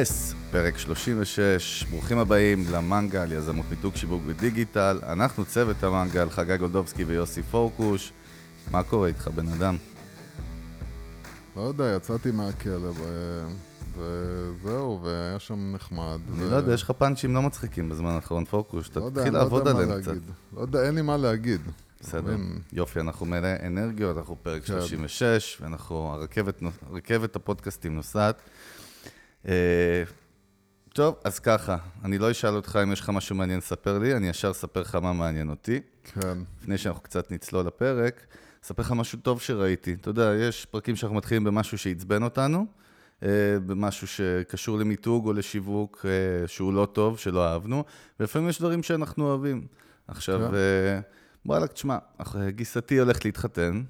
יס, 0.00 0.32
yes, 0.32 0.52
פרק 0.52 0.78
36, 0.78 1.84
ברוכים 1.90 2.18
הבאים 2.18 2.64
למנגל, 2.72 3.32
יזמות 3.32 3.66
מיתוג 3.70 3.96
שיווק 3.96 4.22
ודיגיטל. 4.26 4.98
אנחנו 5.02 5.44
צוות 5.44 5.82
המנגל, 5.82 6.30
חגי 6.30 6.56
גולדובסקי 6.56 7.04
ויוסי 7.04 7.42
פורקוש. 7.42 8.12
מה 8.70 8.82
קורה 8.82 9.08
איתך, 9.08 9.28
בן 9.28 9.48
אדם? 9.48 9.76
לא 11.56 11.60
יודע, 11.60 11.94
יצאתי 11.96 12.30
מהכלא 12.30 12.92
וזהו, 13.96 15.00
והיה 15.02 15.38
שם 15.38 15.72
נחמד. 15.74 16.18
אני 16.34 16.50
לא 16.50 16.56
יודע, 16.56 16.74
יש 16.74 16.82
לך 16.82 16.90
פאנצ'ים 16.90 17.34
לא 17.34 17.42
מצחיקים 17.42 17.88
בזמן 17.88 18.10
האחרון, 18.10 18.44
פורקוש, 18.44 18.88
אתה 18.88 19.00
לא 19.00 19.10
תתחיל 19.10 19.32
לא 19.32 19.38
לעבוד 19.38 19.68
עליהם 19.68 20.02
קצת. 20.02 20.12
לא 20.56 20.60
יודע, 20.60 20.82
אין 20.82 20.94
לי 20.94 21.02
מה 21.02 21.16
להגיד. 21.16 21.60
בסדר, 22.00 22.36
יופי, 22.72 23.00
אנחנו 23.00 23.26
מלא 23.26 23.48
אנרגיות, 23.66 24.18
אנחנו 24.18 24.36
פרק 24.42 24.66
36, 24.66 25.56
כן. 25.56 25.64
ואנחנו, 25.64 26.16
הרכבת 26.90 27.36
הפודקאסטים 27.36 27.94
נוסעת. 27.94 28.42
אה, 29.48 30.02
טוב, 30.92 31.14
אז 31.24 31.38
ככה, 31.38 31.76
אני 32.04 32.18
לא 32.18 32.30
אשאל 32.30 32.54
אותך 32.54 32.78
אם 32.82 32.92
יש 32.92 33.00
לך 33.00 33.10
משהו 33.10 33.36
מעניין 33.36 33.58
לספר 33.58 33.98
לי, 33.98 34.16
אני 34.16 34.28
ישר 34.28 34.50
אספר 34.50 34.80
לך 34.80 34.94
מה 34.94 35.12
מעניין 35.12 35.50
אותי. 35.50 35.80
כן. 36.04 36.38
לפני 36.60 36.78
שאנחנו 36.78 37.02
קצת 37.02 37.30
נצלול 37.30 37.66
לפרק, 37.66 38.26
אספר 38.64 38.82
לך 38.82 38.92
משהו 38.92 39.18
טוב 39.18 39.40
שראיתי. 39.40 39.92
אתה 40.00 40.10
יודע, 40.10 40.32
יש 40.40 40.66
פרקים 40.66 40.96
שאנחנו 40.96 41.16
מתחילים 41.16 41.44
במשהו 41.44 41.78
שעצבן 41.78 42.22
אותנו, 42.22 42.66
אה, 43.22 43.28
במשהו 43.66 44.06
שקשור 44.06 44.78
למיתוג 44.78 45.26
או 45.26 45.32
לשיווק 45.32 46.06
אה, 46.08 46.48
שהוא 46.48 46.72
לא 46.72 46.88
טוב, 46.92 47.18
שלא 47.18 47.46
אהבנו, 47.46 47.84
ולפעמים 48.20 48.48
יש 48.48 48.58
דברים 48.58 48.82
שאנחנו 48.82 49.24
אוהבים. 49.24 49.66
עכשיו, 50.08 50.40
כן. 50.50 51.00
וואלה, 51.46 51.66
תשמע, 51.66 51.98
גיסתי 52.48 52.98
הולכת 52.98 53.24
להתחתן. 53.24 53.82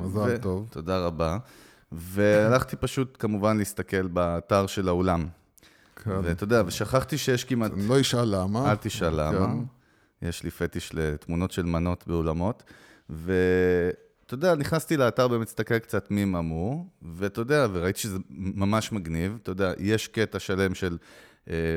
מזל 0.00 0.36
טוב. 0.36 0.68
תודה 0.70 0.98
רבה. 0.98 1.38
והלכתי 1.96 2.76
פשוט 2.76 3.16
כמובן 3.18 3.58
להסתכל 3.58 4.06
באתר 4.06 4.66
של 4.66 4.88
האולם. 4.88 5.26
כן. 5.96 6.10
ואתה 6.22 6.44
יודע, 6.44 6.62
ושכחתי 6.66 7.18
שיש 7.18 7.44
כמעט... 7.44 7.72
אני 7.72 7.88
לא 7.88 8.00
אשאל 8.00 8.34
למה. 8.34 8.70
אל 8.70 8.76
תשאל 8.76 9.20
למה. 9.20 9.46
כן. 9.46 10.28
יש 10.28 10.42
לי 10.42 10.50
פטיש 10.50 10.90
לתמונות 10.94 11.52
של 11.52 11.62
מנות 11.62 12.04
באולמות. 12.06 12.62
ואתה 13.10 14.34
יודע, 14.34 14.54
נכנסתי 14.54 14.96
לאתר 14.96 15.28
באמת 15.28 15.46
להסתכל 15.46 15.78
קצת 15.78 16.10
מי 16.10 16.24
ממו, 16.24 16.86
ואתה 17.02 17.40
יודע, 17.40 17.66
וראיתי 17.72 18.00
שזה 18.00 18.18
ממש 18.30 18.92
מגניב. 18.92 19.38
אתה 19.42 19.50
יודע, 19.50 19.72
יש 19.78 20.08
קטע 20.08 20.38
שלם 20.38 20.74
של 20.74 20.98
אה, 21.50 21.76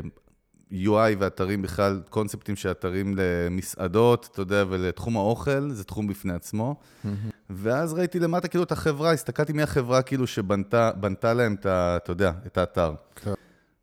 UI 0.71 1.15
ואתרים 1.19 1.61
בכלל, 1.61 2.01
קונספטים 2.09 2.55
של 2.55 2.71
אתרים 2.71 3.15
למסעדות, 3.17 4.29
אתה 4.31 4.41
יודע, 4.41 4.63
ולתחום 4.69 5.17
האוכל, 5.17 5.69
זה 5.69 5.83
תחום 5.83 6.07
בפני 6.07 6.33
עצמו. 6.33 6.75
Mm-hmm. 6.79 7.07
ואז 7.49 7.93
ראיתי 7.93 8.19
למטה 8.19 8.47
כאילו 8.47 8.63
את 8.63 8.71
החברה, 8.71 9.11
הסתכלתי 9.11 9.53
מי 9.53 9.63
החברה 9.63 10.01
כאילו 10.01 10.27
שבנתה 10.27 11.33
להם 11.33 11.53
את 11.53 11.65
ה... 11.65 11.97
אתה 11.97 12.11
יודע, 12.11 12.31
את 12.45 12.57
האתר. 12.57 12.93
כן. 13.15 13.33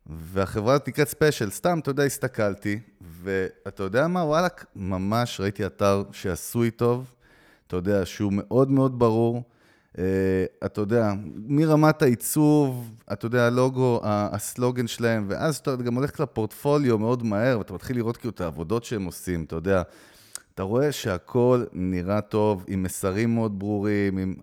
והחברה 0.05 0.77
נקראת 0.87 1.07
ספיישל, 1.07 1.49
סתם, 1.49 1.79
אתה 1.79 1.89
יודע, 1.89 2.03
הסתכלתי, 2.03 2.79
ואתה 3.01 3.83
יודע 3.83 4.07
מה, 4.07 4.23
וואלכ, 4.23 4.65
ממש 4.75 5.41
ראיתי 5.41 5.65
אתר 5.65 6.03
שעשוי 6.11 6.71
טוב, 6.71 7.13
אתה 7.67 7.75
יודע, 7.75 8.05
שהוא 8.05 8.33
מאוד 8.35 8.71
מאוד 8.71 8.99
ברור. 8.99 9.43
Uh, 9.95 9.97
אתה 10.65 10.81
יודע, 10.81 11.13
מרמת 11.47 12.01
העיצוב, 12.01 12.91
אתה 13.13 13.25
יודע, 13.25 13.47
הלוגו, 13.47 14.01
הסלוגן 14.03 14.87
שלהם, 14.87 15.25
ואז 15.29 15.57
אתה 15.57 15.75
גם 15.75 15.95
הולך 15.95 16.19
לפורטפוליו 16.19 16.97
מאוד 16.99 17.23
מהר, 17.23 17.57
ואתה 17.57 17.73
מתחיל 17.73 17.95
לראות 17.95 18.17
כאילו 18.17 18.31
את 18.31 18.41
העבודות 18.41 18.83
שהם 18.83 19.05
עושים, 19.05 19.43
אתה 19.43 19.55
יודע. 19.55 19.81
אתה 20.53 20.63
רואה 20.63 20.91
שהכל 20.91 21.63
נראה 21.73 22.21
טוב, 22.21 22.63
עם 22.67 22.83
מסרים 22.83 23.35
מאוד 23.35 23.59
ברורים, 23.59 24.17
עם, 24.17 24.35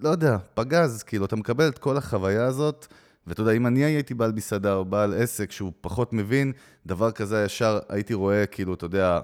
לא 0.00 0.08
יודע, 0.08 0.36
פגז, 0.54 1.02
כאילו, 1.02 1.24
אתה 1.24 1.36
מקבל 1.36 1.68
את 1.68 1.78
כל 1.78 1.96
החוויה 1.96 2.44
הזאת, 2.44 2.86
ואתה 3.26 3.40
יודע, 3.40 3.52
אם 3.52 3.66
אני 3.66 3.84
הייתי 3.84 4.14
בעל 4.14 4.32
מסעדה 4.32 4.74
או 4.74 4.84
בעל 4.84 5.14
עסק 5.14 5.50
שהוא 5.50 5.72
פחות 5.80 6.12
מבין, 6.12 6.52
דבר 6.86 7.10
כזה 7.10 7.44
ישר 7.44 7.78
הייתי 7.88 8.14
רואה, 8.14 8.46
כאילו, 8.46 8.74
אתה 8.74 8.86
יודע, 8.86 9.20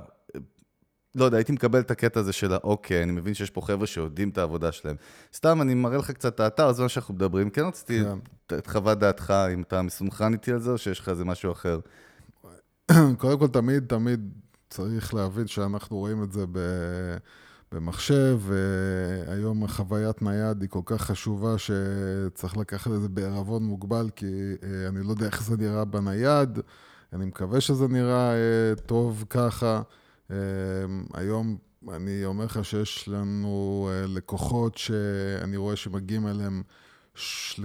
לא 1.14 1.25
יודע, 1.25 1.36
הייתי 1.36 1.52
מקבל 1.52 1.80
את 1.80 1.91
הקטע 1.91 2.20
הזה 2.20 2.32
של 2.32 2.52
האוקיי, 2.52 3.02
אני 3.02 3.12
מבין 3.12 3.34
שיש 3.34 3.50
פה 3.50 3.60
חבר'ה 3.60 3.86
שיודעים 3.86 4.28
את 4.28 4.38
העבודה 4.38 4.72
שלהם. 4.72 4.97
סתם, 5.34 5.62
אני 5.62 5.75
מראה 5.75 5.98
לך 5.98 6.10
קצת 6.10 6.34
את 6.34 6.41
האתר, 6.41 6.72
זה 6.72 6.82
מה 6.82 6.88
שאנחנו 6.88 7.14
מדברים. 7.14 7.50
כן 7.50 7.64
רציתי 7.64 8.02
כן. 8.04 8.56
את 8.58 8.66
חוות 8.66 8.98
דעתך, 8.98 9.34
אם 9.54 9.62
אתה 9.62 9.82
מסונכרן 9.82 10.32
איתי 10.32 10.53
על 10.53 10.60
זה, 10.60 10.70
או 10.70 10.78
שיש 10.78 11.00
לך 11.00 11.08
איזה 11.08 11.24
משהו 11.24 11.53
אחר. 11.53 11.80
קודם 13.19 13.38
כל, 13.38 13.48
תמיד, 13.48 13.84
תמיד 13.86 14.32
צריך 14.70 15.14
להבין 15.14 15.47
שאנחנו 15.47 15.97
רואים 15.97 16.22
את 16.22 16.32
זה 16.32 16.44
במחשב, 17.72 18.41
והיום 18.41 19.69
חוויית 19.69 20.22
נייד 20.22 20.62
היא 20.62 20.70
כל 20.70 20.80
כך 20.84 21.03
חשובה 21.03 21.54
שצריך 21.58 22.56
לקחת 22.56 22.91
את 22.91 23.00
זה 23.00 23.08
בערבון 23.08 23.62
מוגבל, 23.62 24.10
כי 24.16 24.26
אה, 24.62 24.88
אני 24.88 25.03
לא 25.03 25.10
יודע 25.10 25.26
איך 25.26 25.42
זה 25.42 25.56
נראה 25.56 25.84
בנייד, 25.84 26.58
אני 27.12 27.24
מקווה 27.24 27.60
שזה 27.60 27.88
נראה 27.88 28.32
אה, 28.32 28.74
טוב 28.86 29.24
ככה. 29.30 29.82
אה, 30.30 30.36
היום 31.14 31.56
אני 31.92 32.24
אומר 32.24 32.44
לך 32.44 32.64
שיש 32.64 33.08
לנו 33.08 33.88
לקוחות 34.08 34.76
שאני 34.78 35.56
רואה 35.56 35.76
שמגיעים 35.76 36.26
אליהם 36.26 36.62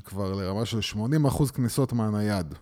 כבר 0.05 0.33
לרמה 0.33 0.65
של 0.65 0.79
80% 1.27 1.51
כניסות 1.53 1.93
מהנייד. 1.93 2.53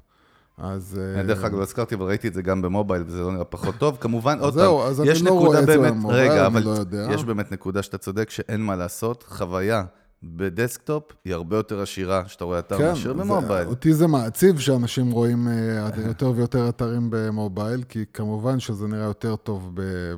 אז... 0.58 1.00
דרך 1.28 1.44
אגב, 1.44 1.58
לא 1.58 1.64
הזכרתי, 1.64 1.96
אבל 1.96 2.06
ראיתי 2.06 2.28
את 2.28 2.34
זה 2.34 2.42
גם 2.42 2.62
במובייל, 2.62 3.04
וזה 3.08 3.22
לא 3.22 3.32
נראה 3.32 3.46
פחות 3.46 3.76
טוב. 3.76 3.98
כמובן, 4.00 4.40
עוד 4.40 4.54
פעם, 4.54 5.06
יש 5.06 5.22
נקודה 5.22 5.62
באמת, 5.66 6.06
רגע, 6.10 6.46
אבל 6.46 6.64
יש 7.12 7.24
באמת 7.24 7.52
נקודה 7.52 7.84
שאתה 7.84 7.98
צודק, 7.98 8.30
שאין 8.30 8.62
מה 8.62 8.76
לעשות. 8.76 9.24
חוויה 9.28 9.84
בדסקטופ 10.24 11.04
היא 11.26 11.34
הרבה 11.34 11.58
יותר 11.58 11.82
עשירה, 11.82 12.24
שאתה 12.28 12.44
רואה 12.44 12.60
אתר 12.60 12.78
כן, 12.78 12.88
מאשר 12.88 13.14
במובייל. 13.14 13.68
אותי 13.68 13.94
זה 13.94 14.08
מעציב 14.08 14.60
שאנשים 14.60 15.12
רואים 15.12 15.48
אה, 15.48 15.90
יותר 16.08 16.34
ויותר 16.36 16.70
אתרים 16.70 17.08
במובייל, 17.10 17.84
כי 17.84 18.06
כמובן 18.14 18.60
שזה 18.60 18.88
נראה 18.88 19.06
יותר 19.06 19.36
טוב 19.36 19.72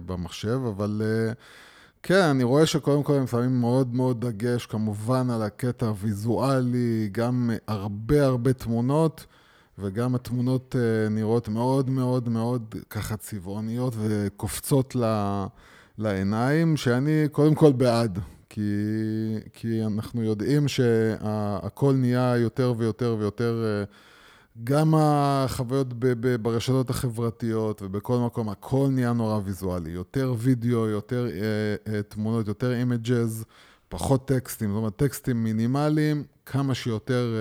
במחשב, 0.05 0.59
אבל... 0.75 1.01
אה, 1.05 1.33
כן, 2.03 2.21
אני 2.21 2.43
רואה 2.43 2.65
שקודם 2.65 3.03
כל 3.03 3.13
הם 3.13 3.27
שמים 3.27 3.61
מאוד 3.61 3.95
מאוד 3.95 4.25
דגש, 4.25 4.65
כמובן, 4.65 5.29
על 5.29 5.41
הקטע 5.41 5.85
הוויזואלי, 5.85 7.09
גם 7.11 7.49
הרבה 7.67 8.25
הרבה 8.25 8.53
תמונות. 8.53 9.25
וגם 9.81 10.15
התמונות 10.15 10.75
אה, 10.79 11.09
נראות 11.09 11.49
מאוד 11.49 11.89
מאוד 11.89 12.29
מאוד 12.29 12.75
ככה 12.89 13.17
צבעוניות 13.17 13.93
וקופצות 13.97 14.95
לעיניים, 15.97 16.77
שאני 16.77 17.27
קודם 17.31 17.55
כל 17.55 17.71
בעד, 17.71 18.19
כי, 18.49 18.61
כי 19.53 19.83
אנחנו 19.85 20.23
יודעים 20.23 20.67
שהכל 20.67 21.93
נהיה 21.93 22.37
יותר 22.37 22.73
ויותר 22.77 23.15
ויותר, 23.19 23.63
אה, 23.65 23.83
גם 24.63 24.93
החוויות 24.97 25.87
ברשתות 26.41 26.89
החברתיות 26.89 27.81
ובכל 27.81 28.17
מקום, 28.17 28.49
הכל 28.49 28.87
נהיה 28.91 29.13
נורא 29.13 29.39
ויזואלי, 29.45 29.91
יותר 29.91 30.33
וידאו, 30.37 30.87
יותר 30.87 31.27
אה, 31.27 32.01
תמונות, 32.03 32.47
יותר 32.47 32.73
images, 32.73 33.45
פחות 33.89 34.27
טקסטים, 34.27 34.69
זאת 34.69 34.77
אומרת 34.77 34.95
טקסטים 34.95 35.43
מינימליים, 35.43 36.23
כמה 36.45 36.73
שיותר... 36.73 37.35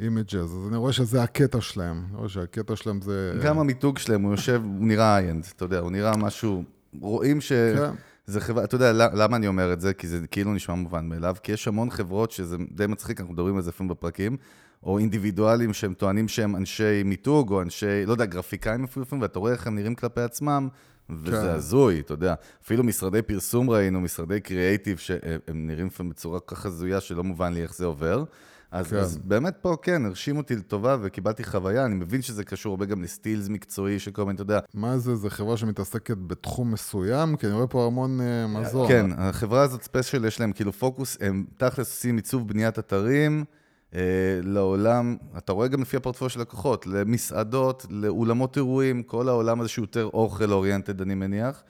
images, 0.00 0.34
אז 0.36 0.68
אני 0.68 0.76
רואה 0.76 0.92
שזה 0.92 1.22
הקטע 1.22 1.60
שלהם, 1.60 2.04
אני 2.08 2.16
רואה 2.16 2.28
שהקטע 2.28 2.76
שלהם 2.76 3.00
זה... 3.00 3.38
גם 3.42 3.58
המיתוג 3.58 3.98
שלהם, 3.98 4.22
הוא 4.22 4.30
יושב, 4.30 4.62
הוא 4.64 4.86
נראה 4.86 5.18
high-end, 5.18 5.46
אתה 5.56 5.64
יודע, 5.64 5.78
הוא 5.78 5.90
נראה 5.90 6.16
משהו, 6.16 6.64
רואים 7.00 7.40
ש... 7.40 7.52
כן. 7.52 7.94
זה 8.26 8.40
חברה, 8.40 8.64
אתה 8.64 8.74
יודע, 8.74 8.92
למה 8.92 9.36
אני 9.36 9.46
אומר 9.46 9.72
את 9.72 9.80
זה? 9.80 9.94
כי 9.94 10.08
זה 10.08 10.26
כאילו 10.30 10.54
נשמע 10.54 10.74
מובן 10.74 11.08
מאליו, 11.08 11.36
כי 11.42 11.52
יש 11.52 11.68
המון 11.68 11.90
חברות 11.90 12.30
שזה 12.30 12.56
די 12.70 12.86
מצחיק, 12.86 13.20
אנחנו 13.20 13.34
מדברים 13.34 13.56
על 13.56 13.62
זה 13.62 13.70
לפעמים 13.70 13.88
בפרקים, 13.88 14.36
או 14.82 14.98
אינדיבידואלים 14.98 15.72
שהם 15.72 15.94
טוענים 15.94 16.28
שהם 16.28 16.56
אנשי 16.56 17.02
מיתוג, 17.02 17.50
או 17.50 17.62
אנשי, 17.62 18.06
לא 18.06 18.12
יודע, 18.12 18.24
גרפיקאים 18.24 18.84
אפילו 18.84 19.02
לפעמים, 19.02 19.22
ואתה 19.22 19.38
רואה 19.38 19.52
איך 19.52 19.66
הם 19.66 19.74
נראים 19.74 19.94
כלפי 19.94 20.20
עצמם, 20.20 20.68
וזה 21.10 21.36
כן. 21.36 21.48
הזוי, 21.48 22.00
אתה 22.00 22.14
יודע. 22.14 22.34
אפילו 22.64 22.84
משרדי 22.84 23.22
פרסום 23.22 23.70
ראינו, 23.70 24.00
משרדי 24.00 24.40
קריאייטיב, 24.40 24.98
שהם 24.98 25.66
נראים 25.66 25.86
לפעמים 25.86 26.10
בצורה 26.10 26.40
כל 26.40 26.54
כך 26.54 26.66
הזויה, 26.66 27.00
שלא 27.00 27.24
מובן 27.24 27.52
לי 27.52 27.62
איך 27.62 27.74
זה 27.74 27.84
עובר. 27.84 28.24
אז, 28.72 28.86
כן. 28.90 28.96
אז 28.96 29.18
באמת 29.18 29.56
פה, 29.60 29.76
כן, 29.82 30.06
הרשים 30.06 30.36
אותי 30.36 30.56
לטובה 30.56 30.96
וקיבלתי 31.02 31.44
חוויה. 31.44 31.84
אני 31.84 31.94
מבין 31.94 32.22
שזה 32.22 32.44
קשור 32.44 32.70
הרבה 32.70 32.84
גם 32.84 33.02
לסטילס 33.02 33.48
מקצועי, 33.48 33.98
שכל 33.98 34.24
מיני, 34.24 34.34
אתה 34.34 34.42
יודע... 34.42 34.60
מה 34.74 34.98
זה, 34.98 35.16
זה 35.16 35.30
חברה 35.30 35.56
שמתעסקת 35.56 36.16
בתחום 36.26 36.72
מסוים? 36.72 37.36
כי 37.36 37.46
אני 37.46 37.54
רואה 37.54 37.66
פה 37.66 37.86
המון 37.86 38.20
uh, 38.20 38.58
מזון. 38.58 38.88
כן, 38.88 39.06
החברה 39.16 39.62
הזאת, 39.62 39.82
ספיישל, 39.82 40.24
יש 40.24 40.40
להם 40.40 40.52
כאילו 40.52 40.72
פוקוס, 40.72 41.16
הם 41.20 41.44
תכלס 41.56 41.90
עושים 41.90 42.16
עיצוב 42.16 42.48
בניית 42.48 42.78
אתרים. 42.78 43.44
Uh, 43.92 43.94
לעולם, 44.42 45.16
אתה 45.38 45.52
רואה 45.52 45.68
גם 45.68 45.82
לפי 45.82 45.96
הפורטפוליו 45.96 46.30
של 46.30 46.40
לקוחות, 46.40 46.86
למסעדות, 46.86 47.86
לאולמות 47.90 48.56
אירועים, 48.56 49.02
כל 49.02 49.28
העולם 49.28 49.60
הזה 49.60 49.68
שהוא 49.68 49.82
יותר 49.82 50.04
אוכל 50.04 50.52
אוריינטד, 50.52 51.00
אני 51.00 51.14
מניח. 51.14 51.62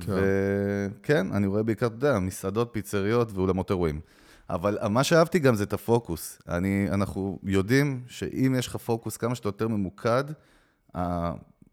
כן. 0.00 0.12
וכן, 0.12 1.32
אני 1.32 1.46
רואה 1.46 1.62
בעיקר, 1.62 1.86
אתה 1.86 1.94
יודע, 1.94 2.18
מסעדות, 2.18 2.68
פיצריות 2.72 3.32
ואולמות 3.32 3.70
אירועים. 3.70 4.00
אבל 4.50 4.78
מה 4.88 5.04
שאהבתי 5.04 5.38
גם 5.38 5.54
זה 5.54 5.64
את 5.64 5.72
הפוקוס. 5.72 6.42
אני, 6.48 6.86
אנחנו 6.90 7.38
יודעים 7.42 8.02
שאם 8.06 8.54
יש 8.58 8.66
לך 8.66 8.76
פוקוס 8.76 9.16
כמה 9.16 9.34
שאתה 9.34 9.48
יותר 9.48 9.68
ממוקד, 9.68 10.24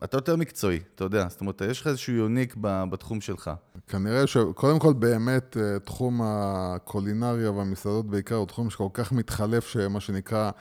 אתה 0.03 0.17
יותר 0.17 0.35
מקצועי, 0.35 0.79
אתה 0.95 1.03
יודע. 1.03 1.27
זאת 1.29 1.41
אומרת, 1.41 1.61
יש 1.61 1.81
לך 1.81 1.87
איזשהו 1.87 2.13
יוניק 2.13 2.55
בתחום 2.89 3.21
שלך. 3.21 3.51
כנראה 3.87 4.27
שקודם 4.27 4.79
כל 4.79 4.93
באמת 4.93 5.57
אה, 5.57 5.79
תחום 5.79 6.21
הקולינריה 6.23 7.51
והמסעדות 7.51 8.09
בעיקר 8.09 8.35
הוא 8.35 8.47
תחום 8.47 8.69
שכל 8.69 8.87
כך 8.93 9.11
מתחלף, 9.11 9.67
שמה 9.67 9.99
שנקרא... 9.99 10.51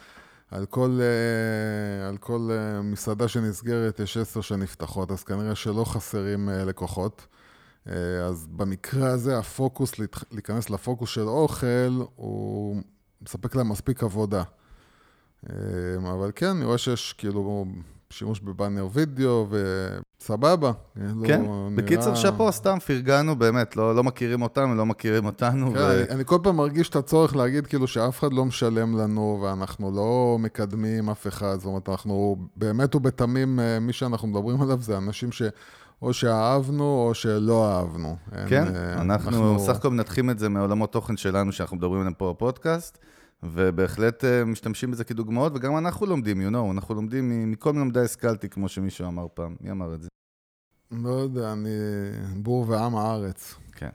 על 0.50 0.66
כל, 0.66 0.98
אה, 1.00 2.08
על 2.08 2.16
כל 2.16 2.48
אה, 2.50 2.82
מסעדה 2.82 3.28
שנסגרת 3.28 4.00
יש 4.00 4.16
עשר 4.16 4.40
שנפתחות, 4.40 5.10
אז 5.10 5.22
כנראה 5.24 5.54
שלא 5.54 5.84
חסרים 5.84 6.48
לקוחות. 6.48 7.26
אז 8.26 8.46
במקרה 8.50 9.08
הזה 9.08 9.38
הפוקוס, 9.38 9.92
להיכנס 10.32 10.70
לפוקוס 10.70 11.10
של 11.10 11.28
אוכל, 11.28 12.02
הוא 12.16 12.82
מספק 13.22 13.54
להם 13.54 13.68
מספיק 13.68 14.02
עבודה. 14.02 14.42
אבל 15.98 16.30
כן, 16.34 16.46
אני 16.46 16.64
רואה 16.64 16.78
שיש 16.78 17.12
כאילו 17.12 17.64
שימוש 18.10 18.40
בבאנר 18.40 18.88
וידאו, 18.92 19.46
וסבבה. 19.50 20.72
כן, 21.24 21.42
לא 21.42 21.68
בקיצר 21.74 22.14
שאפו, 22.14 22.52
סתם 22.52 22.78
פרגנו, 22.86 23.36
באמת, 23.36 23.76
לא, 23.76 23.94
לא 23.94 24.04
מכירים 24.04 24.42
אותם, 24.42 24.76
לא 24.76 24.86
מכירים 24.86 25.24
אותנו. 25.26 25.72
כן, 25.72 25.78
ו... 25.78 25.90
אני, 25.90 26.10
אני 26.10 26.24
כל 26.24 26.38
פעם 26.42 26.56
מרגיש 26.56 26.88
את 26.88 26.96
הצורך 26.96 27.36
להגיד 27.36 27.66
כאילו 27.66 27.86
שאף 27.86 28.18
אחד 28.18 28.32
לא 28.32 28.44
משלם 28.44 28.98
לנו, 28.98 29.40
ואנחנו 29.42 29.90
לא 29.90 30.36
מקדמים 30.40 31.10
אף 31.10 31.26
אחד, 31.26 31.56
זאת 31.58 31.66
אומרת, 31.66 31.88
אנחנו 31.88 32.36
באמת 32.56 32.94
ובתמים, 32.94 33.60
אה, 33.60 33.80
מי 33.80 33.92
שאנחנו 33.92 34.28
מדברים 34.28 34.62
עליו 34.62 34.80
זה 34.80 34.96
אנשים 34.96 35.32
ש... 35.32 35.42
או 36.02 36.12
שאהבנו 36.12 36.84
או 36.84 37.14
שלא 37.14 37.72
אהבנו. 37.72 38.16
כן, 38.46 38.66
אין, 38.66 38.76
אנחנו, 38.76 39.30
אנחנו 39.30 39.58
סך 39.58 39.76
הכל 39.76 39.90
מנתחים 39.90 40.30
את 40.30 40.38
זה 40.38 40.48
מעולמות 40.48 40.92
תוכן 40.92 41.16
שלנו, 41.16 41.52
שאנחנו 41.52 41.76
מדברים 41.76 42.00
עליהם 42.00 42.14
פה 42.14 42.32
בפודקאסט. 42.36 42.98
ובהחלט 43.52 44.24
uh, 44.24 44.44
משתמשים 44.46 44.90
בזה 44.90 45.04
כדוגמאות, 45.04 45.52
וגם 45.54 45.78
אנחנו 45.78 46.06
לומדים, 46.06 46.48
you 46.48 46.52
know, 46.52 46.70
אנחנו 46.70 46.94
לומדים 46.94 47.50
מכל 47.50 47.72
מלמדי 47.72 48.00
השכלתי, 48.00 48.48
כמו 48.48 48.68
שמישהו 48.68 49.06
אמר 49.06 49.26
פעם. 49.34 49.56
מי 49.60 49.70
אמר 49.70 49.94
את 49.94 50.02
זה? 50.02 50.08
לא 50.90 51.10
יודע, 51.10 51.52
אני 51.52 51.70
בור 52.36 52.68
ועם 52.68 52.96
הארץ. 52.96 53.54
כן. 53.72 53.90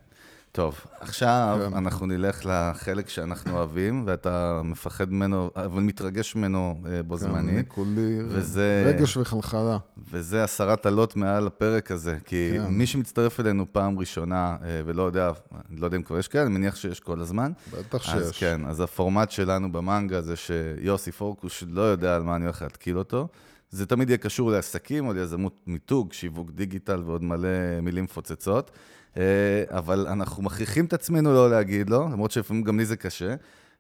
טוב, 0.52 0.80
עכשיו 1.00 1.60
כן. 1.70 1.78
אנחנו 1.78 2.06
נלך 2.06 2.46
לחלק 2.46 3.10
שאנחנו 3.10 3.58
אוהבים, 3.58 4.04
ואתה 4.08 4.62
מפחד 4.64 5.14
ממנו, 5.14 5.50
אבל 5.56 5.82
מתרגש 5.82 6.36
ממנו 6.36 6.82
אה, 6.86 7.04
בו 7.04 7.18
כן, 7.18 7.22
זמנית. 7.22 7.68
כולי 7.68 8.20
וזה, 8.28 8.84
רגש 8.86 9.18
וחלחלה. 9.18 9.78
וזה 10.12 10.44
הסרת 10.44 10.86
עלות 10.86 11.16
מעל 11.16 11.48
הפרק 11.48 11.92
הזה, 11.92 12.18
כי 12.26 12.52
כן. 12.54 12.68
מי 12.68 12.86
שמצטרף 12.86 13.40
אלינו 13.40 13.66
פעם 13.72 14.00
ראשונה, 14.00 14.58
אה, 14.64 14.82
ולא 14.86 15.04
יודע, 15.04 15.32
לא 15.78 15.86
יודע 15.86 15.98
אם 15.98 16.04
כבר 16.04 16.20
יש 16.20 16.28
כאלה, 16.28 16.46
אני 16.46 16.54
מניח 16.54 16.76
שיש 16.76 17.00
כל 17.00 17.20
הזמן. 17.20 17.52
בטח 17.74 18.04
שיש. 18.04 18.14
אז 18.14 18.32
כן, 18.32 18.62
אז 18.66 18.80
הפורמט 18.80 19.32
שלנו 19.32 19.72
במנגה 19.72 20.22
זה 20.22 20.36
שיוסי 20.36 21.12
פורקוש 21.12 21.64
לא 21.68 21.82
יודע 21.82 22.16
על 22.16 22.24
מה 22.24 22.36
אני 22.36 22.46
הולך 22.46 22.62
להתקיל 22.62 22.98
אותו. 22.98 23.28
זה 23.72 23.86
תמיד 23.86 24.10
יהיה 24.10 24.18
קשור 24.18 24.52
לעסקים 24.52 25.08
או 25.08 25.14
ליזמות 25.14 25.56
מיתוג, 25.68 26.14
שיווק 26.14 26.52
דיגיטל 26.52 27.04
ועוד 27.06 27.24
מלא 27.24 27.48
מילים 27.82 28.04
מפוצצות. 28.04 28.72
אה, 29.18 29.64
אבל 29.70 30.08
אנחנו 30.08 30.44
מכריחים 30.44 30.86
את 30.86 30.94
עצמנו 30.94 31.34
לא 31.34 31.52
להגיד 31.52 31.90
לו, 31.90 32.10
למרות 32.12 32.32
שלפעמים 32.32 32.64
גם 32.64 32.78
לי 32.78 32.86
זה 32.86 32.96
קשה. 32.96 33.30
אה, 33.30 33.36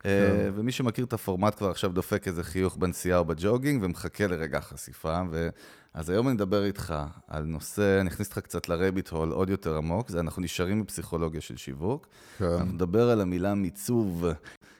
כן. 0.05 0.51
ומי 0.55 0.71
שמכיר 0.71 1.05
את 1.05 1.13
הפורמט 1.13 1.57
כבר 1.57 1.69
עכשיו 1.69 1.91
דופק 1.91 2.27
איזה 2.27 2.43
חיוך 2.43 2.77
בנסיעה 2.77 3.19
או 3.19 3.25
בג'וגינג 3.25 3.83
ומחכה 3.83 4.27
לרגע 4.27 4.57
החשיפה. 4.57 5.21
ו... 5.31 5.49
אז 5.93 6.09
היום 6.09 6.27
אני 6.27 6.35
אדבר 6.35 6.65
איתך 6.65 6.93
על 7.27 7.43
נושא, 7.43 8.01
אני 8.01 8.09
אכניס 8.09 8.27
אותך 8.27 8.39
קצת 8.39 8.69
לרביט 8.69 9.09
הול 9.09 9.31
עוד 9.31 9.49
יותר 9.49 9.77
עמוק, 9.77 10.09
זה 10.09 10.19
אנחנו 10.19 10.41
נשארים 10.41 10.83
בפסיכולוגיה 10.83 11.41
של 11.41 11.57
שיווק. 11.57 12.07
כן. 12.37 12.45
אנחנו 12.45 12.73
נדבר 12.73 13.09
על 13.09 13.21
המילה 13.21 13.55
מיצוב. 13.55 14.25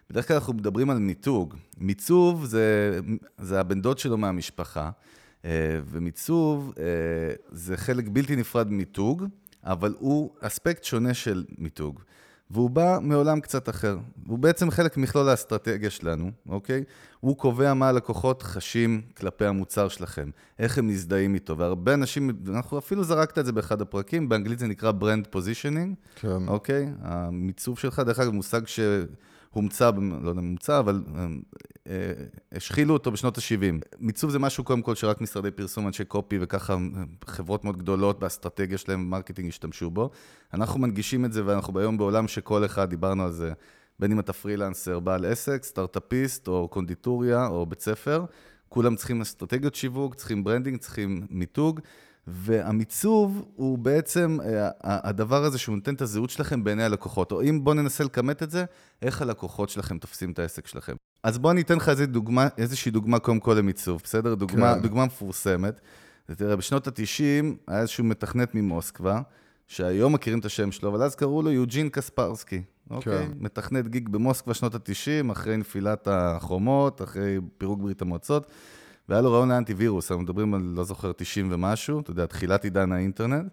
בדרך 0.10 0.28
כלל 0.28 0.38
אנחנו 0.38 0.54
מדברים 0.54 0.90
על 0.90 1.00
מיתוג. 1.00 1.56
מיצוב 1.78 2.46
זה, 2.46 3.00
זה 3.38 3.60
הבן 3.60 3.82
דוד 3.82 3.98
שלו 3.98 4.18
מהמשפחה, 4.18 4.90
אה, 5.46 5.80
ומיצוב 5.86 6.74
זה 7.52 7.78
חלק 7.78 8.06
בלתי 8.08 8.36
נפרד 8.36 8.72
ממיתוג. 8.72 9.24
אבל 9.64 9.96
הוא 10.00 10.30
אספקט 10.40 10.84
שונה 10.84 11.14
של 11.14 11.46
מיתוג. 11.58 12.00
והוא 12.52 12.70
בא 12.70 13.00
מעולם 13.02 13.40
קצת 13.40 13.70
אחר. 13.70 13.98
הוא 14.28 14.40
בעצם 14.40 14.72
חלק 14.72 14.98
ממכלול 14.98 15.30
האסטרטגיה 15.30 15.90
שלנו, 15.90 16.32
אוקיי? 16.50 16.84
הוא 17.20 17.38
קובע 17.38 17.74
מה 17.74 17.90
הלקוחות 17.90 18.44
חשים 18.44 19.02
כלפי 19.18 19.46
המוצר 19.46 19.88
שלכם, 19.88 20.30
איך 20.60 20.78
הם 20.78 20.88
מזדהים 20.88 21.34
איתו. 21.34 21.58
והרבה 21.58 21.94
אנשים, 21.94 22.30
אנחנו 22.50 22.78
אפילו 22.78 23.04
זרקת 23.04 23.38
את 23.38 23.46
זה 23.46 23.52
באחד 23.52 23.82
הפרקים, 23.82 24.30
באנגלית 24.30 24.60
זה 24.60 24.68
נקרא 24.68 24.92
brand 24.92 25.28
positioning, 25.28 25.96
כן. 26.16 26.48
אוקיי? 26.48 26.90
המיצוב 27.02 27.80
שלך, 27.80 28.00
דרך 28.00 28.20
אגב, 28.20 28.32
מושג 28.32 28.68
ש... 28.68 28.80
הומצא, 29.54 29.92
לא 30.22 30.30
יודע 30.30 30.42
אם 30.42 30.48
הומצא, 30.48 30.80
אבל 30.80 31.04
אה, 31.16 31.26
אה, 31.88 32.12
השחילו 32.52 32.94
אותו 32.94 33.12
בשנות 33.12 33.38
ה-70. 33.38 33.86
מיצוב 34.00 34.30
זה 34.30 34.40
משהו 34.40 34.64
קודם 34.64 34.82
כל 34.82 34.96
שרק 34.96 35.22
משרדי 35.22 35.52
פרסום, 35.52 35.88
אנשי 35.88 36.06
copy 36.06 36.38
וככה 36.42 36.74
אה, 36.74 36.78
חברות 37.26 37.64
מאוד 37.64 37.78
גדולות 37.78 38.20
באסטרטגיה 38.20 38.78
שלהם, 38.78 39.10
marketing, 39.10 39.50
השתמשו 39.50 39.90
בו. 39.90 40.10
אנחנו 40.54 40.80
מנגישים 40.80 41.26
את 41.26 41.34
זה 41.34 41.46
ואנחנו 41.46 41.74
ביום 41.74 41.98
בעולם 41.98 42.28
שכל 42.28 42.66
אחד, 42.66 42.90
דיברנו 42.90 43.24
על 43.24 43.32
זה, 43.32 43.54
בין 44.00 44.12
אם 44.12 44.20
אתה 44.20 44.34
פרילנסר, 44.34 45.00
בעל 45.00 45.26
עסק, 45.26 45.64
סטארט-אפיסט 45.64 46.48
או 46.48 46.68
קונדיטוריה 46.68 47.48
או 47.48 47.66
בית 47.66 47.82
ספר, 47.82 48.26
כולם 48.70 48.96
צריכים 48.96 49.22
אסטרטגיות 49.22 49.76
שיווק, 49.76 50.16
צריכים 50.16 50.44
branding, 50.44 50.78
צריכים 50.78 51.28
מיתוג. 51.30 51.80
והמיצוב 52.32 53.46
הוא 53.56 53.78
בעצם 53.78 54.38
אה, 54.44 54.70
הדבר 54.84 55.44
הזה 55.44 55.58
שהוא 55.58 55.76
נותן 55.76 55.94
את 55.94 56.02
הזהות 56.02 56.30
שלכם 56.30 56.64
בעיני 56.64 56.84
הלקוחות. 56.84 57.32
או 57.32 57.42
אם 57.42 57.64
בואו 57.64 57.76
ננסה 57.76 58.04
לכמת 58.04 58.44
את 58.44 58.52
זה, 58.52 58.66
איך 59.02 59.22
הלקוחות 59.22 59.70
שלכם 59.70 59.98
תופסים 59.98 60.32
את 60.32 60.40
העסק 60.40 60.68
שלכם. 60.68 60.94
אז 61.24 61.38
בואו 61.38 61.52
אני 61.52 61.62
אתן 61.62 61.76
לך 61.76 61.90
איזו 61.90 62.06
דוגמה, 62.06 62.48
איזושהי 62.58 62.92
דוגמה 62.92 63.20
קודם 63.20 63.40
כל 63.40 63.54
למיצוב, 63.54 64.02
בסדר? 64.04 64.36
דוגמה, 64.36 64.76
כן. 64.76 64.82
דוגמה 64.82 65.06
מפורסמת. 65.06 65.82
תראה, 66.36 66.56
בשנות 66.56 66.88
ה-90 66.88 67.46
היה 67.68 67.82
איזשהו 67.82 68.04
מתכנת 68.04 68.56
ממוסקבה, 68.56 69.22
שהיום 69.68 70.14
מכירים 70.14 70.40
את 70.40 70.46
השם 70.46 70.72
שלו, 70.72 70.90
אבל 70.90 71.04
אז 71.04 71.16
קראו 71.16 71.42
לו 71.42 71.52
יוג'ין 71.52 71.90
קספרסקי. 71.90 72.62
אוקיי? 72.90 73.28
כן. 73.28 73.32
מתכנת 73.40 73.88
גיק 73.88 74.10
במוסקבה 74.10 74.54
שנות 74.54 74.76
ה-90, 74.76 75.32
אחרי 75.32 75.58
נפילת 75.58 76.08
החומות, 76.12 77.02
אחרי 77.02 77.38
פירוק 77.58 77.80
ברית 77.80 78.02
המועצות. 78.02 78.52
והיה 79.10 79.22
לו 79.22 79.32
רעיון 79.32 79.50
לאנטיווירוס, 79.50 80.12
אנחנו 80.12 80.24
מדברים 80.24 80.54
על, 80.54 80.62
לא 80.62 80.84
זוכר, 80.84 81.12
90 81.12 81.52
ומשהו, 81.52 82.00
אתה 82.00 82.12
יודע, 82.12 82.26
תחילת 82.26 82.64
עידן 82.64 82.92
האינטרנט. 82.92 83.52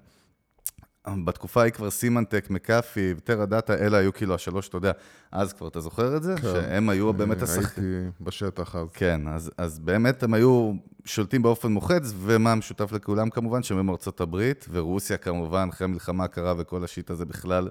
בתקופה 1.25 1.61
ההיא 1.61 1.73
כבר 1.73 1.91
Symantec, 1.91 2.51
McAfee 2.51 3.15
וטרה 3.17 3.47
דאטה, 3.47 3.75
אלה 3.75 3.99
היו 3.99 4.13
כאילו 4.13 4.35
השלוש, 4.35 4.69
אתה 4.69 4.77
יודע, 4.77 4.93
אז 5.33 5.53
כבר, 5.53 5.69
אתה 5.69 5.81
זוכר 5.81 6.17
את 6.17 6.23
זה? 6.23 6.35
כן. 6.37 6.43
שהם 6.43 6.89
היו 6.89 7.13
באמת 7.13 7.43
השחקנים. 7.43 7.93
הייתי 7.93 8.11
בשטח 8.21 8.77
אז. 8.77 8.89
כן, 8.93 9.29
אז, 9.29 9.51
אז 9.59 9.79
באמת 9.79 10.23
הם 10.23 10.35
היו 10.35 10.73
שולטים 11.05 11.43
באופן 11.43 11.73
מוחץ, 11.73 12.13
ומה 12.19 12.55
משותף 12.55 12.93
לכולם 12.93 13.31
כמובן, 13.31 13.63
שהם 13.63 13.77
היו 13.77 13.85
מארצות 13.85 14.21
הברית, 14.21 14.67
ורוסיה 14.71 15.17
כמובן, 15.17 15.69
אחרי 15.73 15.85
המלחמה 15.85 16.25
הקרה 16.25 16.55
וכל 16.59 16.85
ה 16.85 16.90
shit 16.90 17.11
הזה 17.11 17.25
בכלל, 17.25 17.69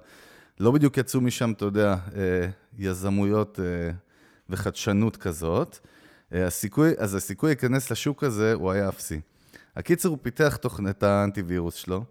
לא 0.60 0.72
בדיוק 0.72 0.98
יצאו 0.98 1.22
משם, 1.22 1.51
אתה 1.51 1.65
יודע, 1.65 1.96
אה, 2.15 2.48
יזמויות 2.77 3.60
אה, 3.60 3.92
וחדשנות 4.50 5.18
כזאת. 5.18 5.80
הסיכוי, 6.44 6.92
אז 6.98 7.15
הסיכוי 7.15 7.50
להיכנס 7.50 7.92
לשוק 7.92 8.24
הזה 8.24 8.54
הוא 8.54 8.72
היה 8.72 8.89
אפסי. 8.89 9.22
הקיצר, 9.75 10.10
הוא 10.10 10.18
פיתח 10.22 10.56
תוכנת 10.56 11.04
האנטיווירוס 11.04 11.75
שלו, 11.75 12.04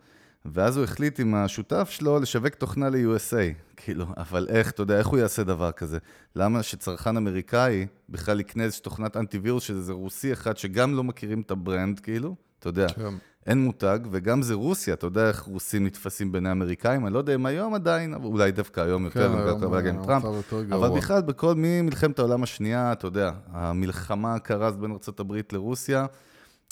ואז 0.44 0.76
הוא 0.76 0.84
החליט 0.84 1.20
עם 1.20 1.34
השותף 1.34 1.88
שלו 1.90 2.18
לשווק 2.18 2.54
תוכנה 2.54 2.90
ל-USA. 2.90 3.74
כאילו, 3.76 4.06
אבל 4.16 4.46
איך, 4.50 4.70
אתה 4.70 4.82
יודע, 4.82 4.98
איך 4.98 5.06
הוא 5.06 5.18
יעשה 5.18 5.44
דבר 5.44 5.72
כזה? 5.72 5.98
למה 6.36 6.62
שצרכן 6.62 7.16
אמריקאי 7.16 7.86
בכלל 8.08 8.40
יקנה 8.40 8.64
איזושהי 8.64 8.82
תוכנת 8.82 9.16
אנטיווירוס, 9.16 9.64
שזה 9.64 9.92
רוסי 9.92 10.32
אחד 10.32 10.56
שגם 10.56 10.94
לא 10.94 11.04
מכירים 11.04 11.40
את 11.40 11.50
ה 11.50 11.58
brand, 11.58 12.00
כאילו? 12.00 12.36
אתה 12.64 12.70
יודע. 12.70 12.88
כן. 12.88 13.14
אין 13.46 13.64
מותג, 13.64 13.98
וגם 14.10 14.42
זה 14.42 14.54
רוסיה, 14.54 14.94
אתה 14.94 15.06
יודע 15.06 15.28
איך 15.28 15.40
רוסים 15.40 15.86
נתפסים 15.86 16.32
בין 16.32 16.46
האמריקאים, 16.46 17.06
אני 17.06 17.14
לא 17.14 17.18
יודע 17.18 17.34
אם 17.34 17.46
היום 17.46 17.74
עדיין, 17.74 18.14
אולי 18.14 18.52
דווקא 18.52 18.80
היום 18.80 19.04
יותר, 19.04 19.32
כן, 19.32 19.38
היום, 19.38 19.62
היום, 19.62 19.74
היום 19.74 20.04
טראמפ, 20.04 20.24
אבל 20.72 20.90
בכלל, 20.96 21.22
בכל 21.22 21.54
ממלחמת 21.56 22.18
העולם 22.18 22.42
השנייה, 22.42 22.92
אתה 22.92 23.06
יודע, 23.06 23.30
המלחמה 23.50 24.34
הקרה 24.34 24.70
בין 24.70 24.90
ארה"ב 24.90 25.34
לרוסיה, 25.52 26.06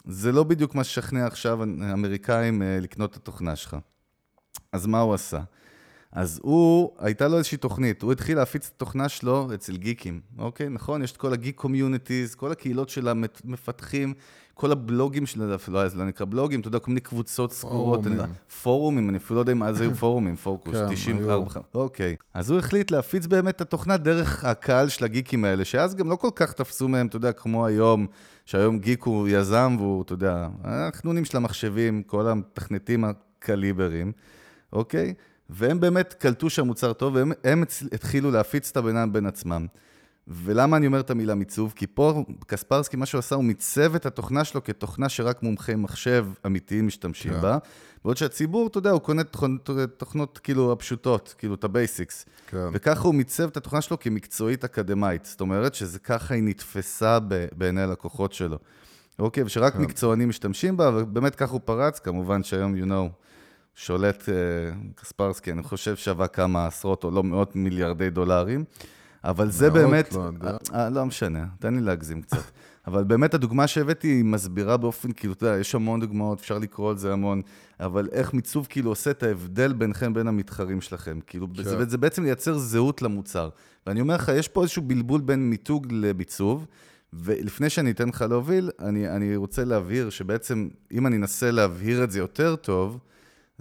זה 0.05 0.33
לא 0.33 0.45
בדיוק 0.45 0.75
מה 0.75 0.85
ששכנע 0.85 1.27
עכשיו 1.27 1.63
האמריקאים 1.63 2.63
אה, 2.63 2.79
לקנות 2.81 3.11
את 3.11 3.17
התוכנה 3.17 3.57
שלך. 3.57 3.77
אז 4.73 4.87
מה 4.87 5.01
הוא 5.01 5.15
עשה? 5.15 5.41
אז 6.13 6.41
הוא, 6.43 6.91
הייתה 6.99 7.29
לו 7.29 7.37
איזושהי 7.37 7.59
תוכנית, 7.59 8.03
הוא 8.03 8.13
התחיל 8.13 8.37
להפיץ 8.37 8.67
את 8.67 8.73
התוכנה 8.77 9.09
שלו 9.09 9.49
אצל 9.55 9.77
geeks, 9.77 10.21
אוקיי? 10.39 10.69
נכון? 10.69 11.03
יש 11.03 11.13
את 11.13 11.17
כל 11.17 11.33
ה 11.33 11.37
geek 11.37 11.57
communities, 11.57 12.35
כל 12.35 12.53
הקהילות 12.53 12.89
של 12.89 13.09
המפתחים, 13.09 14.15
כל 14.55 14.73
הבלוגים 14.73 15.27
של, 15.27 15.43
לא, 15.69 15.89
זה 15.89 15.99
לא 15.99 16.05
נקרא 16.05 16.27
בלוגים, 16.31 16.61
אתה 16.61 16.69
יודע, 16.69 16.79
כל 16.79 16.91
מיני 16.91 17.01
קבוצות 17.01 17.53
סגורות, 17.53 18.01
פורומים, 18.63 19.09
אני 19.09 19.19
אפילו 19.19 19.37
לא 19.37 19.41
יודע 19.41 19.55
מה 19.55 19.73
זה 19.73 19.85
היו 19.85 19.95
פורומים, 19.95 20.37
פורקוס, 20.37 20.75
94, 20.91 21.51
כן, 21.51 21.61
אוקיי. 21.75 22.17
אז 22.35 22.51
הוא 22.51 22.59
החליט 22.59 22.91
להפיץ 22.91 23.27
באמת 23.27 23.57
את 23.57 23.61
התוכנה 23.61 23.97
דרך 23.97 24.45
הקהל 24.45 24.89
של 24.89 25.05
ה 25.05 25.10
geekים 25.10 25.45
האלה, 25.45 25.65
שאז 25.65 25.95
גם 25.95 26.11
לא 26.11 26.17
כל 26.17 26.31
כך 26.35 26.53
תפסו 26.53 26.89
מהם, 26.89 27.07
אתה 27.07 27.17
יודע, 27.17 27.33
כמו 27.33 27.67
היום, 27.67 28.07
שהיום 28.47 28.79
גיק 28.79 29.03
הוא 29.03 29.29
יזם 29.29 29.77
והוא, 29.79 30.03
אתה 30.03 30.13
יודע, 30.13 30.49
החנונים 30.65 31.25
של 31.25 31.37
המחשבים, 31.37 32.03
כל 32.03 32.29
המתכנתים 32.29 33.05
הקליברים, 33.05 34.13
אוקיי? 34.73 35.15
והם 35.55 35.81
באמת 35.81 36.15
קלטו 36.15 36.51
שהמוצר 36.51 36.93
טוב, 36.93 37.15
והם 37.45 37.65
התחילו 37.93 38.31
להפיץ 38.31 38.71
את 38.71 38.77
זה 38.77 38.89
בינם 38.89 39.13
בין 39.13 39.27
עצמם. 39.27 39.67
ולמה 40.29 40.77
אני 40.77 40.87
אומר 40.87 41.01
את 41.01 41.11
המילה 41.11 41.35
מיצוב? 41.35 41.73
כי 41.77 41.87
פה 41.87 42.25
קספרסקי, 42.47 42.97
מה 42.97 43.07
שהוא 43.07 43.19
עשה, 43.19 43.35
הוא 43.35 43.45
מיצב 43.45 43.95
את 43.95 44.07
התוכנה 44.07 44.45
שלו 44.45 44.65
כתוכנה 44.65 45.09
שרק 45.09 45.43
מומחי 45.43 45.75
מחשב 45.75 46.27
אמיתיים 46.47 46.87
משתמשים 46.87 47.33
כן. 47.33 47.41
בה. 47.41 47.59
בעוד 48.05 48.17
שהציבור, 48.17 48.67
אתה 48.67 48.79
יודע, 48.79 48.91
הוא 48.91 49.01
קונה 49.01 49.25
תוכנות, 49.25 49.71
תוכנות 49.97 50.39
כאילו 50.43 50.73
הפשוטות, 50.73 51.35
כאילו 51.39 51.55
את 51.55 51.65
ה 51.65 51.72
basics. 51.72 52.25
כן. 52.47 52.67
וככה 52.73 53.03
הוא 53.03 53.15
מיצב 53.15 53.49
את 53.49 53.57
התוכנה 53.57 53.81
שלו 53.81 53.99
כמקצועית 53.99 54.65
אקדמאית. 54.65 55.25
זאת 55.25 55.41
אומרת 55.41 55.75
שזה 55.75 55.99
ככה 55.99 56.35
היא 56.35 56.43
נתפסה 56.43 57.19
בעיני 57.57 57.83
הלקוחות 57.83 58.33
שלו. 58.33 58.59
אוקיי, 59.19 59.43
ושרק 59.43 59.73
כן. 59.73 59.83
מקצוענים 59.83 60.29
משתמשים 60.29 60.77
בה, 60.77 60.91
ובאמת 60.95 61.35
ככה 61.35 61.53
הוא 61.53 61.61
פרץ, 61.65 61.99
כמובן 61.99 62.43
שהיום, 62.43 62.75
you 62.75 62.87
know, 62.87 63.23
שולט 63.75 64.29
אה, 64.29 64.35
קספרסקי, 64.95 65.53
אני 65.53 65.63
חושב 65.63 65.97
שווה 65.97 66.27
כמה 66.27 66.67
עשרות 66.67 67.05
או 67.05 67.11
לא 67.11 67.23
מאות 67.23 67.57
מיליארדי 67.57 68.11
דולרים. 68.11 68.65
אבל 69.25 69.51
זה 69.51 69.71
באמת, 69.71 70.13
לא 70.13 70.21
יודע. 70.21 70.57
אה, 70.75 70.91
לא 70.91 71.07
משנה, 71.07 71.47
תן 71.59 71.75
לי 71.75 71.81
להגזים 71.81 72.23
קצת. 72.23 72.37
אבל 72.87 73.05
באמת 73.05 73.35
הדוגמה 73.35 73.67
שהבאתי 73.67 74.09
היא 74.09 74.25
מסבירה 74.25 74.77
באופן, 74.77 75.13
כאילו, 75.13 75.33
אתה 75.33 75.47
יודע, 75.47 75.59
יש 75.59 75.75
המון 75.75 76.01
דוגמאות, 76.01 76.41
אפשר 76.41 76.59
לקרוא 76.59 76.91
על 76.91 76.97
זה 76.97 77.13
המון, 77.13 77.43
אבל 77.81 78.09
איך 78.13 78.35
מיצוב 78.35 78.67
כאילו 78.71 78.91
עושה 78.91 79.11
את 79.11 79.23
ההבדל 79.23 79.73
ביניכם, 79.73 80.15
בין 80.15 80.29
המתחרים 80.29 80.81
שלכם. 80.81 81.19
כאילו, 81.27 81.47
כן. 81.57 81.63
זה, 81.63 81.85
זה 81.85 81.99
בעצם 81.99 82.25
לייצר 82.25 82.59
זהות 82.59 83.03
למוצר. 83.03 83.49
ואני 83.87 84.01
אומר 84.01 84.15
לך, 84.15 84.33
יש 84.35 84.49
פה 84.49 84.63
איזשהו 84.63 84.83
בלבול 84.83 85.21
בין 85.21 85.51
מיתוג 85.51 85.87
לביצוב, 85.91 86.67
ולפני 87.13 87.71
שאני 87.71 87.91
אתן 87.91 88.09
לך 88.09 88.25
להוביל, 88.29 88.71
אני, 88.79 89.09
אני 89.09 89.37
רוצה 89.37 89.65
להבהיר 89.65 90.11
שבעצם, 90.11 90.69
אם 90.93 91.07
אני 91.07 91.17
אנסה 91.17 91.51
להבהיר 91.51 92.05
את 92.05 92.11
זה 92.11 92.19
יותר 92.19 92.57
טוב, 92.57 92.99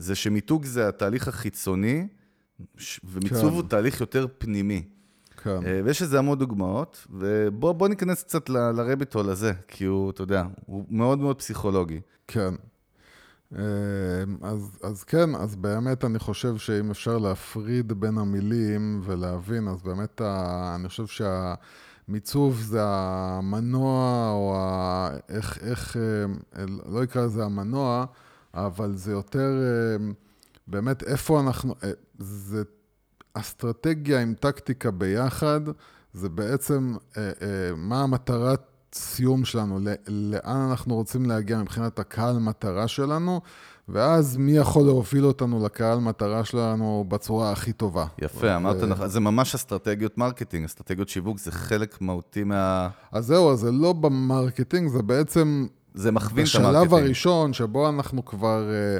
זה 0.02 0.16
שמיתוג 0.16 0.66
זה 0.66 0.88
התהליך 0.88 1.28
החיצוני, 1.28 2.08
ומיצוב 3.04 3.50
כן. 3.50 3.56
הוא 3.56 3.64
תהליך 3.70 4.02
יותר 4.02 4.26
פנימי. 4.38 4.84
כן. 5.44 5.66
אה, 5.66 5.82
ויש 5.86 6.02
לזה 6.02 6.20
המון 6.20 6.40
דוגמאות, 6.40 7.08
ובוא 7.10 7.72
בוא 7.72 7.88
ניכנס 7.88 8.24
קצת 8.24 8.50
לרביטול 8.50 9.30
הזה, 9.30 9.54
כי 9.68 9.86
הוא, 9.86 10.12
אתה 10.12 10.22
יודע, 10.22 10.44
הוא 10.66 10.86
מאוד 10.90 11.20
מאוד 11.20 11.38
פסיכולוגי. 11.38 12.02
כן. 12.28 12.54
אה, 13.56 13.64
אז, 14.42 14.80
אז 14.84 15.04
כן, 15.04 15.36
אז 15.36 15.56
באמת 15.56 16.06
אני 16.06 16.20
חושב 16.20 16.58
שאם 16.58 16.92
אפשר 16.92 17.18
להפריד 17.18 17.94
בין 17.94 18.18
המילים 18.18 19.02
ולהבין, 19.04 19.68
אז 19.68 19.82
באמת 19.82 20.22
ה, 20.22 20.76
אני 20.76 20.88
חושב 20.88 21.06
שהמיצוב 22.08 22.60
זה 22.60 22.80
המנוע, 22.84 24.30
או 24.30 24.56
ה, 24.58 25.10
איך, 25.30 25.58
איך, 25.62 25.98
אה, 25.98 26.66
לא 26.86 27.04
אקרא 27.04 27.26
לזה 27.26 27.44
המנוע, 27.46 28.06
אבל 28.54 28.96
זה 28.96 29.12
יותר 29.12 29.50
אה, 29.62 30.12
באמת 30.68 31.04
איפה 31.04 31.40
אנחנו, 31.40 31.76
אה, 31.84 31.92
זה 32.20 32.64
אסטרטגיה 33.34 34.22
עם 34.22 34.34
טקטיקה 34.40 34.92
ביחד, 34.92 35.62
זה 36.14 36.30
בעצם 36.30 36.96
אה, 37.18 37.24
אה, 37.24 37.32
מה 37.76 38.04
המטרת 38.04 38.62
סיום 38.96 39.46
שלנו, 39.46 39.80
לאן 40.08 40.68
אנחנו 40.70 40.96
רוצים 40.96 41.26
להגיע 41.26 41.58
מבחינת 41.58 42.00
הקהל 42.00 42.40
מטרה 42.40 42.88
שלנו, 42.88 43.42
ואז 43.90 44.38
מי 44.38 44.52
יכול 44.52 44.86
להוביל 44.86 45.26
אותנו 45.26 45.66
לקהל 45.66 46.00
מטרה 46.00 46.46
שלנו 46.46 47.06
בצורה 47.08 47.52
הכי 47.52 47.74
טובה. 47.74 48.06
יפה, 48.22 48.56
אמרת 48.56 48.84
נכון, 48.84 49.08
זה 49.08 49.20
ממש 49.20 49.56
אסטרטגיות 49.56 50.18
marketing, 50.18 50.66
אסטרטגיות 50.66 51.10
שיווק, 51.10 51.40
זה 51.40 51.52
חלק 51.52 52.02
מהותי 52.02 52.44
מה... 52.44 52.90
אז 53.12 53.26
זהו, 53.26 53.52
אז 53.52 53.60
זה 53.60 53.72
לא 53.72 53.94
ב 53.94 54.02
marketing, 54.02 54.90
זה 54.90 55.02
בעצם 55.02 55.68
זה 55.94 56.12
מכווין 56.12 56.46
את 56.46 56.50
בשלב 56.50 56.66
ה 56.66 56.68
marketing. 56.68 56.94
הראשון 57.04 57.54
שבו 57.54 57.90
אנחנו 57.90 58.26
כבר, 58.26 58.70
אה, 58.70 59.00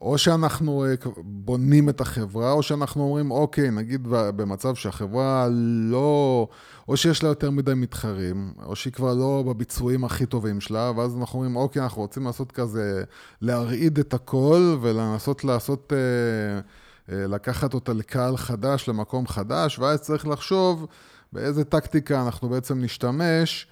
או 0.00 0.18
שאנחנו 0.18 0.84
אה, 0.84 0.94
בונים 1.24 1.88
את 1.88 2.00
החברה, 2.00 2.52
או 2.52 2.62
שאנחנו 2.62 3.02
אומרים, 3.02 3.30
אוקיי, 3.30 3.70
נגיד 3.70 4.00
במצב 4.10 4.74
שהחברה 4.74 5.48
לא, 5.90 6.48
או 6.88 6.96
שיש 6.96 7.22
לה 7.22 7.28
יותר 7.28 7.50
מדי 7.50 7.74
מתחרים, 7.74 8.52
או 8.64 8.76
שהיא 8.76 8.92
כבר 8.92 9.14
לא 9.14 9.44
בביצועים 9.46 10.04
הכי 10.04 10.26
טובים 10.26 10.60
שלה, 10.60 10.92
ואז 10.96 11.16
אנחנו 11.16 11.38
אומרים, 11.38 11.56
אוקיי, 11.56 11.82
אנחנו 11.82 12.02
רוצים 12.02 12.24
לעשות 12.24 12.52
כזה, 12.52 13.04
להרעיד 13.40 13.98
את 13.98 14.14
הכל, 14.14 14.76
ולנסות 14.80 15.44
לעשות, 15.44 15.92
אה, 15.92 17.26
לקחת 17.28 17.74
אותה 17.74 17.92
לקהל 17.92 18.36
חדש, 18.36 18.88
למקום 18.88 19.26
חדש, 19.26 19.78
ואז 19.78 20.00
צריך 20.00 20.26
לחשוב 20.26 20.86
באיזה 21.32 21.64
טקטיקה 21.64 22.22
אנחנו 22.22 22.48
בעצם 22.48 22.80
נשתמש. 22.80 23.66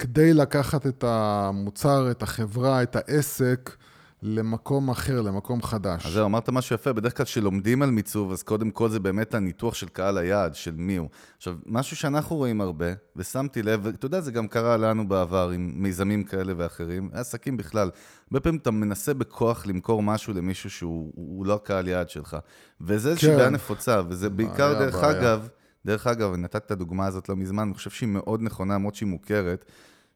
כדי 0.00 0.34
לקחת 0.34 0.86
את 0.86 1.04
המוצר, 1.06 2.10
את 2.10 2.22
החברה, 2.22 2.82
את 2.82 2.96
העסק, 2.96 3.76
למקום 4.22 4.90
אחר, 4.90 5.20
למקום 5.20 5.62
חדש. 5.62 6.06
אז 6.06 6.12
זהו, 6.12 6.26
אמרת 6.26 6.48
משהו 6.48 6.74
יפה, 6.74 6.92
בדרך 6.92 7.16
כלל 7.16 7.26
כשלומדים 7.26 7.82
על 7.82 7.90
מיצוב, 7.90 8.32
אז 8.32 8.42
קודם 8.42 8.70
כל 8.70 8.88
זה 8.88 9.00
באמת 9.00 9.34
הניתוח 9.34 9.74
של 9.74 9.88
קהל 9.88 10.18
היעד, 10.18 10.54
של 10.54 10.70
מי 10.76 10.96
הוא. 10.96 11.08
עכשיו, 11.36 11.54
משהו 11.66 11.96
שאנחנו 11.96 12.36
רואים 12.36 12.60
הרבה, 12.60 12.86
ושמתי 13.16 13.62
לב, 13.62 13.80
ואתה 13.82 14.06
יודע, 14.06 14.20
זה 14.20 14.32
גם 14.32 14.48
קרה 14.48 14.76
לנו 14.76 15.08
בעבר 15.08 15.50
עם 15.54 15.72
מיזמים 15.74 16.24
כאלה 16.24 16.52
ואחרים, 16.56 17.10
עסקים 17.12 17.56
בכלל. 17.56 17.90
הרבה 18.26 18.40
פעמים 18.40 18.60
אתה 18.62 18.70
מנסה 18.70 19.14
בכוח 19.14 19.66
למכור 19.66 20.02
משהו 20.02 20.34
למישהו 20.34 20.70
שהוא 20.70 21.12
הוא 21.14 21.46
לא 21.46 21.54
הקהל 21.54 21.88
יעד 21.88 22.10
שלך. 22.10 22.36
וזה 22.80 23.08
איזושהי 23.08 23.30
כן. 23.30 23.36
בעיה 23.36 23.50
נפוצה, 23.50 24.00
וזה 24.08 24.30
בעיקר, 24.30 24.74
בעיה, 24.74 24.78
דרך 24.78 24.94
בעיה. 24.94 25.20
אגב, 25.20 25.48
דרך 25.86 26.06
אגב, 26.06 26.36
נתת 26.36 26.56
את 26.66 26.70
הדוגמה 26.70 27.06
הזאת 27.06 27.28
לא 27.28 27.36
מזמן, 27.36 27.62
אני 27.62 27.74
חושב 27.74 27.90
שהיא 27.90 28.08
מאוד 28.08 28.42
נכונה, 28.42 28.74
למרות 28.74 28.94
שהיא 28.94 29.08
מוכרת, 29.08 29.64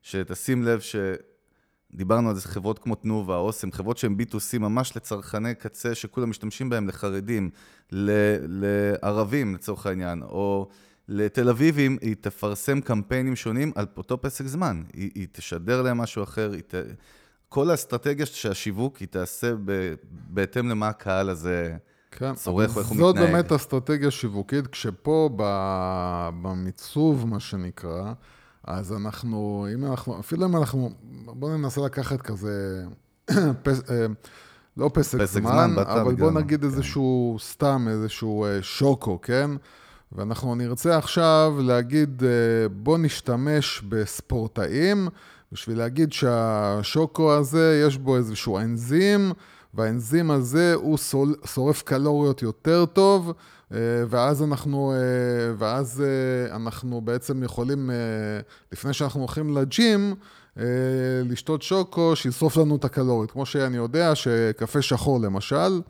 שתשים 0.03 0.63
לב 0.63 0.81
ש... 0.81 0.97
דיברנו 1.95 2.29
על 2.29 2.35
זה, 2.35 2.49
חברות 2.49 2.79
כמו 2.79 2.95
תנובה, 2.95 3.37
אוסם, 3.37 3.73
חברות 3.73 3.99
שהן 3.99 4.17
B2C 4.21 4.59
ממש 4.59 4.97
לצרכני 4.97 5.55
קצה 5.55 5.95
שכולם 5.95 6.31
משתמשים 6.31 6.71
בהם 6.71 6.89
לחרדים, 6.89 7.51
ל- 7.93 8.37
לערבים 8.49 9.55
לצורך 9.55 9.87
העניין, 9.87 10.23
או 10.23 10.69
לתל 11.09 11.49
אביבים, 11.49 11.99
היא 12.01 12.17
תפרסם 12.21 12.81
קמפיינים 12.81 13.37
שונים 13.37 13.73
על 13.75 13.87
אותו 13.97 14.23
פסק 14.23 14.47
זמן. 14.47 14.83
היא, 14.93 15.11
היא 15.15 15.27
תשדר 15.33 15.83
להם 15.83 15.99
משהו 15.99 16.23
אחר, 16.23 16.53
ת... 16.69 16.75
כל 17.49 17.71
האסטרטגיה 17.71 18.27
של 18.27 18.51
השיווק 18.51 18.97
היא 18.97 19.09
תעשה 19.09 19.55
ב... 19.65 19.95
בהתאם 20.11 20.69
למה 20.69 20.89
הקהל 20.89 21.29
הזה 21.29 21.77
כן, 22.19 22.35
צורך 22.35 22.77
ואיך 22.77 22.89
הוא 22.89 22.97
זאת 22.99 23.17
מתנהג. 23.17 23.33
באמת 23.33 23.53
אסטרטגיה 23.53 24.11
שיווקית, 24.11 24.67
כשפה 24.67 25.31
במיצוב, 26.43 27.27
מה 27.27 27.41
שנקרא, 27.41 28.13
אז 28.65 28.93
אנחנו, 28.93 29.67
אם 29.75 29.85
אנחנו, 29.85 30.21
אפילו 30.21 30.47
אם 30.47 30.57
אנחנו, 30.57 30.91
בואו 31.27 31.57
ננסה 31.57 31.81
לקחת 31.81 32.23
כזה, 32.23 32.85
פס, 33.63 33.91
אה, 33.91 34.07
לא 34.77 34.91
פסק, 34.95 35.21
פסק 35.21 35.41
זמן, 35.41 35.71
זמן, 35.75 35.83
אבל 35.83 36.15
בואו 36.15 36.31
נגיד 36.31 36.61
כן. 36.61 36.67
איזשהו, 36.67 37.37
סתם 37.41 37.87
איזשהו 37.91 38.45
אה, 38.45 38.59
שוקו, 38.63 39.21
כן? 39.23 39.51
ואנחנו 40.13 40.55
נרצה 40.55 40.99
עכשיו 40.99 41.55
להגיד, 41.61 42.23
אה, 42.25 42.69
בואו 42.69 42.97
נשתמש 42.97 43.83
בספורטאים, 43.89 45.09
בשביל 45.53 45.79
להגיד 45.79 46.13
שהשוקו 46.13 47.33
הזה, 47.33 47.85
יש 47.87 47.99
בו 47.99 48.17
איזשהו 48.17 48.59
אנזים, 48.59 49.33
והאנזים 49.75 50.31
הזה 50.31 50.75
הוא 50.75 50.99
סול, 50.99 51.35
שורף 51.45 51.83
קלוריות 51.83 52.43
יותר 52.43 52.85
טוב, 52.87 53.33
אה, 53.73 53.79
ואז 54.09 54.43
אנחנו, 54.43 54.93
אה, 54.93 55.55
ואז 55.59 56.03
אה, 56.07 56.57
אנחנו 56.57 57.01
בעצם 57.01 57.43
יכולים, 57.43 57.91
לפני 58.73 58.93
שאנחנו 58.93 59.21
הולכים 59.21 59.57
לג'ים, 59.57 60.15
לשתות 61.25 61.63
שוקו 61.63 62.17
שישרוף 62.17 62.57
לנו 62.57 62.77
את 62.77 62.85
הקלוריות. 62.85 63.31
כמו 63.31 63.47
שאני 63.47 63.77
יודע 63.77 64.15
שקפה 64.15 64.83
שחור 64.83 65.21
למשל, 65.21 65.81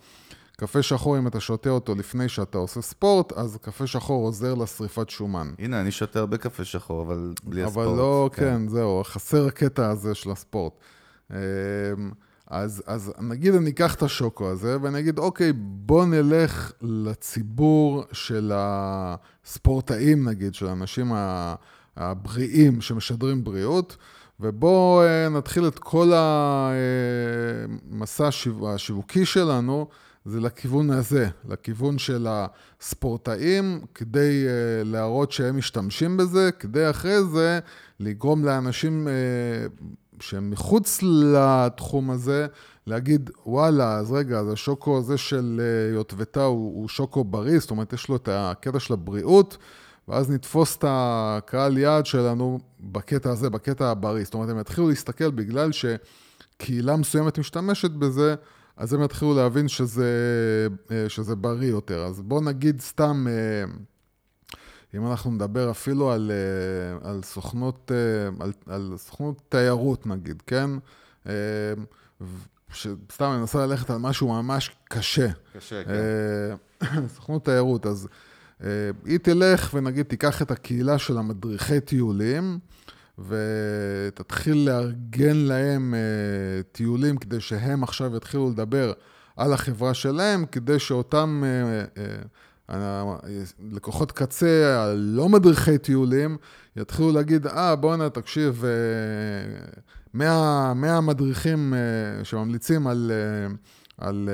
קפה 0.57 0.83
שחור, 0.83 1.19
אם 1.19 1.27
אתה 1.27 1.41
שותה 1.41 1.71
אותו 1.71 1.95
לפני 1.95 2.29
שאתה 2.29 2.59
עושה 2.59 2.83
ספורט, 2.83 3.33
אז 3.33 3.59
קפה 3.63 3.87
שחור 3.87 4.27
עוזר 4.27 4.55
לשריפת 4.55 5.11
שומן. 5.11 5.51
הנה, 5.59 5.81
אני 5.81 5.91
שותה 5.91 6.19
הרבה 6.19 6.37
קפה 6.37 6.65
שחור, 6.65 7.03
אבל 7.03 7.33
בלי 7.45 7.65
אבל 7.65 7.83
הספורט. 7.83 7.99
לא, 7.99 8.31
כן, 8.33 8.69
זהו, 8.69 9.03
חסר 9.05 9.47
הקטע 9.47 9.91
הזה 9.91 10.15
של 10.15 10.31
הספורט. 10.31 10.73
אז, 12.47 12.83
אז 12.87 13.13
נגיד 13.21 13.55
אני 13.55 13.71
אקח 13.71 13.95
את 13.95 14.03
השוקו 14.03 14.51
הזה, 14.51 14.77
ואני 14.83 14.99
אגיד, 14.99 15.19
אוקיי, 15.19 15.53
בוא 15.57 16.05
נלך 16.05 16.73
לציבור 16.83 18.05
של 18.13 18.53
הספורטאים, 18.55 20.29
נגיד, 20.29 20.55
של 20.55 20.67
האנשים 20.67 21.13
הבריאים 21.97 22.81
שמשדרים 22.81 23.45
בריאות, 23.45 23.97
ובואו 24.41 25.03
אה, 25.03 25.29
נתחיל 25.29 25.69
את 25.69 25.79
כל 25.79 26.13
המסע 27.91 28.27
השיו- 28.27 28.75
השיווקי 28.75 29.25
שלנו, 29.25 29.89
זה 30.25 30.41
לכיוון 30.41 30.91
הזה, 30.91 31.29
לכיוון 31.49 31.99
של 31.99 32.27
הספורטאים, 32.31 33.81
כדי 33.95 34.45
uh, 34.47 34.85
להראות 34.85 35.33
שהם 35.33 35.57
משתמשים 35.57 36.17
בזה, 36.17 36.51
כדי 36.59 36.91
אחרי 36.91 37.25
זה 37.25 37.59
לגרום 38.01 38.45
לאנשים 38.45 39.09
uh, 39.09 39.95
שהם 40.29 40.51
מחוץ 40.51 41.03
לתחום 41.03 42.11
הזה, 42.11 42.47
להגיד, 42.87 43.31
וואלה, 43.47 43.95
אז 43.95 44.13
רגע, 44.13 44.39
אז 44.39 44.53
השוקו 44.53 44.99
הזה 44.99 45.19
של 45.19 45.61
uh, 45.61 45.95
יוטבתה 45.95 46.45
הוא, 46.45 46.81
הוא 46.81 46.89
שוקו 46.89 47.25
בריא, 47.25 47.59
זאת 47.59 47.71
אומרת, 47.71 47.93
יש 47.93 48.09
לו 48.09 48.17
את 48.17 48.29
הקטע 48.33 48.79
של 48.79 48.93
הבריאות, 48.93 49.57
ואז 50.09 50.31
נתפוס 50.31 50.77
את 50.77 50.85
הקהל 50.89 51.79
יעד 51.79 52.07
שלנו 52.07 52.59
בקטע 52.81 53.31
הזה, 53.31 53.51
בקטע 53.51 53.91
הבריא. 53.91 54.25
זאת 54.25 54.35
אומרת, 54.35 54.49
הם 54.49 54.61
יתחילו 54.61 54.89
להסתכל 54.89 55.31
בגלל 55.31 55.71
שקהילה 55.73 56.97
מסוימת 56.97 57.39
משתמשת 57.39 57.91
בזה, 57.91 58.35
אז 58.77 58.93
הם 58.93 59.03
יתחילו 59.03 59.35
להבין 59.35 59.69
שזה, 59.69 60.09
אה, 60.91 61.09
שזה 61.09 61.37
בריא 61.37 61.71
יותר. 61.71 62.05
אז 62.05 62.21
בואו 62.21 62.41
נגיד 62.41 62.81
סתם, 62.81 63.27
אה, 63.29 63.73
אם 64.97 65.07
אנחנו 65.07 65.31
נדבר 65.31 65.71
אפילו 65.71 66.13
על, 66.13 66.31
אה, 66.31 67.11
על 67.11 67.23
סוכנות, 67.23 67.93
אה, 67.95 68.45
על, 68.45 68.53
על 68.67 68.95
סוכנות 68.97 69.41
תיירות 69.49 70.07
נגיד, 70.07 70.43
כן? 70.47 70.71
אה, 71.29 71.33
שסתם 72.73 73.31
אני 73.31 73.39
מנסה 73.39 73.67
ללכת 73.67 73.91
על 73.91 73.97
משהו 73.97 74.29
ממש 74.29 74.71
קשה. 74.89 75.29
קשה, 75.57 75.83
כן. 75.85 77.07
סוכנות 77.15 77.45
תיירות, 77.45 77.87
אז 77.87 78.09
היא 79.05 79.19
תלך 79.19 79.75
ונגיד 79.75 80.07
תיקח 80.07 80.43
את 80.43 80.51
הקהילה 80.51 80.99
של 80.99 81.19
המדריכי 81.19 81.81
טיולים, 81.81 82.59
ותתחיל 83.19 84.57
לארגן 84.57 85.37
להם 85.37 85.95
טיולים 86.73 87.17
כדי 87.17 87.41
שהם 87.41 87.83
עכשיו 87.83 88.17
יתחילו 88.17 88.51
לדבר 88.51 88.93
על 89.37 89.53
החברה 89.53 89.95
שלהם, 89.95 90.47
כדי 90.47 90.79
שאותם 90.79 91.43
לקוחות 93.73 94.13
קצה, 94.13 94.83
הלא 94.83 95.29
מדריכי 95.29 95.79
טיולים, 95.79 96.37
יתחילו 96.77 97.13
להגיד, 97.13 97.47
אה, 97.47 97.77
בואנה, 97.77 98.11
תקשיב, 98.11 98.65
100, 100.15 100.29
אה, 100.29 100.75
100 100.75 101.01
מדריכים 101.01 101.75
אה, 101.75 102.25
שממליצים 102.25 102.87
על, 102.87 103.13
אה, 103.15 103.55
על 104.07 104.29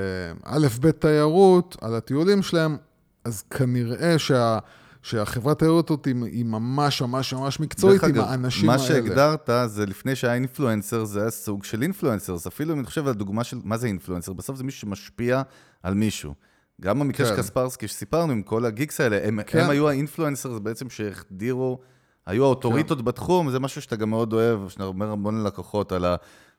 א', 0.45 0.67
ב' 0.81 0.91
תיירות, 0.91 1.77
על 1.81 1.95
הטיולים 1.95 2.43
שלהם, 2.43 2.77
אז 3.25 3.43
כנראה 3.43 4.19
שה... 4.19 4.59
שהחברת 5.03 5.59
תיירות 5.59 5.91
הזאת 5.91 6.05
היא 6.05 6.45
ממש 6.45 7.03
ממש 7.03 7.33
ממש 7.33 7.61
מקצועית 7.61 8.05
עם 8.05 8.21
האנשים 8.21 8.71
האלה. 8.71 8.83
מה 8.83 8.89
שהגדרת 8.89 9.51
זה 9.67 9.87
לפני 9.87 10.17
שהיה 10.17 10.35
אינפלואנסר, 10.35 11.05
זה 11.05 11.21
היה 11.21 11.31
סוג 11.31 11.65
של 11.65 11.83
אינפלואנסר. 11.83 12.37
אפילו 12.49 12.73
אם 12.73 12.79
אני 12.79 12.87
חושב 12.87 13.07
על 13.07 13.15
דוגמה 13.15 13.45
של 13.45 13.59
מה 13.65 13.77
זה 13.77 13.87
אינפלואנסר, 13.87 14.33
בסוף 14.33 14.57
זה 14.57 14.65
מישהו 14.65 14.81
שמשפיע 14.81 15.43
על 15.83 15.95
מישהו. 15.95 16.35
גם 16.81 16.99
במקרה 16.99 17.27
כן. 17.27 17.37
של 17.37 17.43
קספרסקי 17.43 17.89
שסיפרנו 17.89 18.33
עם 18.33 18.43
כל 18.43 18.65
הגיקס 18.65 19.01
האלה, 19.01 19.19
הם, 19.25 19.41
כן. 19.47 19.59
הם 19.59 19.71
היו 19.71 19.89
האינפלואנסרס 19.89 20.59
בעצם 20.59 20.91
שהחדירו, 20.91 21.79
היו 22.27 22.45
האוטוריטות 22.45 22.99
כן. 22.99 23.05
בתחום, 23.05 23.51
זה 23.51 23.61
משהו 23.61 23.83
שאתה 23.83 23.97
גם 23.97 24.11
מאוד 24.11 24.33
אוהב, 24.33 24.69
שאתה 24.69 24.85
אומר 24.85 25.11
המון 25.11 25.43
ללקוחות 25.43 25.93
על 25.93 26.05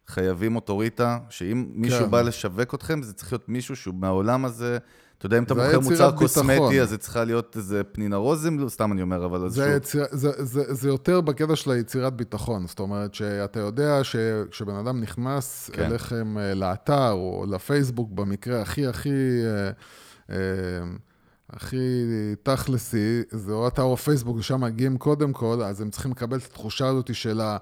החייבים 0.08 0.56
אוטוריטה, 0.56 1.18
שאם 1.30 1.66
מישהו 1.74 2.06
כן. 2.06 2.12
בא 2.12 2.22
לשווק 2.22 2.74
אתכם, 2.74 3.02
זה 3.02 3.14
צריך 3.14 3.34
להיות 3.34 3.50
מישהו 3.50 3.76
שהוא 3.76 3.96
מהעולם 3.96 4.46
הזה. 4.46 4.78
אתה 5.18 5.26
יודע, 5.26 5.38
אם 5.38 5.44
אתה 5.44 5.54
מוכר 5.54 5.80
מוצר 5.80 6.12
קוסמטי, 6.12 6.82
אז 6.82 6.90
זה 6.90 6.98
צריכה 6.98 7.24
להיות 7.24 7.58
איזה 7.58 7.84
פנינה 7.84 8.16
רוזם, 8.16 8.60
לא, 8.60 8.70
סתם 8.70 8.92
אני 8.92 9.02
אומר, 9.02 9.26
אבל... 9.26 9.50
זה, 9.50 9.74
יציר, 9.78 10.06
זה, 10.12 10.32
זה, 10.38 10.74
זה 10.74 10.90
יותר 10.90 11.22
בקטע 11.22 11.56
של 11.56 11.72
היצירת 11.72 12.14
ביטחון. 12.14 12.68
זאת 12.68 12.80
אומרת, 12.80 13.14
שאתה 13.14 13.60
יודע 13.60 14.04
שכשבן 14.04 14.76
אדם 14.76 15.02
נכנס 15.02 15.70
כן. 15.74 15.84
אליכם 15.84 16.38
אה, 16.38 16.54
לאתר 16.54 17.12
או 17.12 17.46
לפייסבוק, 17.50 18.12
במקרה 18.12 18.62
הכי 18.62 18.88
הכי... 18.88 19.10
אמ, 20.32 20.98
הכי 21.50 22.06
תכלסי, 22.44 23.22
זה 23.32 23.52
או 23.52 23.68
אתה 23.68 23.82
או 23.82 23.98
פייסבוק, 23.98 24.38
ושם 24.38 24.62
מגיעים 24.62 24.98
קודם 24.98 25.34
כל, 25.34 25.62
אז 25.64 25.82
הם 25.82 25.90
צריכים 25.90 26.12
לקבל 26.12 26.38
את 26.38 26.46
התחושה 26.46 26.88
הזאת 26.88 27.16
של 27.16 27.42
ה... 27.42 27.58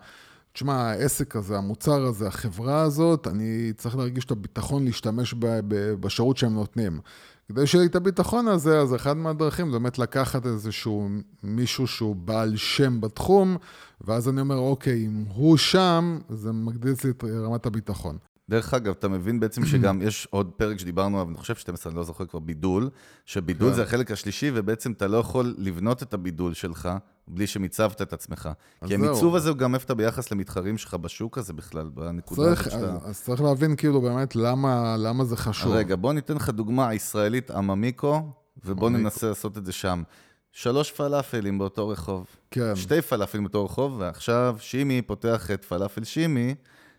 תשמע, 0.53 0.73
העסק 0.73 1.35
הזה, 1.35 1.57
המוצר 1.57 2.05
הזה, 2.05 2.27
החברה 2.27 2.81
הזאת, 2.81 3.27
אני 3.27 3.73
צריך 3.77 3.97
להרגיש 3.97 4.25
את 4.25 4.31
הביטחון 4.31 4.85
להשתמש 4.85 5.33
ב, 5.33 5.45
ב, 5.67 5.93
בשירות 5.93 6.37
שהם 6.37 6.53
נותנים. 6.53 6.99
כדי 7.47 7.67
שיהיה 7.67 7.81
לי 7.81 7.89
את 7.89 7.95
הביטחון 7.95 8.47
הזה, 8.47 8.79
אז 8.79 8.95
אחד 8.95 9.17
מהדרכים 9.17 9.71
זה 9.71 9.79
באמת 9.79 9.99
לקחת 9.99 10.45
איזשהו 10.45 11.09
מישהו 11.43 11.87
שהוא 11.87 12.15
בעל 12.15 12.55
שם 12.55 13.01
בתחום, 13.01 13.57
ואז 14.01 14.29
אני 14.29 14.41
אומר, 14.41 14.57
אוקיי, 14.57 15.05
אם 15.05 15.23
הוא 15.33 15.57
שם, 15.57 16.19
זה 16.29 16.51
מגדיל 16.51 16.93
לי 17.03 17.09
את 17.09 17.23
רמת 17.23 17.65
הביטחון. 17.65 18.17
דרך 18.49 18.73
אגב, 18.73 18.93
אתה 18.99 19.07
מבין 19.07 19.39
בעצם 19.39 19.65
שגם 19.65 20.01
יש 20.01 20.27
עוד 20.31 20.51
פרק 20.57 20.79
שדיברנו 20.79 21.17
עליו, 21.17 21.29
אני 21.29 21.37
חושב 21.37 21.55
12, 21.55 21.89
אני 21.89 21.97
לא 21.97 22.03
זוכר 22.03 22.25
כבר, 22.25 22.39
בידול, 22.39 22.89
שבידול 23.25 23.69
כן. 23.69 23.75
זה 23.75 23.83
החלק 23.83 24.11
השלישי, 24.11 24.51
ובעצם 24.53 24.91
אתה 24.91 25.07
לא 25.07 25.17
יכול 25.17 25.55
לבנות 25.57 26.03
את 26.03 26.13
הבידול 26.13 26.53
שלך 26.53 26.89
בלי 27.27 27.47
שמיצבת 27.47 28.01
את 28.01 28.13
עצמך. 28.13 28.49
כי 28.87 28.95
המיצוב 28.95 29.35
הזה 29.35 29.49
הוא 29.49 29.57
גם 29.57 29.75
איפה 29.75 29.85
אתה 29.85 29.95
ביחס 29.95 30.31
למתחרים 30.31 30.77
שלך 30.77 30.93
בשוק 30.93 31.37
הזה 31.37 31.53
בכלל, 31.53 31.89
בנקודה 31.93 32.51
הזאת 32.51 32.63
שאתה... 32.63 32.97
אז 33.03 33.21
צריך 33.21 33.41
להבין 33.41 33.75
כאילו 33.75 34.01
באמת 34.01 34.35
למה, 34.35 34.95
למה 34.97 35.25
זה 35.25 35.37
חשוב. 35.37 35.71
רגע, 35.73 35.95
בוא 35.95 36.13
ניתן 36.13 36.35
לך 36.35 36.49
דוגמה 36.49 36.93
ישראלית, 36.93 37.51
עממיקו, 37.51 38.21
ובוא 38.65 38.89
ננסה 38.89 39.27
לעשות 39.27 39.57
את 39.57 39.65
זה 39.65 39.71
שם. 39.71 40.03
שלוש 40.51 40.91
פלאפלים 40.91 41.57
באותו 41.57 41.89
רחוב. 41.89 42.25
כן. 42.51 42.75
שתי 42.75 43.01
פלאפלים 43.01 43.43
באותו 43.43 43.65
רחוב, 43.65 43.95
ועכשיו 43.99 44.55
שימי 44.59 45.01
פותח 45.01 45.51
את 45.51 45.65
פלאפל 45.65 46.03
שימי. 46.03 46.55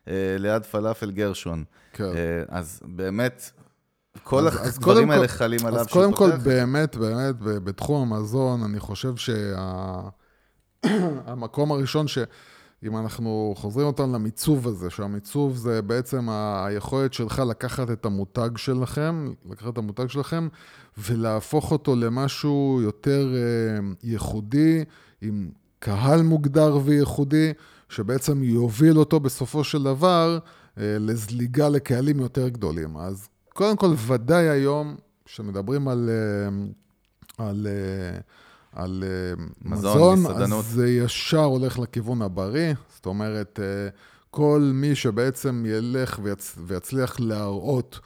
אה, 0.08 0.36
ליד 0.38 0.64
פלאפל 0.64 1.10
גרשון. 1.10 1.64
כן. 1.92 2.04
אה, 2.04 2.42
אז 2.48 2.80
באמת, 2.84 3.50
כל 4.22 4.48
הדברים 4.48 5.10
אז 5.10 5.16
האלה 5.16 5.28
חלים 5.28 5.66
עליו. 5.66 5.80
אז 5.80 5.86
קודם 5.86 6.12
כל, 6.12 6.30
באמת, 6.36 6.96
באמת, 6.96 7.34
בתחום 7.40 8.12
המזון, 8.12 8.62
אני 8.62 8.80
חושב 8.80 9.16
שהמקום 9.16 10.08
שה... 11.68 11.74
הראשון 11.78 12.08
ש... 12.08 12.18
אם 12.82 12.96
אנחנו 12.96 13.54
חוזרים 13.56 13.86
אותנו 13.86 14.14
למיצוב 14.14 14.68
הזה, 14.68 14.90
שהמיצוב 14.90 15.56
זה 15.56 15.82
בעצם 15.82 16.28
היכולת 16.64 17.12
שלך 17.12 17.42
לקחת 17.48 17.90
את 17.90 18.04
המותג 18.06 18.50
שלכם, 18.56 19.32
לקחת 19.50 19.72
את 19.72 19.78
המותג 19.78 20.06
שלכם 20.06 20.48
ולהפוך 20.98 21.72
אותו 21.72 21.96
למשהו 21.96 22.80
יותר 22.82 23.34
אה, 23.34 23.88
ייחודי, 24.02 24.84
עם 25.20 25.50
קהל 25.78 26.22
מוגדר 26.22 26.78
וייחודי, 26.84 27.52
שבעצם 27.90 28.42
יוביל 28.42 28.98
אותו 28.98 29.20
בסופו 29.20 29.64
של 29.64 29.82
דבר 29.82 30.38
אה, 30.78 30.96
לזליגה 31.00 31.68
לקהלים 31.68 32.20
יותר 32.20 32.48
גדולים. 32.48 32.96
אז 32.96 33.28
קודם 33.54 33.76
כל, 33.76 33.94
ודאי 34.06 34.48
היום, 34.48 34.96
כשמדברים 35.24 35.88
על, 35.88 36.10
אה, 36.10 37.46
על, 37.46 37.66
אה, 37.66 38.20
על 38.82 39.04
מזון, 39.64 40.18
מזון 40.18 40.52
אז 40.52 40.66
זה 40.66 40.90
ישר 40.90 41.44
הולך 41.44 41.78
לכיוון 41.78 42.22
הבריא. 42.22 42.74
זאת 42.94 43.06
אומרת, 43.06 43.60
כל 44.30 44.70
מי 44.74 44.94
שבעצם 44.94 45.64
ילך 45.68 46.20
ויצ, 46.22 46.58
ויצליח 46.66 47.20
להראות, 47.20 48.00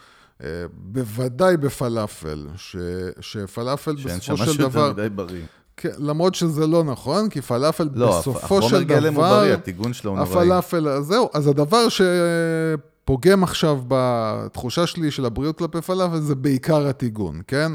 בוודאי 0.72 1.56
בפלאפל, 1.56 2.46
ש, 2.56 2.76
שפלאפל 3.20 3.94
בסופו 3.94 4.06
של 4.08 4.08
דבר... 4.08 4.08
שאין 4.08 4.20
שם 4.20 4.32
משהו 4.34 4.62
יותר 4.62 4.92
מדי 4.92 5.08
בריא. 5.08 5.42
כן, 5.76 5.90
למרות 5.98 6.34
שזה 6.34 6.66
לא 6.66 6.84
נכון, 6.84 7.28
כי 7.28 7.40
פלאפל 7.40 7.88
לא, 7.94 8.18
בסופו 8.18 8.38
של 8.40 8.44
דבר... 8.44 8.58
לא, 8.58 8.66
החומר 8.66 8.82
גלם 8.82 9.14
הוא 9.14 9.24
בריא, 9.24 9.52
הטיגון 9.52 9.92
שלו 9.92 10.10
הוא 10.10 10.18
נוראי. 10.18 10.32
הפלאפל, 10.32 11.00
זהו, 11.00 11.30
אז 11.34 11.46
הדבר 11.46 11.86
שפוגם 11.88 13.42
עכשיו 13.42 13.80
בתחושה 13.88 14.86
שלי 14.86 15.10
של 15.10 15.24
הבריאות 15.24 15.58
כלפי 15.58 15.80
פלאפל 15.80 16.20
זה 16.20 16.34
בעיקר 16.34 16.86
הטיגון, 16.86 17.40
כן? 17.46 17.72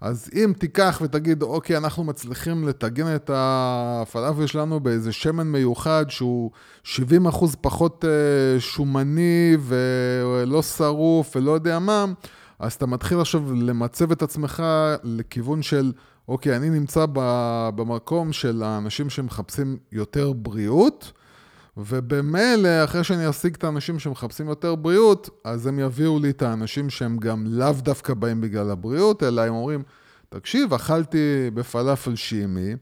אז 0.00 0.30
אם 0.34 0.52
תיקח 0.58 1.00
ותגיד, 1.04 1.42
אוקיי, 1.42 1.76
אנחנו 1.76 2.04
מצליחים 2.04 2.68
לטגן 2.68 3.14
את 3.14 3.30
הפלאפל 3.34 4.46
שלנו 4.46 4.80
באיזה 4.80 5.12
שמן 5.12 5.46
מיוחד 5.46 6.04
שהוא 6.08 6.50
70 6.84 7.26
אחוז 7.26 7.56
פחות 7.60 8.04
אה, 8.04 8.60
שומני 8.60 9.56
ולא 9.60 10.62
שרוף 10.62 11.36
ולא 11.36 11.50
יודע 11.50 11.78
מה, 11.78 12.04
אז 12.58 12.72
אתה 12.72 12.86
מתחיל 12.86 13.20
עכשיו 13.20 13.54
למצב 13.54 14.12
את 14.12 14.22
עצמך 14.22 14.62
לכיוון 15.02 15.62
של... 15.62 15.92
אוקיי, 16.32 16.56
אני 16.56 16.70
נמצא 16.70 17.06
במקום 17.74 18.32
של 18.32 18.62
האנשים 18.62 19.10
שמחפשים 19.10 19.76
יותר 19.92 20.32
בריאות, 20.32 21.12
ובמילא, 21.76 22.84
אחרי 22.84 23.04
שאני 23.04 23.30
אשיג 23.30 23.54
את 23.54 23.64
האנשים 23.64 23.98
שמחפשים 23.98 24.48
יותר 24.48 24.74
בריאות, 24.74 25.30
אז 25.44 25.66
הם 25.66 25.78
יביאו 25.78 26.18
לי 26.18 26.30
את 26.30 26.42
האנשים 26.42 26.90
שהם 26.90 27.16
גם 27.16 27.44
לאו 27.46 27.72
דווקא 27.72 28.14
באים 28.14 28.40
בגלל 28.40 28.70
הבריאות, 28.70 29.22
אלא 29.22 29.42
הם 29.42 29.54
אומרים, 29.54 29.82
תקשיב, 30.28 30.74
אכלתי 30.74 31.50
בפלאפל 31.54 32.16
שימי, 32.16 32.74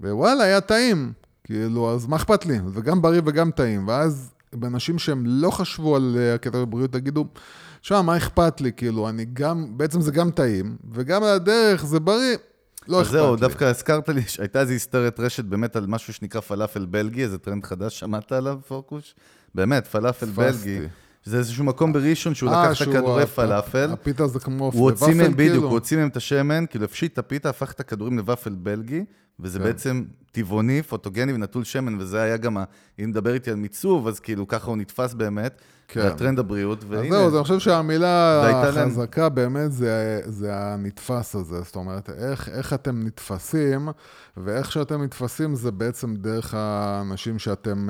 ווואלה, 0.00 0.44
היה 0.44 0.60
טעים. 0.60 1.12
כאילו, 1.44 1.90
אז 1.94 2.06
מה 2.06 2.16
אכפת 2.16 2.46
לי? 2.46 2.58
זה 2.74 2.80
גם 2.80 3.02
בריא 3.02 3.20
וגם 3.24 3.50
טעים. 3.50 3.88
ואז 3.88 4.34
באנשים 4.52 4.98
שהם 4.98 5.22
לא 5.26 5.50
חשבו 5.50 5.96
על 5.96 6.16
הקטע 6.34 6.58
בבריאות, 6.58 6.92
תגידו, 6.92 7.24
שמע, 7.82 8.02
מה 8.02 8.16
אכפת 8.16 8.60
לי? 8.60 8.72
כאילו, 8.72 9.08
אני 9.08 9.24
גם, 9.32 9.78
בעצם 9.78 10.00
זה 10.00 10.10
גם 10.10 10.30
טעים, 10.30 10.76
וגם 10.92 11.22
על 11.22 11.34
הדרך 11.34 11.84
זה 11.84 12.00
בריא. 12.00 12.36
לא 12.88 13.02
אכפת 13.02 13.12
לי. 13.12 13.18
זהו, 13.18 13.36
דווקא 13.36 13.64
הזכרת 13.64 14.08
לי 14.08 14.22
שהייתה 14.22 14.60
איזו 14.60 14.72
היסטריית 14.72 15.20
רשת 15.20 15.44
באמת 15.44 15.76
על 15.76 15.86
משהו 15.86 16.12
שנקרא 16.14 16.40
פלאפל 16.40 16.86
בלגי, 16.86 17.22
איזה 17.22 17.38
טרנד 17.38 17.64
חדש, 17.64 17.98
שמעת 17.98 18.32
עליו, 18.32 18.58
פורקוש? 18.68 19.14
באמת, 19.54 19.86
פלאפל 19.86 20.26
בלגי. 20.26 20.80
זה 21.28 21.38
איזשהו 21.38 21.64
מקום 21.64 21.92
בראשון 21.92 22.34
שהוא 22.34 22.50
אה, 22.50 22.70
לקח 22.70 22.82
את 22.82 22.88
הכדורי 22.88 23.26
פלאפל. 23.26 23.92
הפיתה 23.92 24.26
זה 24.26 24.40
כמו 24.40 24.64
ופל 24.64 25.06
כאילו. 25.06 25.36
בדיוק, 25.36 25.64
הוא 25.64 25.72
הוציא 25.72 25.96
מהם 25.96 26.08
את 26.08 26.16
השמן, 26.16 26.64
כאילו 26.70 26.84
הפשיט 26.84 27.12
את 27.12 27.18
הפיתה, 27.18 27.50
הפך 27.50 27.72
את 27.72 27.80
הכדורים 27.80 28.16
לוופל 28.16 28.54
בלגי, 28.54 29.04
וזה 29.40 29.58
כן. 29.58 29.64
בעצם 29.64 30.04
טבעוני, 30.32 30.82
פוטוגני 30.82 31.32
ונטול 31.32 31.64
שמן, 31.64 32.00
וזה 32.00 32.22
היה 32.22 32.36
גם, 32.36 32.56
אם 33.00 33.08
נדבר 33.08 33.34
איתי 33.34 33.50
על 33.50 33.56
מיצוב, 33.56 34.08
אז 34.08 34.20
כאילו 34.20 34.48
ככה 34.48 34.70
הוא 34.70 34.76
נתפס 34.76 35.14
באמת. 35.14 35.60
כן. 35.88 36.00
הטרנד 36.00 36.38
הבריאות, 36.38 36.84
והנה. 36.88 37.16
אז 37.16 37.30
זהו, 37.30 37.38
אני 37.38 37.42
חושב 37.42 37.58
שהמילה 37.58 38.48
החזקה 38.50 39.28
באמת 39.28 39.72
זה, 39.72 40.20
זה 40.26 40.56
הנתפס 40.56 41.34
הזה. 41.34 41.60
זאת 41.60 41.76
אומרת, 41.76 42.10
איך, 42.10 42.48
איך 42.48 42.72
אתם 42.72 43.06
נתפסים, 43.06 43.88
ואיך 44.36 44.72
שאתם 44.72 45.02
נתפסים 45.02 45.54
זה 45.54 45.70
בעצם 45.70 46.14
דרך 46.16 46.54
האנשים 46.54 47.38
שאתם, 47.38 47.88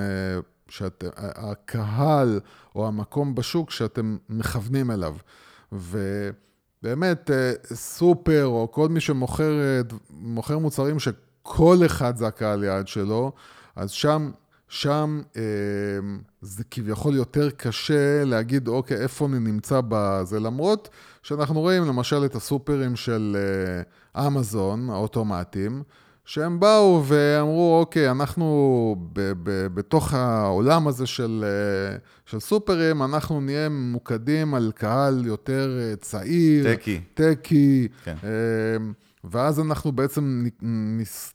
אה, 0.68 0.72
שאתם, 0.72 1.08
הקהל 1.16 2.40
או 2.74 2.86
המקום 2.88 3.34
בשוק 3.34 3.70
שאתם 3.70 4.16
מכוונים 4.28 4.90
אליו. 4.90 5.16
ובאמת, 5.72 7.30
אה, 7.30 7.52
סופר 7.74 8.46
או 8.46 8.68
כל 8.72 8.88
מי 8.88 9.00
שמוכר 9.00 9.52
אה, 10.50 10.56
מוצרים 10.58 10.98
ש... 10.98 11.08
כל 11.42 11.76
אחד 11.86 12.16
זה 12.16 12.26
הקהל 12.26 12.64
יעד 12.64 12.88
שלו, 12.88 13.32
אז 13.76 13.90
שם, 13.90 14.30
שם 14.68 15.22
אה, 15.36 15.42
זה 16.40 16.64
כביכול 16.70 17.14
יותר 17.14 17.50
קשה 17.50 18.24
להגיד, 18.24 18.68
אוקיי, 18.68 18.96
איפה 18.96 19.26
אני 19.26 19.38
נמצא 19.38 19.80
בזה, 19.88 20.40
למרות 20.40 20.88
שאנחנו 21.22 21.60
רואים 21.60 21.84
למשל 21.84 22.24
את 22.24 22.34
הסופרים 22.34 22.96
של 22.96 23.36
אמזון, 24.16 24.90
האוטומטיים, 24.90 25.82
שהם 26.28 26.60
באו 26.60 27.02
ואמרו, 27.04 27.78
אוקיי, 27.80 28.10
אנחנו 28.10 28.96
ב- 29.12 29.32
ב- 29.42 29.66
בתוך 29.74 30.14
העולם 30.14 30.88
הזה 30.88 31.06
של, 31.06 31.44
אה, 31.44 31.96
של 32.26 32.40
סופרים, 32.40 33.02
אנחנו 33.02 33.40
נהיה 33.40 33.68
ממוקדים 33.68 34.54
על 34.54 34.72
קהל 34.74 35.26
יותר 35.26 35.78
אה, 35.80 35.96
צעיר. 35.96 36.74
טקי. 36.74 37.00
טקי. 37.14 37.88
כן. 38.04 38.16
אה, 38.24 38.28
ואז 39.24 39.60
אנחנו 39.60 39.92
בעצם 39.92 40.44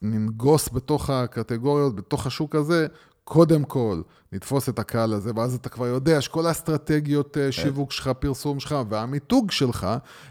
ננגוס 0.02 0.70
בתוך 0.74 1.10
הקטגוריות, 1.10 1.96
בתוך 1.96 2.28
השוק 2.28 2.56
הזה, 2.56 2.88
קודם 3.24 3.64
כל, 3.64 4.02
נתפוס 4.34 4.70
את 4.70 4.80
הקהל 4.80 5.14
הזה, 5.14 5.32
ואז 5.36 5.56
אתה 5.56 5.70
כבר 5.70 5.88
יודע 5.88 6.22
שכל 6.22 6.46
האסטרטגיות 6.46 7.38
אה, 7.38 7.44
כן. 7.44 7.52
שיווק 7.52 7.92
שלך, 7.92 8.08
פרסום 8.08 8.60
שלך, 8.60 8.76
והמיתוג 8.90 9.52
שלך, 9.52 9.88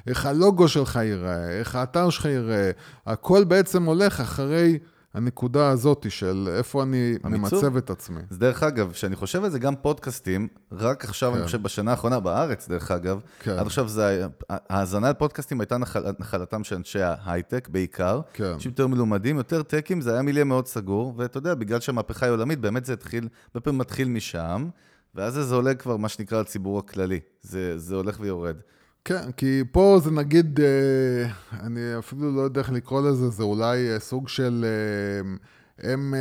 איך 0.06 0.26
הלוגו 0.26 0.68
שלך 0.68 0.96
ייראה, 0.96 1.50
איך 1.58 1.74
האתר 1.74 2.10
שלך 2.10 2.24
ייראה, 2.24 2.70
הכל 3.06 3.44
בעצם 3.44 3.84
הולך 3.84 4.20
אחרי 4.20 4.78
הנקודה 5.14 5.68
הזאת 5.68 6.06
של 6.10 6.48
איפה 6.56 6.82
אני 6.82 7.16
המיצוב. 7.22 7.64
ממצב 7.64 7.76
את 7.76 7.90
עצמי. 7.90 8.20
אז 8.30 8.38
דרך 8.38 8.62
אגב, 8.62 8.92
כשאני 8.92 9.16
חושב 9.16 9.44
על 9.44 9.50
זה, 9.50 9.58
גם 9.58 9.76
פודקאסטים, 9.76 10.48
רק 10.72 11.04
עכשיו, 11.04 11.30
כן. 11.30 11.36
אני 11.36 11.46
חושב, 11.46 11.62
בשנה 11.62 11.90
האחרונה 11.90 12.20
בארץ, 12.20 12.68
דרך 12.68 12.90
אגב, 12.90 13.20
כן. 13.38 13.50
עד 13.50 13.66
עכשיו 13.66 13.88
זה, 13.88 14.26
ההאזנה 14.50 15.10
לפודקאסטים 15.10 15.60
הייתה 15.60 15.78
נחל, 15.78 16.04
נחלתם 16.18 16.64
של 16.64 16.76
אנשי 16.76 17.00
ההייטק 17.02 17.68
בעיקר, 17.68 18.20
כן. 18.32 18.44
אנשים 18.44 18.70
יותר 18.70 18.86
מלומדים, 18.86 19.36
יותר 19.36 19.62
טקים, 19.62 20.00
זה 20.00 20.12
היה 20.12 20.22
מילייה 20.22 20.44
מאוד 20.44 20.66
סגור, 20.66 21.14
ואתה 21.16 21.38
יודע, 21.38 21.54
בגלל 21.54 21.80
שהמהפכה 21.80 22.26
היא 22.26 22.32
עולמית, 22.32 22.60
באמת 22.60 22.84
זה 22.84 22.92
התחיל, 22.92 23.28
הרבה 23.48 23.60
פעמים 23.60 23.78
מתחיל 23.78 24.08
משם, 24.08 24.68
ואז 25.14 25.34
זה 25.34 25.54
עולה 25.54 25.74
כבר, 25.74 25.96
מה 25.96 26.08
שנקרא, 26.08 26.40
לציבור 26.40 26.78
הכללי. 26.78 27.20
זה, 27.42 27.78
זה 27.78 27.94
הולך 27.94 28.16
ויורד. 28.20 28.56
כן, 29.04 29.32
כי 29.36 29.62
פה 29.72 30.00
זה 30.04 30.10
נגיד, 30.10 30.60
אה, 30.60 31.30
אני 31.60 31.98
אפילו 31.98 32.36
לא 32.36 32.40
יודע 32.40 32.60
איך 32.60 32.72
לקרוא 32.72 33.00
לזה, 33.08 33.28
זה 33.28 33.42
אולי 33.42 33.92
אה, 33.92 33.98
סוג 33.98 34.28
של... 34.28 34.64
אה, 34.64 35.32
הם 35.78 36.14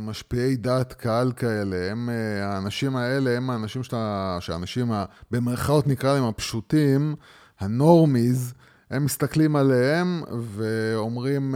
משפיעי 0.00 0.56
דעת 0.56 0.92
קהל 0.92 1.32
כאלה, 1.32 1.90
הם, 1.90 2.08
האנשים 2.42 2.96
האלה 2.96 3.36
הם 3.36 3.50
האנשים 3.50 3.82
שאתה, 3.82 4.36
שהאנשים, 4.40 4.92
במרכאות 5.30 5.86
נקרא 5.86 6.14
להם 6.14 6.24
הפשוטים, 6.24 7.14
הנורמיז, 7.60 8.54
הם 8.90 9.04
מסתכלים 9.04 9.56
עליהם 9.56 10.22
ואומרים, 10.54 11.54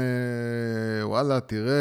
וואלה, 1.02 1.40
תראה, 1.40 1.72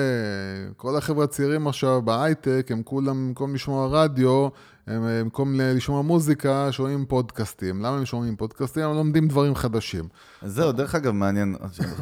כל 0.78 0.98
החבר'ה 0.98 1.24
הצעירים 1.24 1.68
עכשיו 1.68 2.02
בהייטק, 2.02 2.68
הם 2.70 2.84
כולם, 2.84 3.28
במקום 3.28 3.56
לשמוע 3.56 3.88
רדיו, 3.92 4.50
הם 4.88 5.04
במקום 5.08 5.60
לשמוע 5.60 6.02
מוזיקה, 6.02 6.72
שומעים 6.72 7.06
פודקאסטים. 7.06 7.82
למה 7.82 7.98
הם 7.98 8.06
שומעים 8.06 8.36
פודקאסטים? 8.36 8.84
הם 8.84 8.96
לומדים 8.96 9.28
דברים 9.28 9.56
חדשים. 9.56 10.08
זהו, 10.42 10.72
דרך 10.72 10.96
אגב, 10.96 11.12
מעניין. 11.12 11.56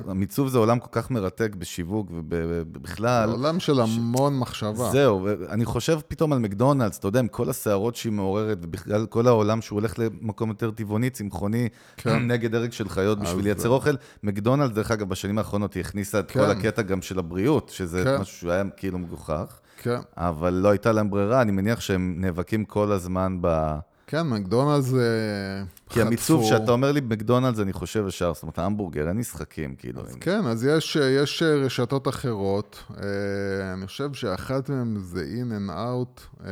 המיצוב 0.08 0.48
זה 0.48 0.58
עולם 0.58 0.80
כל 0.80 0.88
כך 0.92 1.12
מרתק 1.12 1.56
בשיווק 1.56 2.08
ובכלל. 2.12 3.30
עולם 3.30 3.60
של 3.60 3.82
המון 3.82 4.40
מחשבה. 4.40 4.90
זהו, 4.92 5.28
אני 5.50 5.66
חושב 5.66 6.00
פתאום 6.08 6.34
על 6.34 6.40
מקדונלדס, 6.40 7.00
אתה 7.00 7.08
יודע, 7.08 7.20
עם 7.20 7.28
כל 7.28 7.50
הסערות 7.50 7.96
שהיא 7.96 8.12
מעוררת, 8.12 8.58
ובכלל 8.62 9.06
כל 9.06 9.28
העולם 9.28 9.62
שהוא 9.62 9.80
הולך 9.80 10.00
למקום 10.00 10.50
יותר 10.50 10.72
טבעוני, 10.72 11.10
צמחוני, 11.10 11.70
כן. 11.98 12.28
נגד 12.28 12.56
הרג 12.56 12.72
של 12.72 12.90
חיות 12.90 13.20
בשביל 13.20 13.44
לייצר 13.44 13.70
אוכל. 13.70 13.96
מקדונלדס, 14.24 14.76
דרך 14.76 14.92
אגב, 14.92 15.10
בשנים 15.10 15.38
האחרונות 15.38 15.74
היא 15.74 15.82
הכניסה 15.82 16.20
את 16.20 16.32
כל 16.32 16.40
כן. 16.40 16.50
הקטע 16.50 16.82
גם 16.82 17.02
של 17.02 17.20
הבריאות, 17.20 17.70
שזה 17.70 18.04
כן. 18.04 18.22
משהו 18.22 18.38
שהיה 18.38 18.64
כאילו 18.78 19.00
מגוחך. 19.00 19.60
כן. 19.84 20.00
אבל 20.18 20.54
לא 20.54 20.70
הייתה 20.70 20.92
להם 20.92 21.10
ברירה, 21.10 21.42
אני 21.42 21.52
מניח 21.52 21.80
שהם 21.80 22.16
נאבקים 22.18 22.66
כל 22.66 22.92
הזמן 22.92 23.38
ב... 23.42 23.76
כן, 24.08 24.22
מקדונלדס 24.22 24.86
חטפו... 24.86 25.90
כי 25.90 26.02
המיצוב 26.02 26.44
שאתה 26.44 26.72
אומר 26.72 26.92
לי 26.92 27.02
מקדונלדס, 27.02 27.60
אני 27.60 27.74
חושב 27.74 28.06
ישר, 28.08 28.34
זאת 28.34 28.44
אומרת, 28.44 28.60
ההמבורגר, 28.60 29.08
אין 29.08 29.18
משחקים, 29.18 29.76
כאילו. 29.76 30.02
אז 30.02 30.16
כן, 30.22 30.46
אז 30.46 30.66
יש, 30.66 30.96
יש 30.96 31.44
רשתות 31.44 32.08
אחרות. 32.08 32.84
אה, 32.98 33.74
אני 33.74 33.88
חושב 33.88 34.14
שאחת 34.14 34.70
מהן 34.70 34.98
זה 35.00 35.24
In 35.24 35.52
and 35.52 35.72
Out, 35.72 36.44
אה, 36.46 36.52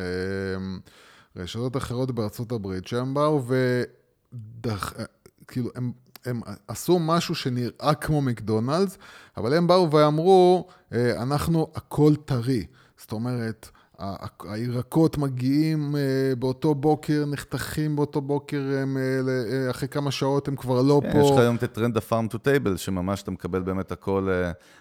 רשתות 1.36 1.78
אחרות 1.78 2.12
בארצות 2.12 2.52
הברית, 2.52 2.88
שהם 2.88 3.14
באו 3.14 3.44
ודח... 3.48 4.94
כאילו, 5.48 5.70
הם 5.76 5.92
הם 6.26 6.42
עשו 6.68 7.00
משהו 7.00 7.36
שנראה 7.36 7.94
כמו 8.02 8.22
מקדונלדס, 8.22 8.98
אבל 9.38 9.54
הם 9.54 9.68
באו 9.68 9.92
ואמרו, 9.92 10.68
אה, 10.94 11.22
אנחנו 11.22 11.68
הכל 11.76 12.16
טרי. 12.26 12.66
זאת 13.02 13.12
אומרת, 13.12 13.70
הירקות 14.44 15.18
מגיעים 15.18 15.96
אה, 15.96 16.36
באותו 16.36 16.76
בוקר, 16.76 17.26
נחתכים 17.28 17.96
באותו 17.96 18.22
בוקר, 18.22 18.62
הם, 18.82 18.98
אה, 18.98 19.70
אחרי 19.70 19.88
כמה 19.88 20.12
שעות 20.12 20.48
הם 20.48 20.56
כבר 20.56 20.82
לא 20.82 21.02
כן, 21.04 21.12
פה. 21.12 21.18
יש 21.18 21.32
לך 21.32 21.38
היום 21.38 21.56
את 21.56 21.64
הטרנד 21.64 21.98
ה 21.98 22.04
farm 22.04 22.28
to 22.28 22.38
table, 22.38 22.78
שממש 22.78 23.22
אתה 23.22 23.32
מקבל 23.32 23.62
באמת 23.62 23.92
הכל. 23.92 24.30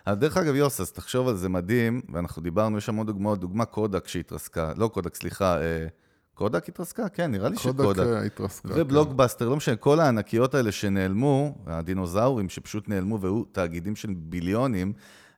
אז 0.07 0.17
דרך 0.17 0.37
אגב, 0.37 0.55
יוס, 0.55 0.81
אז 0.81 0.93
תחשוב 0.93 1.29
על 1.29 1.37
זה 1.37 1.49
מדהים, 1.49 2.01
ואנחנו 2.13 2.43
דיברנו, 2.43 2.79
יש 2.79 2.89
עוד 2.89 3.07
דוגמאות, 3.07 3.41
דוגמה 3.41 3.65
קודק 3.65 4.09
שהתרסקה, 4.09 4.73
לא 4.77 4.89
קודק, 4.89 5.15
סליחה, 5.15 5.59
קודק 6.41 6.69
התרסקה? 6.69 7.09
כן, 7.09 7.31
נראה 7.31 7.49
לי 7.49 7.57
שקודק. 7.57 7.85
קודק 7.85 8.07
אה, 8.07 8.23
התרסקה. 8.23 8.69
ובלוקבאסטר, 8.77 9.45
כן. 9.45 9.51
לא 9.51 9.57
משנה, 9.57 9.77
כל 9.77 10.01
הענקיות 10.01 10.55
האלה 10.55 10.73
שנעלמו, 10.73 11.55
הדינוזאורים 11.67 12.49
שפשוט 12.49 12.89
נעלמו 12.89 13.21
והיו 13.21 13.45
תאגידים 13.45 13.97
של 13.97 14.15
ביליונים, 14.17 14.93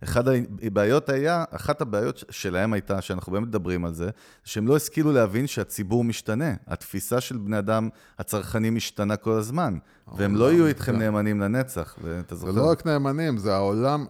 אחת 0.04 0.24
הבעיות 0.62 1.08
היה, 1.08 1.44
אחת 1.50 1.80
הבעיות 1.80 2.24
שלהם 2.30 2.72
הייתה, 2.72 3.02
שאנחנו 3.02 3.32
באמת 3.32 3.48
מדברים 3.48 3.84
על 3.84 3.94
זה, 3.94 4.10
שהם 4.44 4.66
לא 4.66 4.76
השכילו 4.76 5.12
להבין 5.12 5.46
שהציבור 5.46 6.04
משתנה. 6.04 6.54
התפיסה 6.66 7.20
של 7.20 7.36
בני 7.36 7.58
אדם, 7.58 7.88
הצרכנים 8.18 8.74
משתנה 8.74 9.16
כל 9.16 9.32
הזמן, 9.32 9.78
והם 10.16 10.36
לא 10.36 10.52
יהיו 10.52 10.66
איתכם 10.66 10.96
נאמנים 10.96 11.40
לנצח, 11.40 11.96
ואתה 12.02 12.34
זוכר. 12.34 12.52
זה 12.52 12.58
לא 12.58 12.70
רק 12.70 12.86
נאמנים, 12.86 13.38
זה 13.38 13.54
העולם, 13.54 14.04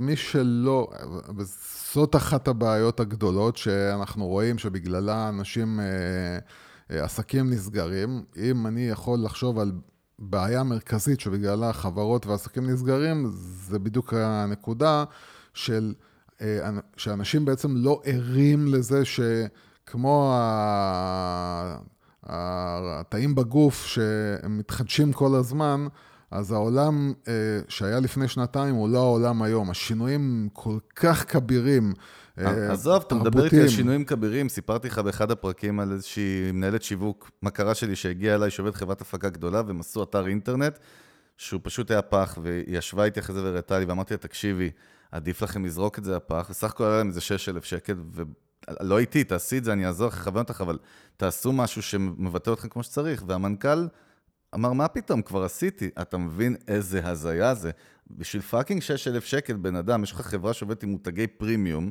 מי 0.00 0.16
שלא, 0.16 0.88
זאת 1.94 2.16
אחת 2.16 2.48
הבעיות 2.48 3.00
הגדולות 3.00 3.56
שאנחנו 3.56 4.26
רואים 4.26 4.58
שבגללה 4.58 5.28
אנשים, 5.28 5.80
אה, 5.80 5.84
אה, 6.90 7.04
עסקים 7.04 7.50
נסגרים. 7.50 8.22
אם 8.36 8.66
אני 8.66 8.88
יכול 8.88 9.18
לחשוב 9.24 9.58
על 9.58 9.72
בעיה 10.20 10.62
מרכזית 10.62 11.20
שבגללה 11.20 11.72
חברות 11.72 12.26
ועסקים 12.26 12.70
נסגרים, 12.70 13.30
זה 13.68 13.78
בדיוק 13.78 14.14
הנקודה 14.14 15.04
של, 15.54 15.94
אה, 16.40 16.70
שאנשים 16.96 17.44
בעצם 17.44 17.76
לא 17.76 18.00
ערים 18.04 18.66
לזה 18.66 19.02
שכמו 19.04 20.34
התאים 22.22 23.34
בגוף 23.34 23.86
שהם 23.86 24.58
מתחדשים 24.58 25.12
כל 25.12 25.34
הזמן, 25.34 25.86
אז 26.30 26.52
העולם 26.52 27.12
אה, 27.28 27.32
שהיה 27.68 28.00
לפני 28.00 28.28
שנתיים 28.28 28.74
הוא 28.74 28.88
לא 28.88 28.98
העולם 28.98 29.42
היום. 29.42 29.70
השינויים 29.70 30.48
כל 30.52 30.78
כך 30.96 31.32
כבירים. 31.32 31.92
אה, 32.46 32.72
עזוב, 32.72 33.02
אתה 33.06 33.14
מדבר 33.14 33.44
איתי 33.44 33.60
על 33.60 33.68
שינויים 33.68 34.04
כבירים. 34.04 34.48
סיפרתי 34.48 34.88
לך 34.88 34.98
באחד 34.98 35.30
הפרקים 35.30 35.80
על 35.80 35.92
איזושהי 35.92 36.52
מנהלת 36.52 36.82
שיווק, 36.82 37.30
מכרה 37.42 37.74
שלי 37.74 37.96
שהגיעה 37.96 38.34
אליי, 38.34 38.50
שעובדת 38.50 38.74
חברת 38.74 39.00
הפקה 39.00 39.28
גדולה, 39.28 39.62
והם 39.66 39.80
עשו 39.80 40.02
אתר 40.02 40.26
אינטרנט, 40.26 40.78
שהוא 41.36 41.60
פשוט 41.64 41.90
היה 41.90 42.02
פח, 42.02 42.38
והיא 42.42 42.78
ישבה 42.78 43.04
איתי 43.04 43.20
אחרי 43.20 43.34
זה 43.34 43.42
והראתה 43.44 43.78
לי, 43.78 43.84
ואמרתי 43.84 44.14
לה, 44.14 44.18
תקשיבי, 44.18 44.70
עדיף 45.12 45.42
לכם 45.42 45.64
לזרוק 45.64 45.98
את 45.98 46.04
זה 46.04 46.16
לפח, 46.16 46.46
וסך 46.50 46.70
הכל 46.70 46.84
היה 46.84 46.96
להם 46.96 47.08
איזה 47.08 47.20
6,000 47.20 47.64
שקל, 47.64 47.94
ולא 48.12 48.98
איתי, 48.98 49.24
תעשי 49.24 49.58
את 49.58 49.64
זה, 49.64 49.72
אני 49.72 49.86
אעזור 49.86 50.08
לך, 50.08 50.14
אכוון 50.14 50.42
אותך, 50.42 50.60
אבל 50.60 50.78
תעשו 51.16 51.52
משהו 51.52 51.82
שמבטא 51.82 52.52
אתכם 52.52 52.68
כמו 52.68 52.82
שצריך. 52.82 53.24
והמנכ"ל... 53.26 53.86
אמר, 54.54 54.72
מה 54.72 54.88
פתאום, 54.88 55.22
כבר 55.22 55.44
עשיתי. 55.44 55.90
אתה 56.02 56.18
מבין 56.18 56.56
איזה 56.68 57.08
הזיה 57.08 57.54
זה? 57.54 57.70
בשביל 58.10 58.42
fucking 58.42 58.82
6,000 58.82 59.24
שקל, 59.24 59.56
בן 59.56 59.76
אדם, 59.76 60.02
יש 60.02 60.12
לך 60.12 60.20
חברה 60.20 60.52
שעובדת 60.52 60.82
עם 60.82 60.88
מותגי 60.88 61.26
פרימיום, 61.26 61.90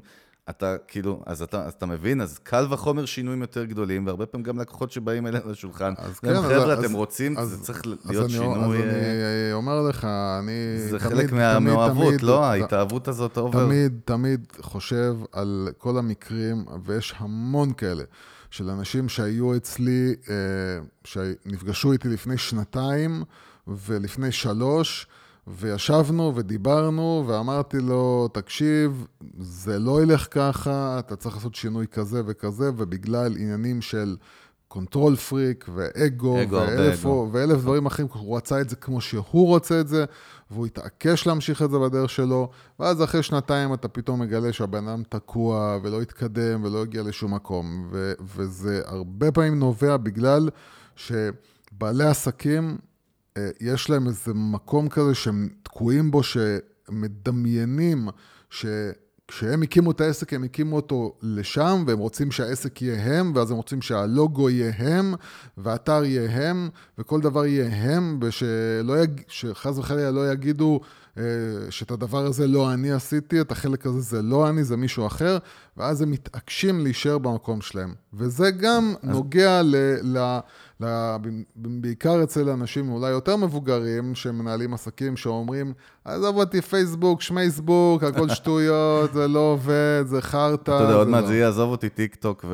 אתה 0.50 0.76
כאילו, 0.88 1.24
אז 1.26 1.42
אתה, 1.42 1.66
אז 1.66 1.74
אתה 1.74 1.86
מבין, 1.86 2.22
אז 2.22 2.40
קל 2.44 2.68
וחומר 2.70 3.06
שינויים 3.06 3.42
יותר 3.42 3.66
גדולים, 3.66 4.06
והרבה 4.06 4.26
פעמים 4.26 4.44
גם 4.44 4.60
לקוחות 4.60 4.92
שבאים 4.92 5.28
אלינו 5.28 5.52
לשולחן. 5.52 5.94
אז 5.98 6.20
כן, 6.20 6.36
חבר'ה, 6.42 6.74
אז, 6.74 6.86
אתם 6.86 6.94
רוצים, 6.94 7.38
אז, 7.38 7.50
זה 7.50 7.64
צריך 7.64 7.82
להיות 8.06 8.26
אני, 8.26 8.34
שינוי... 8.34 8.78
אז 8.78 8.84
אני 8.84 9.54
אומר 9.54 9.82
לך, 9.82 10.06
אני 10.40 10.52
זה 10.78 11.00
תמיד, 11.00 11.02
חלק 11.02 11.32
מהמאוהבות, 11.32 12.24
לא? 12.24 12.46
ההתאהבות 12.46 13.08
הזאת 13.08 13.38
over. 13.38 13.66
תמיד, 13.66 14.00
תמיד 14.06 14.48
חושב 14.62 15.16
על 15.32 15.70
כל 15.78 15.98
המקרים, 15.98 16.66
ויש 16.86 17.14
המון 17.18 17.74
כאלה. 17.74 18.04
של 18.52 18.70
אנשים 18.70 19.10
שהיו 19.10 19.56
אצלי, 19.56 20.16
אה, 20.30 20.36
שנפגשו 21.04 21.92
איתי 21.92 22.08
לפני 22.08 22.38
שנתיים 22.38 23.24
ולפני 23.68 24.32
שלוש, 24.32 25.08
וישבנו 25.50 26.36
ודיברנו, 26.36 27.24
ואמרתי 27.28 27.78
לו, 27.80 28.28
תקשיב, 28.34 29.08
זה 29.40 29.80
לא 29.80 30.04
ילך 30.04 30.28
ככה, 30.32 31.00
אתה 31.00 31.16
צריך 31.16 31.36
לעשות 31.36 31.56
שינוי 31.56 31.88
כזה 31.92 32.22
וכזה, 32.26 32.72
ובגלל 32.78 33.38
עניינים 33.38 33.82
של 33.82 34.16
control 34.68 35.16
freak, 35.16 35.66
ואגו, 35.76 36.38
ואלף, 36.50 37.00
אגו. 37.00 37.30
ואלף 37.32 37.58
דברים 37.58 37.86
אחרים, 37.86 38.08
הוא 38.14 38.38
רצה 38.38 38.62
את 38.62 38.70
זה 38.70 38.76
כמו 38.76 39.02
שהוא 39.02 39.48
רוצה 39.48 39.80
את 39.80 39.88
זה, 39.88 40.06
והוא 40.52 40.66
התעקש 40.66 41.28
להמשיך 41.28 41.62
את 41.62 41.72
זה 41.72 41.80
בדרך 41.80 42.10
שלו, 42.10 42.50
ואז 42.80 43.04
אחרי 43.04 43.24
שנתיים 43.24 43.74
אתה 43.74 43.88
פתאום 43.88 44.22
מגלה 44.22 44.54
שהבן 44.54 44.88
אדם 44.88 45.04
תקוע, 45.10 45.78
ולא 45.84 46.02
התקדם, 46.02 46.64
ולא 46.64 46.82
הגיע 46.82 47.04
לשום 47.04 47.34
מקום. 47.34 47.88
ו- 47.92 48.14
וזה 48.36 48.82
הרבה 48.86 49.32
פעמים 49.32 49.60
נובע 49.60 49.98
בגלל 49.98 50.50
שבעלי 50.96 52.06
עסקים, 52.06 52.78
יש 53.62 53.90
להם 53.90 54.08
איזה 54.08 54.34
מקום 54.34 54.90
כזה 54.90 55.16
שהם 55.16 55.50
תקועים 55.64 56.12
בו, 56.12 56.22
שמדמיינים 56.24 58.08
ש... 58.50 58.66
כשהם 59.30 59.62
הקימו 59.62 59.92
את 59.92 60.02
העסק, 60.02 60.34
הם 60.34 60.44
הקימו 60.44 60.76
אותו 60.76 61.14
לשם, 61.22 61.84
והם 61.88 62.00
רוצים 62.00 62.32
שהעסק 62.32 62.82
יהיה 62.82 63.20
הם, 63.20 63.32
ואז 63.36 63.52
הם 63.52 63.58
רוצים 63.58 63.82
שהלוגו 63.82 64.50
יהיה 64.50 64.72
הם, 64.78 65.14
והאתר 65.58 66.04
יהיה 66.04 66.50
הם, 66.50 66.70
וכל 66.98 67.22
דבר 67.22 67.46
יהיה 67.46 67.70
הם, 67.72 68.20
ושלא 68.22 69.04
יג... 69.04 69.22
וחלילה 69.76 70.12
לא 70.12 70.32
יגידו 70.32 70.80
אה, 71.18 71.24
שאת 71.70 71.92
הדבר 71.92 72.26
הזה 72.26 72.48
לא 72.48 72.74
אני 72.74 72.92
עשיתי, 72.92 73.42
את 73.42 73.52
החלק 73.52 73.86
הזה 73.86 74.00
זה 74.00 74.22
לא 74.22 74.50
אני, 74.50 74.64
זה 74.64 74.78
מישהו 74.78 75.08
אחר, 75.08 75.38
ואז 75.78 76.02
הם 76.02 76.12
מתעקשים 76.12 76.80
להישאר 76.80 77.18
במקום 77.18 77.62
שלהם. 77.62 77.94
וזה 78.14 78.52
גם 78.52 78.94
אז... 79.04 79.10
נוגע 79.10 79.62
ל... 79.62 79.76
ל... 80.04 80.40
בעיקר 81.56 82.24
אצל 82.24 82.50
אנשים 82.50 82.90
אולי 82.92 83.10
יותר 83.10 83.36
מבוגרים, 83.36 84.16
שמנהלים 84.16 84.74
עסקים, 84.74 85.18
שאומרים, 85.18 85.74
עזוב 86.06 86.36
אותי 86.38 86.62
פייסבוק, 86.62 87.22
שמייסבוק, 87.22 88.04
הכל 88.04 88.30
שטויות, 88.36 89.14
זה 89.14 89.28
לא 89.28 89.40
עובד, 89.40 90.04
זה 90.08 90.22
חרטא. 90.22 90.62
אתה 90.78 90.84
יודע, 90.84 90.94
עוד 90.94 91.08
מעט 91.08 91.22
לא. 91.22 91.28
זה 91.28 91.36
יהיה 91.36 91.48
עזוב 91.48 91.72
אותי 91.72 91.90
טיק 91.90 92.16
טוק 92.16 92.46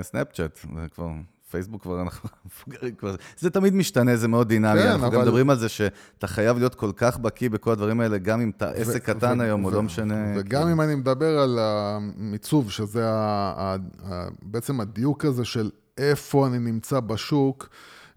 וסנאפצ'אט, 0.00 0.58
זה 0.74 0.86
כבר... 0.94 1.08
פייסבוק 1.50 1.82
כבר 1.82 2.00
אנחנו 2.02 2.28
מבוגרים 2.46 2.94
כבר, 2.94 3.14
זה 3.38 3.50
תמיד 3.50 3.74
משתנה, 3.74 4.16
זה 4.16 4.28
מאוד 4.28 4.48
דינמי. 4.48 4.80
כן, 4.82 4.88
אנחנו 4.88 5.06
אבל- 5.06 5.16
גם 5.16 5.22
מדברים 5.22 5.50
על 5.50 5.58
זה 5.58 5.68
שאתה 5.68 6.26
חייב 6.26 6.58
להיות 6.58 6.74
כל 6.74 6.90
כך 6.96 7.18
בקיא 7.18 7.50
בכל 7.50 7.72
הדברים 7.72 8.00
האלה, 8.00 8.18
גם 8.18 8.40
אם 8.40 8.50
אתה 8.56 8.70
עסק 8.70 9.04
קטן 9.10 9.38
ו- 9.40 9.42
היום, 9.42 9.64
או 9.64 9.70
לא 9.70 9.82
משנה. 9.82 10.14
וגם 10.36 10.60
כאילו. 10.62 10.72
אם 10.72 10.80
אני 10.80 10.94
מדבר 10.94 11.38
על 11.38 11.58
המיצוב, 11.60 12.70
שזה 12.70 13.08
ה- 13.10 13.12
ה- 13.56 13.76
ה- 14.12 14.28
בעצם 14.42 14.80
הדיוק 14.80 15.24
הזה 15.24 15.44
של 15.44 15.70
איפה 15.98 16.46
אני 16.46 16.58
נמצא 16.58 17.00
בשוק, 17.00 17.68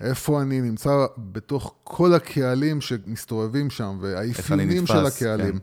איפה 0.02 0.42
אני 0.42 0.62
נמצא 0.62 1.06
בתוך 1.18 1.76
כל 1.84 2.14
הקהלים 2.14 2.82
שמסתובבים 2.82 3.70
שם, 3.70 3.98
והאפיונים 4.02 4.88
של 4.88 5.06
הקהלים. 5.06 5.60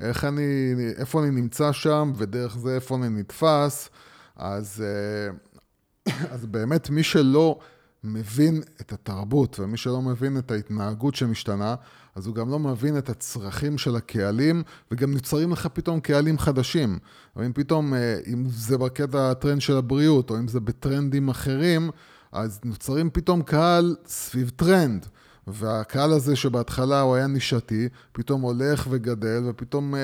איך 0.00 0.24
אני, 0.24 0.74
איפה 0.96 1.22
אני 1.22 1.30
נמצא 1.30 1.72
שם, 1.72 2.12
ודרך 2.16 2.58
זה 2.58 2.74
איפה 2.74 2.96
אני 2.96 3.08
נתפס. 3.08 3.88
אז, 4.36 4.84
אה, 4.86 6.12
אז 6.34 6.46
באמת, 6.46 6.90
מי 6.90 7.02
שלא 7.02 7.58
מבין 8.04 8.62
את 8.80 8.92
התרבות, 8.92 9.60
ומי 9.60 9.76
שלא 9.76 10.02
מבין 10.02 10.38
את 10.38 10.50
ההתנהגות 10.50 11.14
שמשתנה, 11.14 11.74
אז 12.14 12.26
הוא 12.26 12.34
גם 12.34 12.50
לא 12.50 12.58
מבין 12.58 12.98
את 12.98 13.08
הצרכים 13.08 13.78
של 13.78 13.96
הקהלים, 13.96 14.62
וגם 14.90 15.12
נוצרים 15.12 15.52
לך 15.52 15.66
פתאום 15.66 16.00
קהלים 16.00 16.38
חדשים. 16.38 16.98
אבל 17.36 17.44
אם 17.44 17.52
פתאום, 17.52 17.94
אה, 17.94 18.18
אם 18.32 18.44
זה 18.48 18.78
בקטע 18.78 19.30
הטרנד 19.30 19.60
של 19.60 19.76
הבריאות, 19.76 20.30
או 20.30 20.38
אם 20.38 20.48
זה 20.48 20.60
בטרנדים 20.60 21.28
אחרים, 21.28 21.90
אז 22.32 22.60
נוצרים 22.64 23.10
פתאום 23.10 23.42
קהל 23.42 23.96
סביב 24.06 24.50
טרנד. 24.56 25.06
והקהל 25.46 26.12
הזה 26.12 26.36
שבהתחלה 26.36 27.00
הוא 27.00 27.14
היה 27.14 27.26
נישתי, 27.26 27.88
פתאום 28.12 28.40
הולך 28.40 28.86
וגדל, 28.90 29.42
ופתאום, 29.48 29.94
אה, 29.94 30.00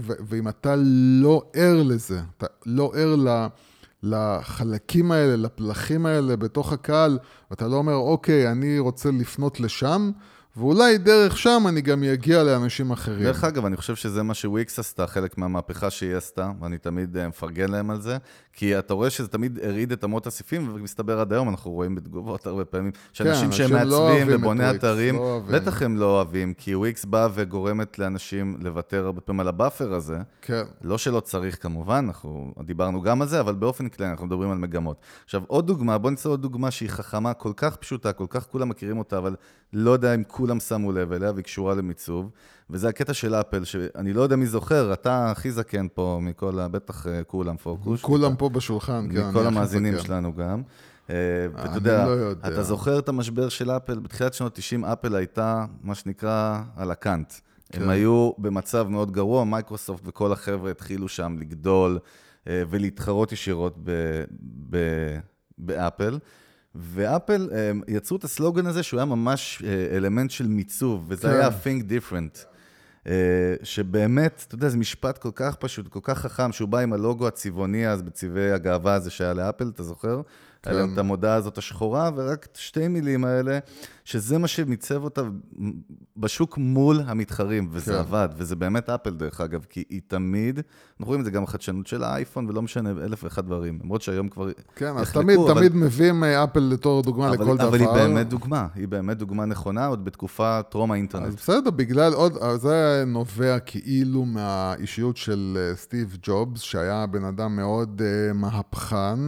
ו- 0.00 0.12
ואם 0.28 0.48
אתה 0.48 0.74
לא 1.22 1.42
ער 1.52 1.82
לזה, 1.82 2.20
אתה 2.36 2.46
לא 2.66 2.92
ער 2.94 3.16
ל... 3.16 3.46
לחלקים 4.02 5.12
האלה, 5.12 5.36
לפלחים 5.36 6.06
האלה 6.06 6.36
בתוך 6.36 6.72
הקהל, 6.72 7.18
ואתה 7.50 7.68
לא 7.68 7.76
אומר, 7.76 7.94
אוקיי, 7.94 8.50
אני 8.50 8.78
רוצה 8.78 9.10
לפנות 9.10 9.60
לשם, 9.60 10.10
ואולי 10.60 10.98
דרך 10.98 11.38
שם 11.38 11.62
אני 11.68 11.80
גם 11.80 12.02
אגיע 12.04 12.42
לאנשים 12.42 12.90
אחרים. 12.90 13.22
דרך 13.22 13.44
אגב, 13.44 13.66
אני 13.66 13.76
חושב 13.76 13.96
שזה 13.96 14.22
מה 14.22 14.34
שוויקס 14.34 14.78
עשתה, 14.78 15.06
חלק 15.06 15.38
מהמהפכה 15.38 15.90
שהיא 15.90 16.16
עשתה, 16.16 16.50
ואני 16.60 16.78
תמיד 16.78 17.16
אה, 17.16 17.28
מפרגן 17.28 17.70
להם 17.70 17.90
על 17.90 18.00
זה, 18.00 18.16
כי 18.52 18.78
אתה 18.78 18.94
רואה 18.94 19.10
שזה 19.10 19.28
תמיד 19.28 19.58
הרעיד 19.62 19.92
את 19.92 20.04
אמות 20.04 20.26
הסיפים, 20.26 20.72
ומסתבר 20.74 21.20
עד 21.20 21.32
היום, 21.32 21.48
אנחנו 21.48 21.70
רואים 21.70 21.94
בתגובות 21.94 22.46
הרבה 22.46 22.64
פעמים, 22.64 22.92
שאנשים 23.12 23.46
אנשים 23.46 23.68
שהם 23.68 23.88
לא 23.88 24.08
מעצבים 24.08 24.30
את 24.30 24.34
ובוני 24.34 24.70
אתרים, 24.70 25.16
לא. 25.16 25.42
בטח 25.50 25.82
הם 25.82 25.96
לא 25.96 26.04
אוהבים, 26.04 26.54
כי 26.54 26.74
וויקס 26.74 27.04
באה 27.04 27.28
וגורמת 27.34 27.98
לאנשים 27.98 28.56
לוותר 28.60 29.06
הרבה 29.06 29.20
פעמים 29.20 29.40
על 29.40 29.48
ה 29.48 29.55
buffer 29.55 29.94
הזה. 29.94 30.18
כן. 30.42 30.62
לא 30.82 30.98
שלא 30.98 31.20
צריך 31.20 31.62
כמובן, 31.62 32.04
אנחנו 32.06 32.54
דיברנו 32.64 33.02
גם 33.02 33.22
על 33.22 33.28
זה, 33.28 33.40
אבל 33.40 33.54
באופן 33.54 33.88
כללי 33.88 34.10
אנחנו 34.10 34.26
מדברים 34.26 34.50
על 34.50 34.58
מגמות. 34.58 34.96
עכשיו, 35.24 35.42
עוד 35.46 35.66
דוגמה, 35.66 35.98
בוא 35.98 36.10
נצא 36.10 36.28
עוד 36.28 36.42
דוגמה 36.42 36.70
שהיא 36.70 36.88
חכמה, 36.88 37.34
כל 37.34 37.52
כך 37.56 37.76
פשוטה, 37.76 38.12
כל 38.12 38.26
כך 38.28 38.46
כולם 38.46 38.68
מכירים 38.68 38.98
אותה, 38.98 39.18
אבל 39.18 39.36
לא 39.72 39.90
יודע 39.90 40.14
אם 40.14 40.22
כולם 40.24 40.60
שמו 40.60 40.92
לב 40.92 41.12
אליה, 41.12 41.32
והיא 41.32 41.44
קשורה 41.44 41.74
למיצוב, 41.74 42.30
וזה 42.70 42.88
הקטע 42.88 43.14
של 43.14 43.34
אפל, 43.34 43.64
שאני 43.64 44.12
לא 44.12 44.22
יודע 44.22 44.36
מי 44.36 44.46
זוכר, 44.46 44.92
אתה 44.92 45.30
הכי 45.30 45.52
זקן 45.52 45.86
פה 45.94 46.18
מכל 46.22 46.58
ה... 46.58 46.68
בטח 46.68 47.06
אה, 47.06 47.24
כולם 47.24 47.56
פוקוס. 47.56 48.02
כולם 48.02 48.36
פה 48.36 48.48
בשולחן, 48.48 49.08
כן. 49.12 49.28
מכל 49.28 49.46
המאזינים 49.46 49.94
זקן. 49.94 50.04
שלנו 50.04 50.34
גם. 50.34 50.62
אה, 51.10 51.14
ואתה 51.54 51.76
יודע, 51.76 52.06
לא 52.06 52.10
יודע. 52.10 52.48
אתה 52.48 52.62
זוכר 52.62 52.98
את 52.98 53.08
המשבר 53.08 53.48
של 53.48 53.70
אפל? 53.70 53.98
בתחילת 53.98 54.34
שנות 54.34 54.54
90 54.54 54.84
אפל 54.84 55.14
הייתה, 55.14 55.64
מה 55.82 55.94
שנקרא, 55.94 56.60
על 56.76 56.90
הקאנט. 56.90 57.32
כן. 57.72 57.82
הם 57.82 57.88
היו 57.88 58.30
במצב 58.38 58.86
מאוד 58.88 59.12
גרוע, 59.12 59.44
מייקרוסופט 59.44 60.02
וכל 60.06 60.32
החבר'ה 60.32 60.70
התחילו 60.70 61.08
שם 61.08 61.36
לגדול 61.38 61.98
אה, 62.48 62.62
ולהתחרות 62.70 63.32
ישירות 63.32 63.74
ב- 63.84 64.24
ב- 64.70 65.18
באפל. 65.58 66.18
ואפל 66.74 67.48
אה, 67.52 67.72
יצרו 67.88 68.16
את 68.16 68.24
הסלוגן 68.24 68.66
הזה 68.66 68.82
שהוא 68.82 69.00
היה 69.00 69.04
ממש 69.04 69.62
אה, 69.66 69.96
אלמנט 69.96 70.30
של 70.30 70.46
מיצוב, 70.46 71.04
וזה 71.08 71.22
כן. 71.22 71.34
היה 71.34 71.48
think 71.48 71.82
different. 71.82 72.44
אה, 73.06 73.54
שבאמת, 73.62 74.44
אתה 74.48 74.54
יודע, 74.54 74.68
זה 74.68 74.76
משפט 74.76 75.18
כל 75.18 75.30
כך 75.34 75.56
פשוט, 75.56 75.88
כל 75.88 76.00
כך 76.02 76.18
חכם, 76.18 76.52
שהוא 76.52 76.68
בא 76.68 76.78
עם 76.78 76.92
הלוגו 76.92 77.26
הצבעוני 77.26 77.88
אז 77.88 78.02
בצבעי 78.02 78.52
הגאווה 78.52 78.94
הזה 78.94 79.10
שהיה 79.10 79.32
לאפל, 79.32 79.70
אתה 79.74 79.82
זוכר? 79.82 80.20
כן. 80.62 80.92
את 80.92 80.98
המודעה 80.98 81.34
הזאת 81.34 81.58
השחורה, 81.58 82.10
ורק 82.16 82.48
שתי 82.54 82.88
מילים 82.88 83.24
האלה, 83.24 83.58
שזה 84.04 84.38
מה 84.38 84.48
שמיצב 84.48 85.04
אותה 85.04 85.22
בשוק 86.16 86.58
מול 86.58 87.00
המתחרים, 87.06 87.68
וזה 87.70 87.92
כן. 87.92 87.98
עבד, 87.98 88.28
וזה 88.36 88.56
באמת 88.56 88.90
אפל 88.90 89.10
דרך 89.10 89.40
אגב, 89.40 89.66
כי 89.68 89.84
היא 89.90 90.00
תמיד, 90.08 90.56
אנחנו 90.56 91.06
רואים 91.06 91.20
את 91.20 91.24
זה 91.24 91.30
גם 91.30 91.42
בחדשנות 91.42 91.86
של 91.86 92.04
האייפון, 92.04 92.48
ולא 92.48 92.62
משנה, 92.62 92.90
אלף 92.90 93.24
ואחד 93.24 93.46
דברים, 93.46 93.78
למרות 93.82 94.02
שהיום 94.02 94.28
כבר 94.28 94.50
כן, 94.76 94.96
אז 94.96 95.12
תמיד, 95.12 95.38
אבל- 95.38 95.54
תמיד 95.54 95.74
מביאים 95.76 96.24
אה, 96.24 96.44
אפל 96.44 96.60
לתור 96.60 97.02
דוגמה 97.02 97.28
אבל, 97.28 97.34
לכל 97.34 97.56
דבר. 97.56 97.68
אבל 97.68 97.78
היא 97.80 97.88
באמת 97.88 98.28
דוגמה, 98.28 98.66
היא 98.74 98.88
באמת 98.88 99.18
דוגמה 99.18 99.44
נכונה, 99.44 99.86
עוד 99.86 100.04
בתקופה 100.04 100.60
טרום 100.62 100.90
אז 100.90 100.94
האינטרנט. 100.94 101.34
בסדר, 101.34 101.70
בגלל 101.70 102.12
עוד, 102.12 102.36
אז 102.36 102.60
זה 102.60 103.04
נובע 103.06 103.58
כאילו 103.58 104.24
מהאישיות 104.24 105.16
של 105.16 105.58
אה, 105.60 105.76
סטיב 105.76 106.16
ג'ובס, 106.22 106.60
שהיה 106.60 107.06
בן 107.06 107.24
אדם 107.24 107.56
מאוד 107.56 108.00
uh, 108.00 108.32
מהפכן, 108.32 109.18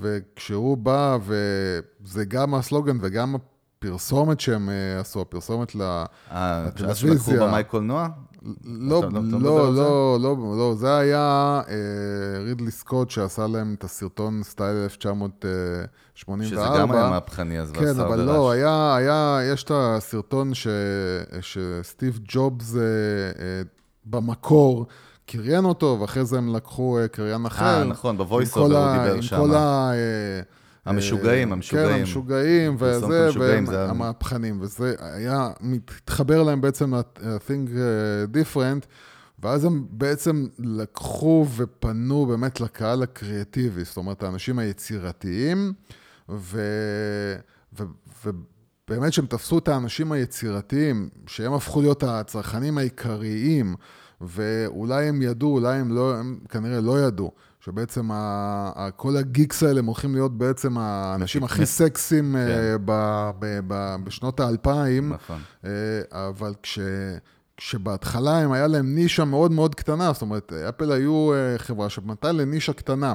וכשהוא 0.00 0.76
בא, 0.76 1.18
וזה 1.22 2.24
גם 2.24 2.54
הסלוגן 2.54 2.98
וגם 3.00 3.34
הפרסומת 3.34 4.40
שהם 4.40 4.68
uh, 4.68 5.00
עשו, 5.00 5.20
הפרסומת 5.20 5.74
ל... 5.74 6.04
אה. 6.30 6.68
שלקחו 6.94 7.32
במאי 7.32 7.64
קולנוע? 7.64 8.08
לא, 8.64 9.02
לא? 9.12 9.20
לא, 9.40 10.18
לא, 10.20 10.36
לא, 10.58 10.74
זה 10.76 10.96
היה 10.96 11.60
אה, 11.68 12.42
רידלי 12.44 12.70
סקוט 12.70 13.10
שעשה 13.10 13.46
להם 13.46 13.74
את 13.78 13.84
הסרטון 13.84 14.42
סטייל 14.42 14.76
1984. 14.76 16.44
שזה 16.44 16.60
גם 16.78 16.92
היה 16.92 17.10
מהפכני 17.10 17.60
אז, 17.60 17.72
כן, 17.72 18.00
אבל 18.00 18.20
לא. 18.20 18.50
היה, 18.50 18.96
היה, 18.96 19.38
יש 19.52 19.64
את 19.64 19.70
הסרטון 19.74 20.54
ש, 20.54 20.66
שסטיב 21.40 22.20
ג'ובס 22.28 22.76
אה, 22.76 22.80
אה, 22.80 23.62
במקור 24.04 24.86
קריין 25.26 25.64
אותו, 25.64 25.98
ואחרי 26.00 26.24
זה 26.24 26.38
הם 26.38 26.56
לקחו 26.56 26.98
אה, 26.98 27.08
קריין 27.08 27.46
אחר. 27.46 27.64
אה, 27.64 27.84
נכון, 27.84 28.16
עם 28.20 28.26
כל 28.26 28.38
over 28.38 28.60
הוא 28.60 28.68
דיבר 28.68 29.14
עם 29.14 29.22
שם. 29.22 29.36
כל 29.36 29.54
ה... 29.54 29.90
אה, 29.92 30.40
המשוגעים, 30.86 31.48
אה, 31.48 31.52
המשוגעים. 31.52 31.88
כן, 31.88 32.00
המשוגעים, 32.00 32.76
וזה, 32.78 33.30
והמהפכנים, 33.66 34.58
וזה 34.60 34.94
היה, 34.98 35.48
מתחבר 35.60 36.42
להם 36.42 36.60
בעצם 36.60 36.94
ל-think 36.94 37.70
different, 38.32 38.86
ואז 39.38 39.64
הם 39.64 39.86
בעצם 39.90 40.46
לקחו 40.58 41.46
ופנו 41.56 42.26
באמת 42.26 42.60
לקהל 42.60 43.02
הקריאטיבי, 43.02 43.84
זאת 43.84 43.96
אומרת, 43.96 44.22
האנשים 44.22 44.58
היצירתיים, 44.58 45.72
ו... 46.28 46.60
ו... 47.78 47.84
ובאמת 48.88 49.12
שהם 49.12 49.26
תפסו 49.26 49.58
את 49.58 49.68
האנשים 49.68 50.12
היצירתיים, 50.12 51.08
שהם 51.26 51.52
הפכו 51.52 51.80
להיות 51.80 52.02
הצרכנים 52.02 52.78
העיקריים, 52.78 53.74
ואולי 54.20 55.08
הם 55.08 55.22
ידעו, 55.22 55.48
אולי 55.48 55.78
הם 55.78 55.92
לא, 55.92 56.14
הם 56.14 56.38
כנראה 56.48 56.80
לא 56.80 57.00
ידעו, 57.00 57.32
שבעצם 57.60 58.10
ה, 58.10 58.16
ה, 58.76 58.90
כל 58.90 59.16
הגיקס 59.16 59.62
האלה 59.62 59.78
הם 59.78 59.86
הולכים 59.86 60.14
להיות 60.14 60.38
בעצם 60.38 60.78
האנשים 60.78 61.44
הכי 61.44 61.66
סקסיים 61.66 62.32
כן. 62.32 62.38
אה, 62.38 62.76
ב, 62.84 63.30
ב, 63.38 63.60
ב, 63.66 63.96
בשנות 64.04 64.40
האלפיים, 64.40 65.12
נכון. 65.12 65.38
אה, 65.64 65.70
אבל 66.10 66.54
כש... 66.62 66.78
שבהתחלה 67.58 68.38
הם 68.38 68.52
היה 68.52 68.66
להם 68.66 68.94
נישה 68.94 69.24
מאוד 69.24 69.52
מאוד 69.52 69.74
קטנה, 69.74 70.12
זאת 70.12 70.22
אומרת, 70.22 70.52
אפל 70.52 70.92
היו 70.92 71.32
אה, 71.34 71.58
חברה 71.58 71.90
שמתה 71.90 72.32
לנישה 72.32 72.72
קטנה. 72.72 73.14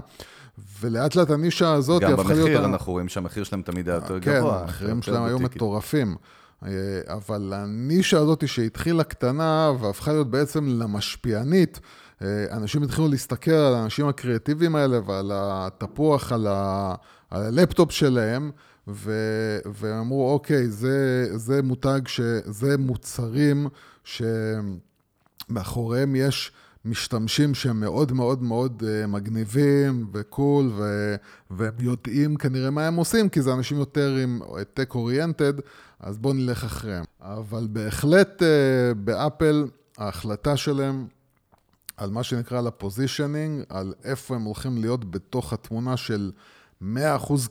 ולאט 0.82 1.16
לאט 1.16 1.30
הנישה 1.30 1.74
הזאת 1.74 2.04
הפכה 2.04 2.34
להיות... 2.34 2.50
גם 2.50 2.54
במחיר, 2.54 2.66
אנחנו 2.66 2.92
רואים 2.92 3.10
שהמחיר 3.10 3.44
שלהם 3.44 3.62
תמיד 3.62 3.90
היה 3.90 3.96
יותר 3.96 4.20
כן, 4.20 4.38
גבוה. 4.38 4.58
כן, 4.58 4.62
המחירים 4.62 5.02
שלהם 5.02 5.24
היו 5.24 5.40
מטורפים. 5.40 6.16
אה, 6.66 6.70
אבל 7.08 7.54
הנישה 7.56 8.18
הזאת 8.18 8.48
שהתחילה 8.48 9.04
קטנה 9.04 9.72
והפכה 9.80 10.12
להיות 10.12 10.32
בעצם 10.32 10.68
למשפיענית, 10.68 11.80
אה, 12.22 12.46
אנשים 12.52 12.84
התחילו 12.84 13.08
להסתכל 13.08 13.52
על 13.52 13.74
האנשים 13.74 14.08
הקריאטיביים 14.08 14.76
האלה 14.76 15.00
ועל 15.06 15.32
התפוח, 15.34 16.32
על, 16.32 16.48
ה... 16.48 16.96
על 17.30 17.44
הלפטופ 17.44 17.92
שלהם, 17.92 18.52
ו... 18.88 19.12
ואמרו, 19.66 20.32
אוקיי, 20.34 20.68
זה, 20.68 21.28
זה 21.38 21.62
מותג, 21.62 22.02
ש... 22.08 22.22
זה 22.46 22.78
מוצרים 22.78 23.68
שמאחוריהם 25.50 26.16
יש 26.16 26.52
משתמשים 26.86 27.54
שהם 27.54 27.80
מאוד 27.80 28.12
מאוד 28.12 28.44
מאוד 28.44 28.84
אה, 28.88 29.08
מגניבים 29.08 30.08
וקול, 30.14 30.72
ו... 30.78 31.16
והם 31.52 31.74
יודעים 31.80 32.36
כנראה 32.36 32.70
מה 32.70 32.88
הם 32.88 32.96
עושים, 32.96 33.30
כי 33.30 33.42
זה 33.42 33.54
אנשים 33.54 33.78
יותר 33.78 34.16
עם 34.24 34.42
tech 34.76 34.94
oriented, 34.96 35.62
אז 36.02 36.18
בואו 36.18 36.34
נלך 36.34 36.64
אחריהם. 36.64 37.04
אבל 37.22 37.68
בהחלט 37.72 38.44
אה, 38.44 38.94
באפל, 38.94 39.68
ההחלטה 39.98 40.58
שלהם 40.58 41.08
על 41.98 42.10
מה 42.10 42.24
שנקרא 42.24 42.62
לפוזישנינג, 42.62 43.64
על 43.70 43.94
איפה 44.04 44.36
הם 44.36 44.42
הולכים 44.42 44.78
להיות 44.78 45.12
בתוך 45.12 45.54
התמונה 45.54 45.98
של 45.98 46.32
100% 46.82 46.86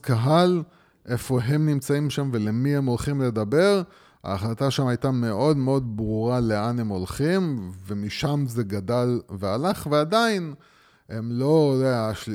קהל, 0.01 0.63
איפה 1.05 1.41
הם 1.41 1.65
נמצאים 1.65 2.09
שם 2.09 2.29
ולמי 2.33 2.75
הם 2.75 2.85
הולכים 2.85 3.21
לדבר. 3.21 3.81
ההחלטה 4.23 4.71
שם 4.71 4.87
הייתה 4.87 5.11
מאוד 5.11 5.57
מאוד 5.57 5.97
ברורה 5.97 6.39
לאן 6.39 6.79
הם 6.79 6.87
הולכים, 6.87 7.71
ומשם 7.87 8.43
זה 8.47 8.63
גדל 8.63 9.21
והלך, 9.29 9.87
ועדיין 9.91 10.53
הם 11.09 11.31
לא, 11.31 11.75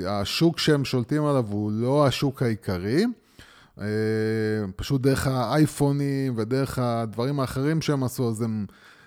השוק 0.09 0.59
שהם 0.59 0.85
שולטים 0.85 1.25
עליו 1.25 1.47
הוא 1.49 1.73
לא 1.73 2.07
השוק 2.07 2.43
העיקרי. 2.43 3.05
אה, 3.81 3.87
פשוט 4.77 5.01
דרך 5.01 5.27
האייפונים 5.27 6.35
ודרך 6.37 6.79
הדברים 6.79 7.41
האחרים 7.41 7.83
שהם 7.83 8.05
עשו, 8.05 8.29
אז 8.29 8.43
הם 8.43 8.67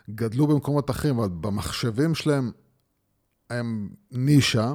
גדלו 0.10 0.48
במקומות 0.48 0.90
אחרים, 0.90 1.20
אבל 1.20 1.30
במחשבים 1.30 2.16
שלהם 2.16 2.52
הם 3.50 3.90
נישה, 4.12 4.74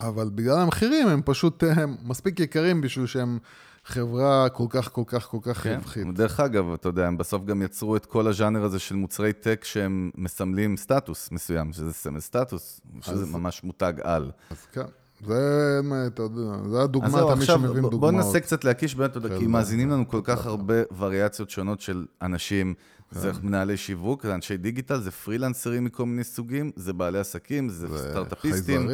אבל 0.00 0.30
בגלל 0.34 0.58
המחירים 0.58 1.08
הם 1.08 1.20
פשוט 1.24 1.62
הם 1.76 1.96
מספיק 2.02 2.40
יקרים 2.40 2.80
בשביל 2.80 3.06
שהם 3.06 3.38
חברה 3.84 4.48
כל 4.48 4.66
כך, 4.70 4.92
כל 4.92 5.02
כך, 5.06 5.26
כל 5.26 5.38
כך 5.42 5.62
כן. 5.62 5.74
רווחית. 5.74 6.14
דרך 6.14 6.40
אגב, 6.40 6.72
אתה 6.72 6.88
יודע, 6.88 7.06
הם 7.06 7.18
בסוף 7.18 7.44
גם 7.44 7.62
יצרו 7.62 7.96
את 7.96 8.06
כל 8.06 8.26
הז'אנר 8.26 8.64
הזה 8.64 8.78
של 8.78 8.94
מוצרי 8.94 9.32
טק 9.32 9.64
שהם 9.64 10.10
מסמלים 10.14 10.76
סטטוס 10.76 11.32
מסוים, 11.32 11.72
שזה 11.72 11.92
סמל 11.92 12.20
סטטוס, 12.20 12.80
שזה 13.00 13.22
אז... 13.22 13.32
ממש 13.32 13.64
מותג 13.64 13.92
על. 14.02 14.30
אז 14.50 14.66
כן. 14.72 14.82
זה, 15.26 15.80
אתה 16.06 16.22
יודע, 16.22 16.68
זה 16.70 16.82
הדוגמה, 16.82 17.34
תמיד 17.34 17.46
שמבין 17.46 17.82
דוגמאות. 17.82 18.00
בוא 18.00 18.10
ננסה 18.10 18.40
קצת 18.40 18.64
להקיש 18.64 18.94
באמת, 18.94 19.10
אתה 19.10 19.18
יודע, 19.18 19.38
כי 19.38 19.46
מאזינים 19.46 19.90
לנו 19.90 20.08
כל 20.08 20.20
כך 20.24 20.46
הרבה 20.46 20.74
וריאציות 20.98 21.50
שונות 21.50 21.80
של 21.80 22.06
אנשים 22.22 22.74
זה 23.12 23.32
כן. 23.32 23.38
מנהלי 23.42 23.76
שיווק, 23.76 24.22
זה 24.22 24.34
אנשי 24.34 24.56
דיגיטל, 24.56 25.00
זה 25.00 25.10
פרילנסרים 25.10 25.84
מכל 25.84 26.06
מיני 26.06 26.24
סוגים, 26.24 26.70
זה 26.76 26.92
בעלי 26.92 27.18
עסקים, 27.18 27.68
זה, 27.68 27.86
סטארט-אפיסטים. 27.98 28.88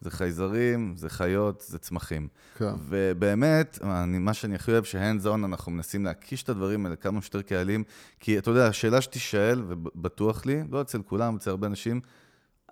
זה 0.00 0.10
חייזרים, 0.10 0.94
זה 0.96 1.08
חיות, 1.10 1.64
זה 1.68 1.78
צמחים. 1.78 2.28
כן. 2.58 2.72
ובאמת, 2.88 3.78
אני, 3.82 4.18
מה 4.18 4.34
שאני 4.34 4.54
הכי 4.54 4.72
אוהב, 4.72 4.84
שהנד 4.84 5.20
זון, 5.20 5.44
אנחנו 5.44 5.72
מנסים 5.72 6.04
להקיש 6.04 6.42
את 6.42 6.48
הדברים 6.48 6.86
האלה 6.86 6.96
כמה 6.96 7.22
שיותר 7.22 7.42
קהלים, 7.42 7.84
כי 8.20 8.38
אתה 8.38 8.50
יודע, 8.50 8.66
השאלה 8.66 9.00
שתישאל, 9.00 9.62
ובטוח 9.68 10.46
לי, 10.46 10.62
לא 10.70 10.80
אצל 10.80 11.02
כולם, 11.02 11.36
אצל 11.36 11.50
הרבה 11.50 11.66
אנשים, 11.66 12.00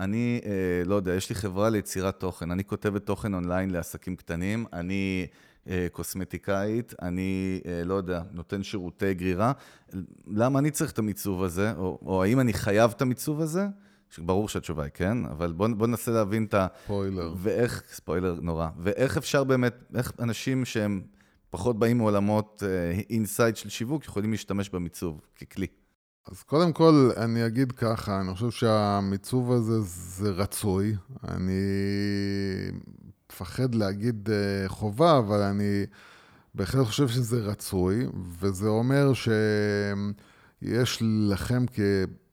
אני, 0.02 0.40
אה, 0.44 0.50
לא 0.84 0.94
יודע, 0.94 1.14
יש 1.14 1.28
לי 1.28 1.34
חברה 1.34 1.70
ליצירת 1.70 2.20
תוכן, 2.20 2.50
אני 2.50 2.64
כותבת 2.64 3.06
תוכן 3.06 3.34
אונליין 3.34 3.70
לעסקים 3.70 4.16
קטנים, 4.16 4.66
אני... 4.72 5.26
אה, 5.68 5.86
קוסמטיקאית, 5.92 6.94
אני 7.02 7.60
אה, 7.66 7.84
לא 7.84 7.94
יודע, 7.94 8.22
נותן 8.32 8.62
שירותי 8.62 9.14
גרירה. 9.14 9.52
למה 10.26 10.58
אני 10.58 10.70
צריך 10.70 10.92
את 10.92 10.98
המיצוב 10.98 11.42
הזה, 11.42 11.72
או, 11.76 11.98
או 12.06 12.22
האם 12.22 12.40
אני 12.40 12.52
חייב 12.52 12.90
את 12.96 13.02
המיצוב 13.02 13.40
הזה? 13.40 13.66
ברור 14.18 14.48
שהתשובה 14.48 14.82
היא 14.82 14.90
כן, 14.94 15.24
אבל 15.24 15.52
בואו 15.52 15.74
בוא 15.74 15.86
ננסה 15.86 16.10
להבין 16.10 16.44
את 16.44 16.54
ה... 16.54 16.66
ספוילר. 16.84 17.34
ואיך, 17.36 17.82
ספוילר 17.92 18.38
נורא, 18.42 18.68
ואיך 18.78 19.16
אפשר 19.16 19.44
באמת, 19.44 19.74
איך 19.94 20.12
אנשים 20.18 20.64
שהם 20.64 21.02
פחות 21.50 21.78
באים 21.78 21.98
מעולמות 21.98 22.62
אינסייד 23.10 23.54
uh, 23.54 23.58
של 23.58 23.68
שיווק 23.68 24.04
יכולים 24.04 24.30
להשתמש 24.30 24.68
במיצוב 24.68 25.20
ככלי. 25.40 25.66
אז 26.30 26.42
קודם 26.42 26.72
כל, 26.72 27.10
אני 27.16 27.46
אגיד 27.46 27.72
ככה, 27.72 28.20
אני 28.20 28.34
חושב 28.34 28.50
שהמיצוב 28.50 29.52
הזה 29.52 29.80
זה 29.80 30.30
רצוי. 30.30 30.96
אני 31.28 31.62
מפחד 33.32 33.74
להגיד 33.74 34.28
uh, 34.28 34.68
חובה, 34.68 35.18
אבל 35.18 35.42
אני 35.42 35.86
בהחלט 36.54 36.86
חושב 36.86 37.08
שזה 37.08 37.40
רצוי, 37.40 38.06
וזה 38.40 38.68
אומר 38.68 39.12
שיש 39.14 41.02
לכם, 41.02 41.64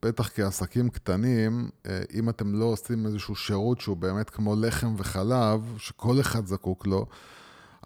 בטח 0.05 0.29
כעסקים 0.35 0.89
קטנים, 0.89 1.69
uh, 1.83 1.89
אם 2.13 2.29
אתם 2.29 2.55
לא 2.55 2.65
עושים 2.65 3.05
איזשהו 3.05 3.35
שירות 3.35 3.81
שהוא 3.81 3.97
באמת 3.97 4.29
כמו 4.29 4.55
לחם 4.55 4.93
וחלב, 4.97 5.73
שכל 5.77 6.19
אחד 6.19 6.45
זקוק 6.45 6.87
לו, 6.87 7.05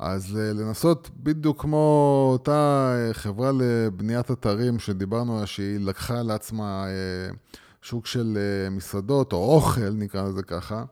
אז 0.05 0.35
uh, 0.35 0.57
לנסות 0.57 1.09
בדיוק 1.17 1.61
כמו 1.61 2.29
אותה 2.33 2.95
חברה 3.13 3.51
לבניית 3.51 4.31
אתרים 4.31 4.79
שדיברנו 4.79 5.35
עליה, 5.35 5.45
שהיא 5.45 5.79
לקחה 5.79 6.21
לעצמה 6.21 6.85
uh, 6.85 7.57
שוק 7.81 8.05
של 8.05 8.37
מסעדות, 8.71 9.33
או 9.33 9.55
אוכל, 9.55 9.89
נקרא 9.89 10.23
לזה 10.23 10.43
ככה, 10.43 10.83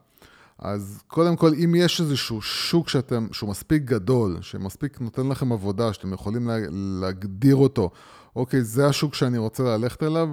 אז 0.58 1.02
קודם 1.06 1.36
כל, 1.36 1.52
אם 1.64 1.74
יש 1.74 2.00
איזשהו 2.00 2.42
שוק 2.42 2.88
שאתם, 2.88 3.26
שהוא 3.32 3.50
מספיק 3.50 3.82
גדול, 3.82 4.38
שמספיק 4.40 5.00
נותן 5.00 5.28
לכם 5.28 5.52
עבודה, 5.52 5.92
שאתם 5.92 6.12
יכולים 6.12 6.48
לה, 6.48 6.56
להגדיר 7.00 7.56
אותו, 7.56 7.90
אוקיי, 8.36 8.64
זה 8.64 8.86
השוק 8.86 9.14
שאני 9.14 9.38
רוצה 9.38 9.62
ללכת 9.62 10.02
אליו, 10.02 10.28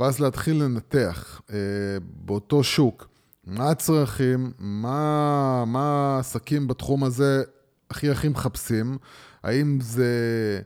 ואז 0.00 0.20
להתחיל 0.20 0.62
לנתח 0.62 1.40
אה, 1.50 1.56
באותו 2.00 2.62
שוק, 2.62 3.08
מה 3.46 3.70
הצרכים, 3.70 4.52
מה, 4.58 5.64
מה 5.66 6.14
העסקים 6.16 6.68
בתחום 6.68 7.04
הזה 7.04 7.42
הכי 7.94 8.10
הכי 8.10 8.28
מחפשים, 8.28 8.98
האם 9.42 9.78
זה... 9.80 10.60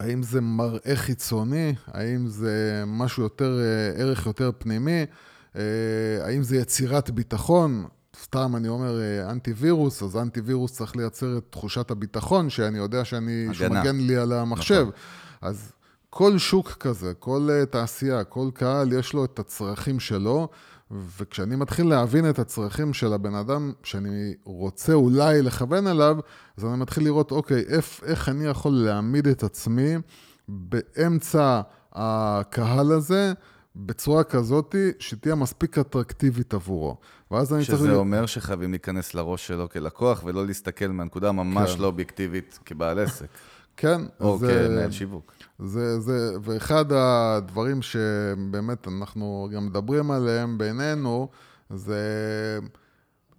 האם 0.00 0.22
זה 0.22 0.40
מראה 0.40 0.96
חיצוני? 0.96 1.74
האם 1.86 2.26
זה 2.26 2.84
משהו 2.86 3.22
יותר, 3.22 3.58
אה, 3.60 4.02
ערך 4.02 4.26
יותר 4.26 4.50
פנימי? 4.58 5.06
אה, 5.56 5.62
האם 6.22 6.42
זה 6.42 6.56
יצירת 6.56 7.10
ביטחון? 7.10 7.84
סתם 8.22 8.56
אני 8.56 8.68
אומר 8.68 9.00
אה, 9.00 9.30
אנטיווירוס, 9.30 10.02
אז 10.02 10.16
אנטיווירוס 10.16 10.72
צריך 10.72 10.96
לייצר 10.96 11.38
את 11.38 11.44
תחושת 11.50 11.90
הביטחון, 11.90 12.50
שאני 12.50 12.78
יודע 12.78 13.04
שאני, 13.04 13.48
שמגן 13.52 13.96
לי 13.96 14.16
על 14.16 14.32
המחשב. 14.32 14.86
נכון. 14.88 14.92
אז 15.40 15.72
כל 16.10 16.38
שוק 16.38 16.68
כזה, 16.68 17.14
כל 17.18 17.48
תעשייה, 17.70 18.24
כל 18.24 18.50
קהל, 18.54 18.92
יש 18.92 19.12
לו 19.12 19.24
את 19.24 19.38
הצרכים 19.38 20.00
שלו, 20.00 20.48
וכשאני 20.90 21.56
מתחיל 21.56 21.88
להבין 21.88 22.30
את 22.30 22.38
הצרכים 22.38 22.92
של 22.92 23.12
הבן 23.12 23.34
אדם 23.34 23.72
שאני 23.82 24.34
רוצה 24.44 24.92
אולי 24.92 25.42
לכוון 25.42 25.86
אליו, 25.86 26.16
אז 26.56 26.64
אני 26.64 26.76
מתחיל 26.76 27.04
לראות, 27.04 27.30
אוקיי, 27.32 27.64
איך, 27.68 28.00
איך 28.04 28.28
אני 28.28 28.46
יכול 28.46 28.72
להעמיד 28.72 29.28
את 29.28 29.42
עצמי 29.42 29.94
באמצע 30.48 31.60
הקהל 31.92 32.92
הזה, 32.92 33.32
בצורה 33.76 34.24
כזאת 34.24 34.74
שתהיה 34.98 35.34
מספיק 35.34 35.78
אטרקטיבית 35.78 36.54
עבורו. 36.54 36.96
ואז 37.30 37.54
אני 37.54 37.64
צריך... 37.64 37.78
שזה 37.78 37.94
אומר 37.94 38.26
שחייבים 38.26 38.70
להיכנס 38.70 39.14
לראש 39.14 39.46
שלו 39.46 39.68
כלקוח, 39.68 40.22
ולא 40.24 40.46
להסתכל 40.46 40.86
מהנקודה 40.88 41.32
ממש 41.32 41.74
כן. 41.74 41.80
לא 41.82 41.86
אובייקטיבית 41.86 42.58
כבעל 42.64 42.98
עסק. 42.98 43.26
כן. 43.80 44.00
או 44.20 44.38
זה, 44.38 44.64
כמנהל 44.68 44.90
שיווק. 44.90 45.32
זה, 45.58 46.00
זה, 46.00 46.36
ואחד 46.42 46.92
הדברים 46.92 47.82
שבאמת 47.82 48.88
אנחנו 48.88 49.48
גם 49.54 49.66
מדברים 49.66 50.10
עליהם 50.10 50.58
בינינו, 50.58 51.28
זה... 51.70 51.98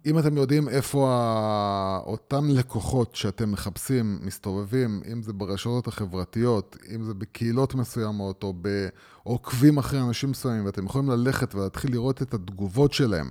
אם 0.06 0.18
אתם 0.18 0.36
יודעים 0.36 0.68
איפה 0.68 2.02
אותם 2.06 2.48
לקוחות 2.48 3.16
שאתם 3.16 3.52
מחפשים, 3.52 4.18
מסתובבים, 4.22 5.00
אם 5.12 5.22
זה 5.22 5.32
ברשתות 5.32 5.88
החברתיות, 5.88 6.76
אם 6.94 7.02
זה 7.02 7.14
בקהילות 7.14 7.74
מסוימות, 7.74 8.42
או 8.42 8.54
בעוקבים 8.54 9.78
אחרי 9.78 10.00
אנשים 10.00 10.30
מסוימים, 10.30 10.66
ואתם 10.66 10.86
יכולים 10.86 11.10
ללכת 11.10 11.54
ולהתחיל 11.54 11.92
לראות 11.92 12.22
את 12.22 12.34
התגובות 12.34 12.92
שלהם, 12.92 13.28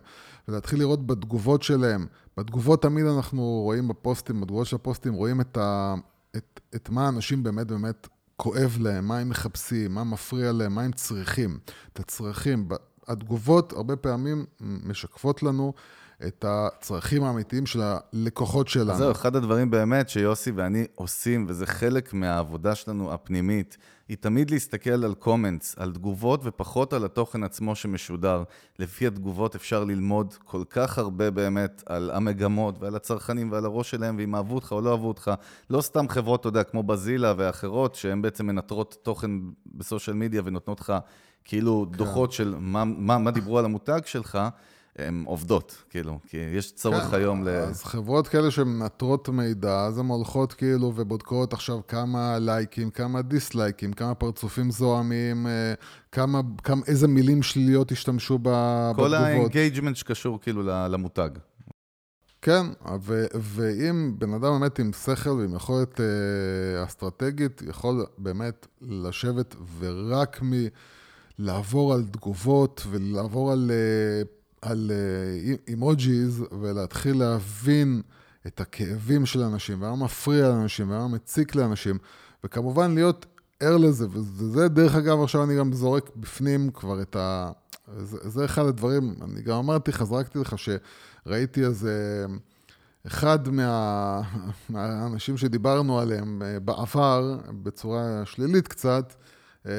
ולהתחיל 0.47 0.79
לראות 0.79 1.07
בתגובות 1.07 1.63
שלהם, 1.63 2.05
בתגובות 2.37 2.81
תמיד 2.81 3.05
אנחנו 3.05 3.41
רואים 3.63 3.87
בפוסטים, 3.87 4.41
בתגובות 4.41 4.67
של 4.67 4.75
הפוסטים, 4.75 5.13
רואים 5.13 5.41
את, 5.41 5.57
ה, 5.57 5.95
את, 6.37 6.59
את 6.75 6.89
מה 6.89 7.05
האנשים 7.05 7.43
באמת 7.43 7.67
באמת 7.67 8.07
כואב 8.37 8.77
להם, 8.79 9.07
מה 9.07 9.19
הם 9.19 9.29
מחפשים, 9.29 9.93
מה 9.93 10.03
מפריע 10.03 10.51
להם, 10.51 10.75
מה 10.75 10.81
הם 10.81 10.91
צריכים. 10.91 11.59
את 11.93 11.99
הצרכים, 11.99 12.67
התגובות 13.07 13.73
הרבה 13.73 13.95
פעמים 13.95 14.45
משקפות 14.59 15.43
לנו 15.43 15.73
את 16.27 16.45
הצרכים 16.47 17.23
האמיתיים 17.23 17.65
של 17.65 17.81
הלקוחות 17.83 18.67
שלנו. 18.67 18.97
זהו, 18.97 19.11
אחד 19.11 19.35
הדברים 19.35 19.71
באמת 19.71 20.09
שיוסי 20.09 20.51
ואני 20.51 20.85
עושים, 20.95 21.45
וזה 21.49 21.65
חלק 21.65 22.13
מהעבודה 22.13 22.75
שלנו 22.75 23.13
הפנימית, 23.13 23.77
היא 24.09 24.17
תמיד 24.19 24.51
להסתכל 24.51 25.03
על 25.03 25.13
קומנטס, 25.13 25.75
על 25.77 25.91
תגובות, 25.91 26.41
ופחות 26.43 26.93
על 26.93 27.05
התוכן 27.05 27.43
עצמו 27.43 27.75
שמשודר. 27.75 28.43
לפי 28.79 29.07
התגובות 29.07 29.55
אפשר 29.55 29.83
ללמוד 29.83 30.33
כל 30.45 30.63
כך 30.69 30.97
הרבה 30.97 31.31
באמת 31.31 31.83
על 31.85 32.11
המגמות 32.13 32.75
ועל 32.79 32.95
הצרכנים 32.95 33.51
ועל 33.51 33.65
הראש 33.65 33.91
שלהם, 33.91 34.15
ואם 34.17 34.35
אהבו 34.35 34.55
אותך 34.55 34.71
או 34.71 34.81
לא 34.81 34.91
אהבו 34.91 35.07
אותך. 35.07 35.31
לא 35.69 35.81
סתם 35.81 36.09
חברות, 36.09 36.39
אתה 36.39 36.47
יודע, 36.47 36.63
כמו 36.63 36.83
בזילה 36.83 37.33
ואחרות, 37.37 37.95
שהן 37.95 38.21
בעצם 38.21 38.45
מנטרות 38.45 38.97
תוכן 39.03 39.31
בסושיאל 39.65 40.15
מדיה 40.15 40.41
ונותנות 40.45 40.79
לך 40.79 40.93
כאילו 41.45 41.87
כן. 41.91 41.97
דוחות 41.97 42.31
של 42.31 42.55
מה, 42.59 42.85
מה, 42.85 43.17
מה 43.17 43.31
דיברו 43.31 43.59
על 43.59 43.65
המותג 43.65 44.01
שלך. 44.05 44.39
הן 44.95 45.23
עובדות, 45.27 45.83
כאילו, 45.89 46.19
כי 46.27 46.37
יש 46.37 46.71
צורך 46.71 47.03
כן, 47.03 47.15
היום 47.15 47.43
ל... 47.43 47.49
אז 47.49 47.83
חברות 47.83 48.27
כאלה 48.27 48.51
שמנטרות 48.51 49.29
מידע, 49.29 49.85
אז 49.85 49.99
הן 49.99 50.05
הולכות 50.05 50.53
כאילו 50.53 50.93
ובודקות 50.95 51.53
עכשיו 51.53 51.79
כמה 51.87 52.39
לייקים, 52.39 52.89
כמה 52.89 53.21
דיסלייקים, 53.21 53.93
כמה 53.93 54.15
פרצופים 54.15 54.71
זוהמים, 54.71 55.47
אה, 55.47 55.73
כמה, 56.11 56.41
כמה, 56.63 56.81
איזה 56.87 57.07
מילים 57.07 57.43
שליליות 57.43 57.91
השתמשו 57.91 58.37
ב, 58.37 58.43
כל 58.43 58.49
בתגובות. 58.91 59.09
כל 59.09 59.15
ה 59.15 59.23
engagement 59.23 59.95
שקשור 59.95 60.41
כאילו 60.41 60.63
למותג. 60.63 61.29
כן, 62.41 62.65
ו- 63.01 63.25
ואם 63.33 64.13
בן 64.17 64.33
אדם 64.33 64.59
באמת 64.59 64.79
עם 64.79 64.93
שכל 64.93 65.29
ועם 65.29 65.55
יכולת 65.55 66.01
אה, 66.01 66.83
אסטרטגית, 66.83 67.61
יכול 67.69 68.05
באמת 68.17 68.67
לשבת 68.81 69.55
ורק 69.79 70.41
מלעבור 71.39 71.93
על 71.93 72.03
תגובות 72.11 72.83
ולעבור 72.89 73.51
על... 73.51 73.71
אה, 73.71 74.40
על 74.61 74.91
אימוג'ים 75.67 76.41
אה, 76.41 76.57
ולהתחיל 76.61 77.19
להבין 77.19 78.01
את 78.47 78.61
הכאבים 78.61 79.25
של 79.25 79.41
אנשים, 79.41 79.77
ומה 79.77 79.95
מפריע 79.95 80.49
לאנשים, 80.49 80.89
ומה 80.89 81.07
מציק 81.07 81.55
לאנשים, 81.55 81.97
וכמובן 82.43 82.95
להיות 82.95 83.25
ער 83.59 83.77
לזה, 83.77 84.07
וזה 84.09 84.67
דרך 84.67 84.95
אגב, 84.95 85.21
עכשיו 85.23 85.43
אני 85.43 85.57
גם 85.57 85.73
זורק 85.73 86.09
בפנים 86.15 86.69
כבר 86.73 87.01
את 87.01 87.15
ה... 87.15 87.51
זה, 87.97 88.17
זה 88.29 88.45
אחד 88.45 88.65
הדברים, 88.65 89.15
אני 89.21 89.41
גם 89.41 89.57
אמרתי 89.57 89.91
לך, 89.91 90.03
זרקתי 90.03 90.39
לך 90.39 90.55
שראיתי 90.57 91.65
איזה... 91.65 92.25
אחד 93.07 93.49
מה, 93.49 94.21
מהאנשים 94.69 95.37
שדיברנו 95.37 95.99
עליהם 95.99 96.41
אה, 96.45 96.59
בעבר, 96.59 97.37
בצורה 97.63 98.21
שלילית 98.25 98.67
קצת, 98.67 99.13
אה, 99.67 99.71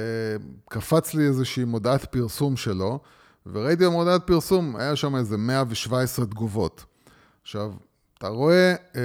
קפץ 0.69 1.15
לי 1.15 1.27
איזושהי 1.27 1.65
מודעת 1.65 2.05
פרסום 2.05 2.57
שלו, 2.57 3.01
וראיתי 3.47 3.85
במודעת 3.87 4.27
פרסום, 4.27 4.77
היה 4.77 4.97
שם 4.97 5.17
איזה 5.17 5.37
117 5.37 6.27
תגובות. 6.27 6.85
עכשיו, 7.43 7.73
אתה 8.19 8.29
רואה 8.29 8.75
אה, 8.97 9.03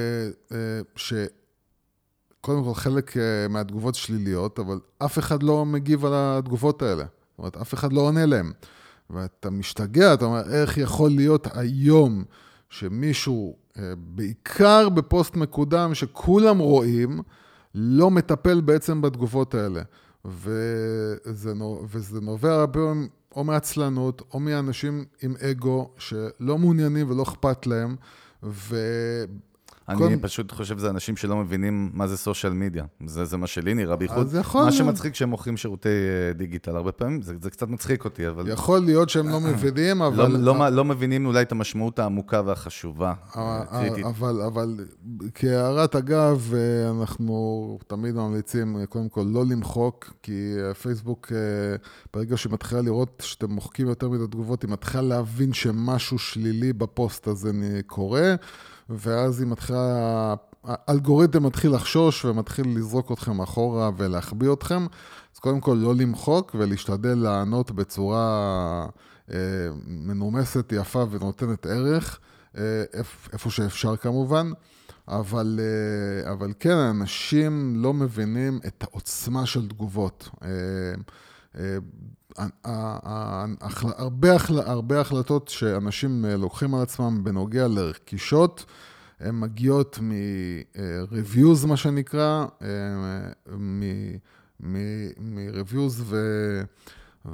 אה, 0.51 0.79
שקודם 0.95 2.63
כל 2.63 2.73
חלק 2.73 3.17
אה, 3.17 3.47
מהתגובות 3.49 3.95
שליליות, 3.95 4.59
אבל 4.59 4.79
אף 4.97 5.19
אחד 5.19 5.43
לא 5.43 5.65
מגיב 5.65 6.05
על 6.05 6.11
התגובות 6.15 6.81
האלה. 6.81 7.03
זאת 7.03 7.39
אומרת, 7.39 7.57
אף 7.57 7.73
אחד 7.73 7.93
לא 7.93 8.01
עונה 8.01 8.25
להם. 8.25 8.51
ואתה 9.09 9.49
משתגע, 9.49 10.13
אתה 10.13 10.25
אומר, 10.25 10.53
איך 10.53 10.77
יכול 10.77 11.09
להיות 11.09 11.47
היום 11.53 12.23
שמישהו, 12.69 13.55
אה, 13.77 13.93
בעיקר 13.97 14.89
בפוסט 14.89 15.35
מקודם 15.35 15.93
שכולם 15.93 16.57
רואים, 16.57 17.21
לא 17.75 18.11
מטפל 18.11 18.61
בעצם 18.61 19.01
בתגובות 19.01 19.55
האלה. 19.55 19.81
וזה, 20.25 21.53
וזה 21.89 22.21
נובע 22.21 22.53
הרבה 22.53 22.73
פעמים 22.73 23.07
או 23.35 23.43
מעצלנות, 23.43 24.21
או 24.33 24.39
מאנשים 24.39 25.05
עם 25.21 25.35
אגו 25.51 25.91
שלא 25.97 26.57
מעוניינים 26.57 27.11
ולא 27.11 27.23
אכפת 27.23 27.67
להם, 27.67 27.95
ו... 28.43 28.75
אני 29.89 29.97
כל... 29.97 30.15
פשוט 30.21 30.51
חושב 30.51 30.77
שזה 30.77 30.89
אנשים 30.89 31.15
שלא 31.15 31.37
מבינים 31.37 31.89
מה 31.93 32.07
זה 32.07 32.17
סושיאל 32.17 32.53
מדיה. 32.53 32.85
זה, 33.05 33.25
זה 33.25 33.37
מה 33.37 33.47
שלי 33.47 33.73
נראה, 33.73 33.95
בייחוד 33.95 34.35
יכול... 34.39 34.63
מה 34.65 34.71
שמצחיק 34.71 35.13
כשהם 35.13 35.29
מוכרים 35.29 35.57
שירותי 35.57 35.89
אה, 35.89 36.33
דיגיטל 36.33 36.75
הרבה 36.75 36.91
פעמים, 36.91 37.21
זה, 37.21 37.33
זה 37.41 37.49
קצת 37.49 37.67
מצחיק 37.67 38.05
אותי, 38.05 38.27
אבל... 38.27 38.47
יכול 38.47 38.79
להיות 38.79 39.09
שהם 39.09 39.29
לא 39.29 39.39
מבינים, 39.49 39.99
לא- 39.99 40.07
אבל... 40.07 40.31
לא, 40.31 40.59
לא, 40.59 40.69
לא 40.69 40.85
מבינים 40.85 41.25
אולי 41.25 41.41
את 41.41 41.51
המשמעות 41.51 41.99
העמוקה 41.99 42.41
והחשובה, 42.45 43.13
אה, 43.35 43.61
הקריטית. 43.61 44.05
אבל, 44.05 44.41
אבל 44.41 44.85
כהערת 45.35 45.95
אגב, 45.95 46.53
אה, 46.55 46.89
אנחנו 46.89 47.79
תמיד 47.87 48.15
ממליצים, 48.15 48.85
קודם 48.89 49.09
כל, 49.09 49.25
לא 49.25 49.45
למחוק, 49.45 50.13
כי 50.23 50.55
פייסבוק, 50.81 51.31
ברגע 52.13 52.37
שהיא 52.37 52.53
מתחילה 52.53 52.81
לראות 52.81 53.23
שאתם 53.25 53.51
מוחקים 53.51 53.87
יותר 53.87 54.09
מדי 54.09 54.27
תגובות, 54.31 54.61
היא 54.61 54.71
מתחילה 54.71 55.03
להבין 55.03 55.53
שמשהו 55.53 56.19
שלילי 56.19 56.73
בפוסט 56.73 57.27
הזה 57.27 57.51
קורה. 57.87 58.35
ואז 58.89 59.39
היא 59.39 59.47
מתחילה, 59.47 60.35
האלגוריתם 60.63 61.43
מתחיל 61.43 61.71
לחשוש 61.75 62.25
ומתחיל 62.25 62.77
לזרוק 62.77 63.11
אתכם 63.11 63.41
אחורה 63.41 63.89
ולהחביא 63.97 64.53
אתכם. 64.53 64.85
אז 65.35 65.39
קודם 65.39 65.61
כל 65.61 65.77
לא 65.81 65.95
למחוק 65.95 66.55
ולהשתדל 66.59 67.17
לענות 67.17 67.71
בצורה 67.71 68.87
אה, 69.31 69.37
מנומסת, 69.87 70.73
יפה 70.75 71.05
ונותנת 71.11 71.65
ערך, 71.65 72.19
אה, 72.57 72.83
איפה 73.33 73.49
שאפשר 73.49 73.95
כמובן. 73.95 74.51
אבל, 75.07 75.59
אה, 75.59 76.31
אבל 76.31 76.53
כן, 76.59 76.77
אנשים 76.77 77.73
לא 77.75 77.93
מבינים 77.93 78.59
את 78.67 78.83
העוצמה 78.83 79.45
של 79.45 79.67
תגובות. 79.67 80.29
אה, 80.43 80.49
אה, 81.57 81.77
הרבה, 83.83 84.99
החלטות 85.01 85.47
שאנשים 85.47 86.25
שאנשים 86.25 86.73
על 86.75 86.81
עצמם 86.81 87.23
בנוגע 87.23 87.67
לרכישות, 87.67 88.65
הן 89.19 89.39
מגיעות 89.39 89.99
מ-reviews, 90.01 91.67
מה 91.67 91.77
שנקרא, 91.77 92.45
מ-reviews 94.59 95.93
ו... 95.95 96.15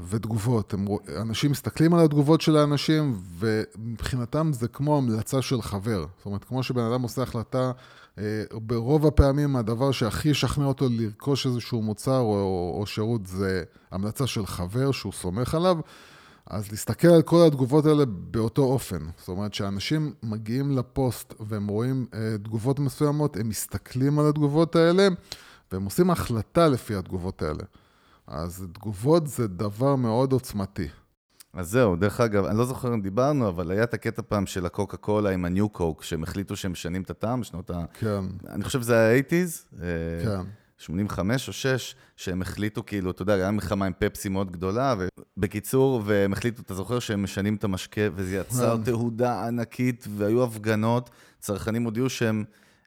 ותגובות. 0.07 0.73
הם, 0.73 0.87
אנשים 1.21 1.51
מסתכלים 1.51 1.93
על 1.93 2.05
התגובות 2.05 2.41
של 2.41 2.57
האנשים, 2.57 3.21
ומבחינתם 3.39 4.51
זה 4.53 4.67
כמו 4.67 4.97
המלצה 4.97 5.41
של 5.41 5.61
חבר. 5.61 6.05
זאת 6.17 6.25
אומרת, 6.25 6.43
כמו 6.43 6.63
שבן 6.63 6.83
אדם 6.83 7.01
עושה 7.01 7.23
החלטה, 7.23 7.71
אה, 8.17 8.43
ברוב 8.53 9.07
הפעמים 9.07 9.55
הדבר 9.55 9.91
שהכי 9.91 10.29
ישכנע 10.29 10.65
אותו 10.65 10.87
לרכוש 10.89 11.45
איזשהו 11.45 11.81
מוצר 11.81 12.19
או, 12.19 12.33
או, 12.33 12.77
או 12.79 12.85
שירות 12.85 13.27
זה 13.27 13.63
המלצה 13.91 14.27
של 14.27 14.45
חבר 14.45 14.91
שהוא 14.91 15.13
סומך 15.13 15.55
עליו. 15.55 15.77
אז 16.45 16.71
להסתכל 16.71 17.07
על 17.07 17.21
כל 17.21 17.47
התגובות 17.47 17.85
האלה 17.85 18.05
באותו 18.05 18.61
אופן. 18.61 18.99
זאת 19.17 19.27
אומרת, 19.27 19.51
כשאנשים 19.51 20.13
מגיעים 20.23 20.77
לפוסט 20.77 21.33
והם 21.39 21.67
רואים 21.67 22.05
אה, 22.13 22.35
תגובות 22.43 22.79
מסוימות, 22.79 23.37
הם 23.37 23.49
מסתכלים 23.49 24.19
על 24.19 24.27
התגובות 24.27 24.75
האלה, 24.75 25.07
והם 25.71 25.85
עושים 25.85 26.09
החלטה 26.09 26.67
לפי 26.67 26.95
התגובות 26.95 27.41
האלה. 27.41 27.63
אז 28.27 28.67
תגובות 28.73 29.27
זה 29.27 29.47
דבר 29.47 29.95
מאוד 29.95 30.31
עוצמתי. 30.31 30.87
אז 31.53 31.69
זהו, 31.69 31.95
דרך 31.95 32.19
אגב, 32.19 32.45
אני 32.45 32.57
לא 32.57 32.65
זוכר 32.65 32.93
אם 32.93 33.01
דיברנו, 33.01 33.47
אבל 33.47 33.71
היה 33.71 33.83
את 33.83 33.93
הקטע 33.93 34.21
פעם 34.27 34.45
של 34.45 34.65
הקוקה 34.65 34.97
קולה 34.97 35.29
עם 35.29 35.45
הניו 35.45 35.69
קוק, 35.69 36.03
שהם 36.03 36.23
החליטו 36.23 36.55
שהם 36.55 36.71
משנים 36.71 37.01
את 37.01 37.09
הטעם 37.09 37.41
בשנות 37.41 37.69
ה... 37.69 37.85
כן. 37.99 38.25
אני 38.49 38.63
חושב 38.63 38.81
שזה 38.81 39.09
ה-80's. 39.09 39.81
אה, 39.81 39.87
כן. 40.23 40.49
85 40.77 41.47
או 41.47 41.53
6, 41.53 41.95
שהם 42.15 42.41
החליטו, 42.41 42.85
כאילו, 42.85 43.11
אתה 43.11 43.21
יודע, 43.21 43.33
היה 43.33 43.51
מלחמה 43.51 43.85
עם 43.85 43.93
פפסי 43.99 44.29
מאוד 44.29 44.51
גדולה, 44.51 44.95
ובקיצור, 45.37 46.01
והם 46.05 46.33
החליטו, 46.33 46.61
אתה 46.61 46.73
זוכר 46.73 46.99
שהם 46.99 47.23
משנים 47.23 47.55
את 47.55 47.63
המשקה, 47.63 48.01
וזה 48.15 48.35
יצר 48.35 48.77
כן. 48.77 48.83
תהודה 48.83 49.47
ענקית, 49.47 50.07
והיו 50.17 50.43
הפגנות, 50.43 51.09
צרכנים 51.39 51.83
הודיעו 51.83 52.09
שהם... 52.09 52.43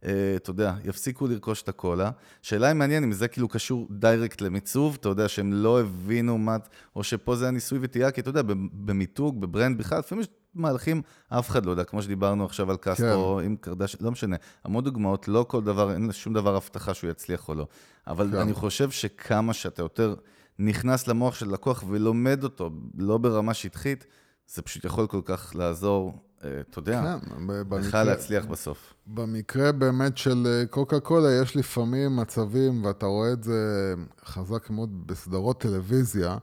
אה, 0.07 0.37
אתה 0.37 0.51
יודע, 0.51 0.75
יפסיקו 0.85 1.27
לרכוש 1.27 1.63
את 1.63 1.69
הקולה. 1.69 2.11
שאלה 2.43 2.71
אם 2.73 2.79
מעניין 2.79 3.05
אם 3.05 3.13
זה 3.13 3.29
כאילו 3.29 3.49
קשור 3.49 3.89
direct 3.91 4.41
למיצוב, 4.41 4.97
אתה 5.01 5.09
יודע, 5.09 5.29
שהם 5.29 5.53
לא 5.53 5.81
הבינו 5.81 6.39
מה, 6.39 6.57
או 6.97 7.05
שפה 7.05 7.37
זה 7.37 7.49
הניסוי 7.49 7.79
וטעייה, 7.83 8.11
כי 8.11 8.21
אתה 8.21 8.31
יודע, 8.31 8.43
במיתוג, 8.73 9.41
ב 9.41 9.47
brand 9.47 9.79
בכלל, 9.79 9.99
לפעמים 9.99 10.23
יש 10.23 10.29
מהלכים, 10.55 11.03
אף 11.29 11.51
אחד 11.51 11.67
לא 11.67 11.71
יודע, 11.71 11.85
כמו 11.85 12.03
שדיברנו 12.03 12.45
עכשיו 12.45 12.71
על 12.71 12.77
קסטרו, 12.81 13.37
כן. 13.41 13.45
עם 13.45 13.57
קרדש, 13.57 13.97
לא 14.01 14.11
משנה. 14.11 14.37
המון 14.65 14.85
דוגמאות, 14.85 15.29
לא 15.29 15.45
כל 15.49 15.63
דבר, 15.63 15.93
אין 15.93 16.13
שום 16.13 16.35
דבר 16.35 16.57
הבטחה 16.57 16.95
שהוא 16.95 17.11
יצליח 17.11 17.49
או 17.49 17.55
לא. 17.55 17.67
אבל 18.07 18.29
כן. 18.31 18.37
אני 18.37 18.53
חושב 18.55 18.91
שכמה 18.91 19.53
שאתה 19.53 19.83
יותר 19.83 20.15
נכנס 20.59 21.09
למוח 21.09 21.35
של 21.35 21.53
לקוח 21.53 21.85
ולומד 21.89 22.45
אותו, 22.45 22.71
לא 22.99 23.19
ברמה 23.19 23.55
שטחית, 23.55 24.07
זה 24.49 24.63
פשוט 24.63 24.85
יכול 24.85 25.07
כל 25.07 25.21
כך 25.25 25.53
לעזור 25.57 26.23
אתה 26.71 26.79
יודע, 26.79 27.01
כן, 27.01 28.07
להצליח 28.07 28.45
בסוף. 28.45 28.95
במקרה 29.07 29.73
באמת 29.73 30.19
של 30.19 30.47
אה, 30.47 30.67
קוקה 30.67 31.01
קולה, 31.01 31.43
יש 31.43 31.57
לפעמים 31.57 32.17
מצבים, 32.17 32.85
ואתה 32.85 33.07
רואה 33.07 33.33
את 33.33 33.45
זה 33.45 33.95
חזק 34.25 34.71
מאוד 34.71 35.07
בסדרות 35.07 35.61
טלוויזיה, 35.61 36.37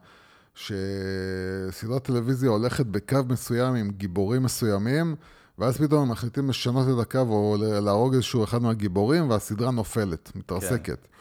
שסדרת 0.56 2.04
טלוויזיה 2.04 2.49
הולכת 2.49 2.86
בקו 2.86 3.20
מסוים 3.30 3.76
עם 3.76 3.89
גיבורים 3.91 4.43
מסוימים, 4.43 5.16
ואז 5.60 5.78
פתאום 5.78 6.01
הם 6.01 6.10
מחליטים 6.10 6.49
לשנות 6.49 6.88
את 6.88 7.01
הקו 7.01 7.20
או 7.20 7.58
להרוג 7.60 8.14
איזשהו 8.14 8.43
אחד 8.43 8.62
מהגיבורים, 8.62 9.30
והסדרה 9.30 9.72
נופלת, 9.72 10.32
מתרסקת. 10.36 10.86
כן. 10.86 11.14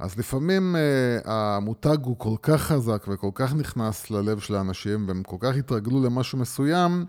אז 0.00 0.18
לפעמים 0.18 0.76
uh, 0.76 1.28
המותג 1.28 1.96
הוא 2.02 2.18
כל 2.18 2.34
כך 2.42 2.62
חזק 2.62 3.04
וכל 3.08 3.30
כך 3.34 3.54
נכנס 3.54 4.10
ללב 4.10 4.38
של 4.38 4.54
האנשים, 4.54 5.08
והם 5.08 5.22
כל 5.22 5.36
כך 5.40 5.56
התרגלו 5.56 6.04
למשהו 6.04 6.38
מסוים, 6.38 7.04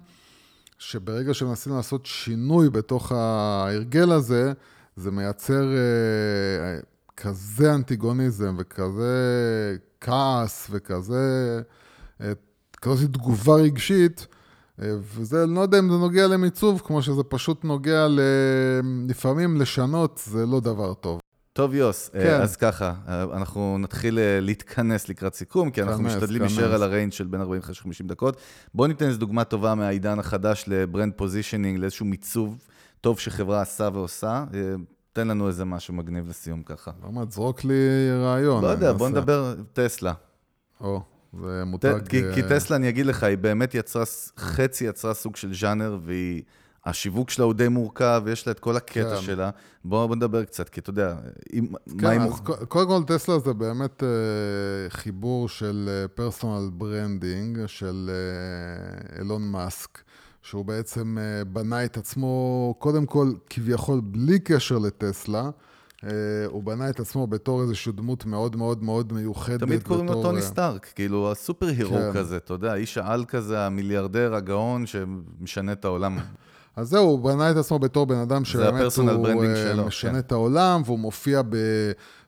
שברגע 0.82 1.34
שמנסים 1.34 1.73
לעשות 1.73 2.05
שינוי 2.05 2.69
בתוך 2.69 3.11
ההרגל 3.11 4.11
הזה, 4.11 4.53
זה 4.95 5.11
מייצר 5.11 5.63
uh, 5.63 6.86
כזה 7.17 7.73
אנטיגוניזם 7.73 8.55
וכזה 8.59 9.75
כעס 10.01 10.67
וכזה, 10.71 11.61
uh, 12.19 12.23
כזאת 12.82 13.13
תגובה 13.13 13.55
רגשית, 13.55 14.27
uh, 14.79 14.84
וזה, 15.01 15.45
לא 15.45 15.61
יודע 15.61 15.79
אם 15.79 15.89
זה 15.89 15.97
נוגע 15.97 16.27
למיצוב, 16.27 16.82
כמו 16.86 17.01
שזה 17.01 17.23
פשוט 17.23 17.63
נוגע 17.63 18.07
ל... 18.07 18.19
לפעמים 19.09 19.61
לשנות, 19.61 20.21
זה 20.25 20.45
לא 20.45 20.59
דבר 20.59 20.93
טוב. 20.93 21.20
טוב, 21.53 21.73
יוסי, 21.73 22.09
כן. 22.13 22.41
אז 22.41 22.55
ככה, 22.55 22.93
אנחנו 23.07 23.77
נתחיל 23.79 24.19
להתכנס 24.41 25.09
לקראת 25.09 25.35
סיכום, 25.35 25.71
כי 25.71 25.81
אנחנו 25.81 26.03
ככה, 26.03 26.15
משתדלים 26.15 26.41
להישאר 26.41 26.73
על 26.73 26.83
ה 26.84 26.88
range 26.88 27.11
של 27.11 27.27
בין 27.27 27.41
45 27.41 28.01
ל-50 28.01 28.07
דקות. 28.07 28.37
בואו 28.73 28.87
ניתן 28.87 29.07
איזו 29.07 29.19
דוגמה 29.19 29.43
טובה 29.43 29.75
מהעידן 29.75 30.19
החדש 30.19 30.65
ל 30.67 30.75
brand 30.75 31.13
positioning, 31.15 31.79
לאיזשהו 31.79 32.05
מיצוב 32.05 32.57
טוב 33.01 33.19
שחברה 33.19 33.61
עשה 33.61 33.89
ועושה. 33.93 34.43
תן 35.13 35.27
לנו 35.27 35.47
איזה 35.47 35.65
משהו 35.65 35.93
מגניב 35.93 36.29
לסיום 36.29 36.63
ככה. 36.63 36.91
למה, 37.07 37.25
תזרוק 37.25 37.63
לי 37.63 38.11
רעיון. 38.11 38.63
לא 38.63 38.67
יודע, 38.67 38.93
בוא 38.93 39.09
נדבר 39.09 39.55
טסלה. 39.73 40.13
או, 40.81 41.01
זה 41.41 41.63
מותג... 41.65 42.07
כי, 42.09 42.21
כי 42.35 42.41
טסלה, 42.49 42.75
אני 42.75 42.89
אגיד 42.89 43.05
לך, 43.05 43.23
היא 43.23 43.37
באמת 43.37 43.75
יצרה, 43.75 44.03
חצי 44.37 44.85
יצרה 44.85 45.13
סוג 45.13 45.35
של 45.35 45.53
ז'אנר, 45.53 45.97
והיא... 46.05 46.41
השיווק 46.86 47.29
שלה 47.29 47.45
הוא 47.45 47.53
די 47.53 47.67
מורכב, 47.67 48.23
יש 48.27 48.47
לה 48.47 48.51
את 48.51 48.59
כל 48.59 48.77
הקטע 48.77 49.15
כן. 49.15 49.21
שלה. 49.21 49.49
בואו 49.86 50.07
בוא 50.07 50.15
נדבר 50.15 50.43
קצת, 50.43 50.69
כי 50.69 50.79
אתה 50.79 50.89
יודע, 50.89 51.15
אם, 51.53 51.67
כן, 51.99 52.07
מה 52.07 52.15
אם... 52.15 52.21
מוכ... 52.21 52.41
קודם 52.67 52.88
כל 52.88 53.15
טסלה 53.15 53.39
זה 53.39 53.53
באמת 53.53 54.03
uh, 54.03 54.05
חיבור 54.89 55.49
של 55.49 56.05
personal 56.15 56.67
uh, 56.67 56.71
branding, 56.71 57.65
של 57.65 58.09
uh, 58.09 59.19
אילון 59.19 59.51
מאסק, 59.51 59.99
שהוא 60.41 60.65
בעצם 60.65 61.17
uh, 61.17 61.45
בנה 61.45 61.86
את 61.86 61.97
עצמו, 61.97 62.75
קודם 62.79 63.05
כל, 63.05 63.32
כביכול 63.49 64.01
בלי 64.03 64.39
קשר 64.39 64.77
לטסלה. 64.77 65.49
Uh, 65.97 66.03
הוא 66.47 66.63
בנה 66.63 66.89
את 66.89 66.99
עצמו 66.99 67.27
בתור 67.27 67.61
איזושהי 67.61 67.91
דמות 67.91 68.25
מאוד 68.25 68.55
מאוד 68.55 68.84
מאוד 68.84 69.13
מיוחדת. 69.13 69.59
תמיד 69.59 69.84
קוראים 69.84 70.05
לו 70.05 70.21
טוני 70.21 70.41
סטארק, 70.41 70.91
כאילו 70.95 71.32
הסופר 71.32 71.65
הירו 71.65 71.97
כן. 71.97 72.13
כזה, 72.13 72.38
אתה 72.38 72.53
יודע, 72.53 72.75
איש 72.75 72.97
העל 72.97 73.25
כזה, 73.25 73.65
המיליארדר, 73.65 74.36
הגאון, 74.36 74.86
שמשנה 74.86 75.71
את 75.71 75.86
העולם. 75.86 76.17
אז 76.76 76.89
זהו, 76.89 77.03
הוא 77.03 77.19
בנה 77.19 77.51
את 77.51 77.55
עצמו 77.55 77.80
בתור 77.80 78.05
בן 78.05 78.17
אדם 78.17 78.45
שבאמת 78.45 78.97
הוא 78.97 79.43
אה, 79.43 79.86
משנה 79.86 80.11
כן. 80.11 80.19
את 80.19 80.32
העולם, 80.32 80.82
והוא 80.86 80.99
מופיע 80.99 81.41
ב... 81.49 81.55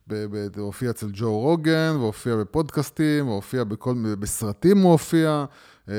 הוא 0.10 0.66
הופיע 0.66 0.89
אצל 0.89 1.08
ג'ו 1.14 1.39
רוגן, 1.39 1.96
והופיע 2.00 2.36
בפודקאסטים, 2.36 3.28
והופיע 3.28 3.64
בכל, 3.64 3.96
בסרטים 4.20 4.78
הוא 4.78 4.91
הופיע, 4.91 5.46
אה, 5.89 5.96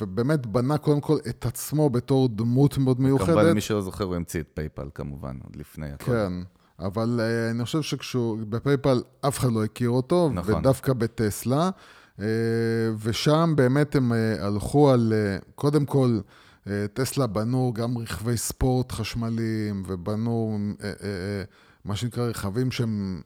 ובאמת 0.00 0.46
בנה 0.46 0.78
קודם 0.78 1.00
כל 1.00 1.16
את 1.28 1.46
עצמו 1.46 1.90
בתור 1.90 2.28
דמות 2.28 2.78
מאוד 2.78 3.00
מיוחדת. 3.00 3.26
כמובן, 3.26 3.46
למי 3.46 3.60
שלא 3.60 3.80
זוכר, 3.80 4.04
הוא 4.04 4.14
המציא 4.14 4.40
את 4.40 4.46
פייפל 4.54 4.88
כמובן, 4.94 5.36
עוד 5.44 5.56
לפני 5.56 5.92
הכל. 5.92 6.04
כן, 6.04 6.32
אבל 6.78 7.20
אה, 7.22 7.50
אני 7.50 7.64
חושב 7.64 7.82
שכשהוא, 7.82 8.38
בפייפל 8.48 9.02
אף 9.20 9.38
אחד 9.38 9.52
לא 9.52 9.64
הכיר 9.64 9.90
אותו, 9.90 10.30
נכון. 10.34 10.54
ודווקא 10.54 10.92
בטסלה, 10.92 11.70
ושם 13.02 13.52
באמת 13.56 13.96
הם 13.96 14.12
הלכו 14.40 14.90
על, 14.90 15.12
קודם 15.54 15.86
כל, 15.86 16.18
טסלה 16.94 17.26
בנו 17.26 17.72
גם 17.74 17.98
רכבי 17.98 18.36
ספורט 18.36 18.92
חשמליים, 18.92 19.82
ובנו 19.86 20.58
אה, 20.82 20.88
אה, 20.88 21.42
מה 21.84 21.96
שנקרא 21.96 22.24
רכבים 22.24 22.70
שהם... 22.70 23.22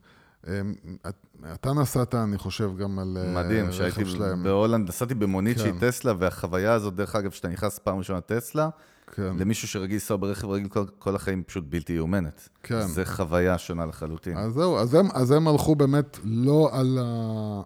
אתה 1.54 1.72
נסעת, 1.72 2.14
אני 2.14 2.38
חושב, 2.38 2.70
גם 2.76 2.98
על 2.98 3.18
רכב 3.18 3.32
שלהם. 3.32 3.46
מדהים, 3.46 3.72
שהייתי 3.72 4.04
בהולנד, 4.42 4.88
נסעתי 4.88 5.14
במונית 5.14 5.56
כן. 5.56 5.62
שהיא 5.62 5.72
טסלה, 5.80 6.12
והחוויה 6.18 6.72
הזאת, 6.72 6.94
דרך 6.94 7.16
אגב, 7.16 7.30
שאתה 7.30 7.48
נכנס 7.48 7.78
פעם 7.78 7.98
ראשונה 7.98 8.20
טסלה, 8.20 8.68
כן. 9.14 9.36
למישהו 9.38 9.68
שרגיל 9.68 9.96
לנסוע 9.96 10.16
ברכב 10.16 10.48
רגיל 10.48 10.68
כל, 10.68 10.84
כל 10.98 11.16
החיים 11.16 11.42
פשוט 11.42 11.64
בלתי 11.68 11.92
יאומנת. 11.92 12.48
כן. 12.62 12.86
זה 12.86 13.04
חוויה 13.04 13.58
שונה 13.58 13.86
לחלוטין. 13.86 14.36
אז 14.36 14.52
זהו, 14.52 14.78
אז 14.78 14.94
הם, 14.94 15.06
אז 15.14 15.30
הם 15.30 15.48
הלכו 15.48 15.74
באמת 15.74 16.18
לא 16.24 16.70
על 16.72 16.98
ה... 17.02 17.62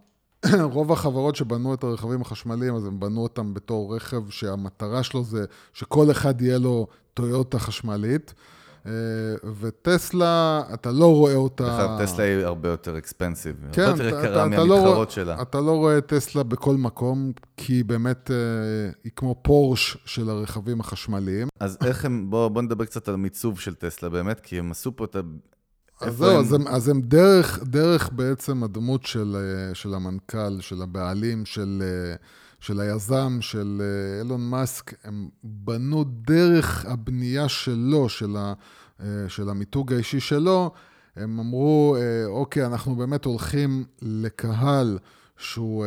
רוב 0.72 0.92
החברות 0.92 1.36
שבנו 1.36 1.74
את 1.74 1.84
הרכבים 1.84 2.20
החשמליים, 2.20 2.74
אז 2.74 2.86
הם 2.86 3.00
בנו 3.00 3.22
אותם 3.22 3.54
בתור 3.54 3.96
רכב 3.96 4.30
שהמטרה 4.30 5.02
שלו 5.02 5.24
זה 5.24 5.44
שכל 5.72 6.10
אחד 6.10 6.42
יהיה 6.42 6.58
לו 6.58 6.86
טויוטה 7.14 7.58
חשמלית. 7.58 8.34
אה, 8.86 8.92
וטסלה, 9.60 10.62
אתה 10.74 10.92
לא 10.92 11.14
רואה 11.14 11.34
אותה... 11.34 11.96
טסלה 12.00 12.24
היא 12.24 12.44
הרבה 12.44 12.68
יותר 12.68 12.98
אקספנסיב, 12.98 13.56
כן, 13.72 13.82
הרבה 13.82 14.04
יותר 14.04 14.18
יקרה 14.18 14.46
לא 14.46 14.50
מהמתחרות 14.50 15.08
לא, 15.08 15.14
שלה. 15.14 15.42
אתה 15.42 15.60
לא 15.60 15.76
רואה 15.76 16.00
טסלה 16.00 16.42
בכל 16.42 16.74
מקום, 16.74 17.32
כי 17.56 17.72
היא 17.72 17.84
באמת, 17.84 18.30
אה, 18.30 18.36
היא 19.04 19.12
כמו 19.16 19.34
פורש 19.42 19.96
של 20.04 20.30
הרכבים 20.30 20.80
החשמליים. 20.80 21.48
אז 21.60 21.78
איך 21.84 22.04
הם, 22.04 22.30
בואו 22.30 22.50
בוא 22.50 22.62
נדבר 22.62 22.84
קצת 22.84 23.08
על 23.08 23.14
המיצוב 23.14 23.60
של 23.60 23.74
טסלה 23.74 24.08
באמת, 24.08 24.40
כי 24.40 24.58
הם 24.58 24.70
עשו 24.70 24.96
פה 24.96 25.04
את 25.04 25.16
אז 26.02 26.16
זהו, 26.16 26.40
אז 26.40 26.52
הם, 26.52 26.68
אז 26.68 26.88
הם 26.88 27.00
דרך, 27.00 27.62
דרך 27.62 28.10
בעצם 28.12 28.64
הדמות 28.64 29.06
של, 29.06 29.36
אה, 29.36 29.74
של 29.74 29.94
המנכ"ל, 29.94 30.60
של 30.60 30.82
הבעלים, 30.82 31.46
של, 31.46 31.82
אה, 31.84 32.14
של 32.60 32.80
היזם, 32.80 33.38
של 33.40 33.82
אה, 33.82 34.20
אילון 34.20 34.50
מאסק, 34.50 34.94
הם 35.04 35.28
בנו 35.42 36.04
דרך 36.04 36.86
הבנייה 36.86 37.48
שלו, 37.48 38.08
של, 38.08 38.36
ה, 38.36 38.52
של 39.28 39.48
המיתוג 39.48 39.92
האישי 39.92 40.20
שלו, 40.20 40.70
הם 41.16 41.38
אמרו, 41.40 41.96
אוקיי, 42.26 42.66
אנחנו 42.66 42.96
באמת 42.96 43.24
הולכים 43.24 43.84
לקהל 44.02 44.98
שהוא 45.36 45.86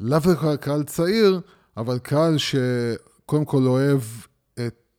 לאו 0.00 0.18
דווקא 0.18 0.56
קהל 0.56 0.82
צעיר, 0.82 1.40
אבל 1.76 1.98
קהל 1.98 2.38
שקודם 2.38 3.44
כל 3.44 3.62
אוהב 3.66 4.00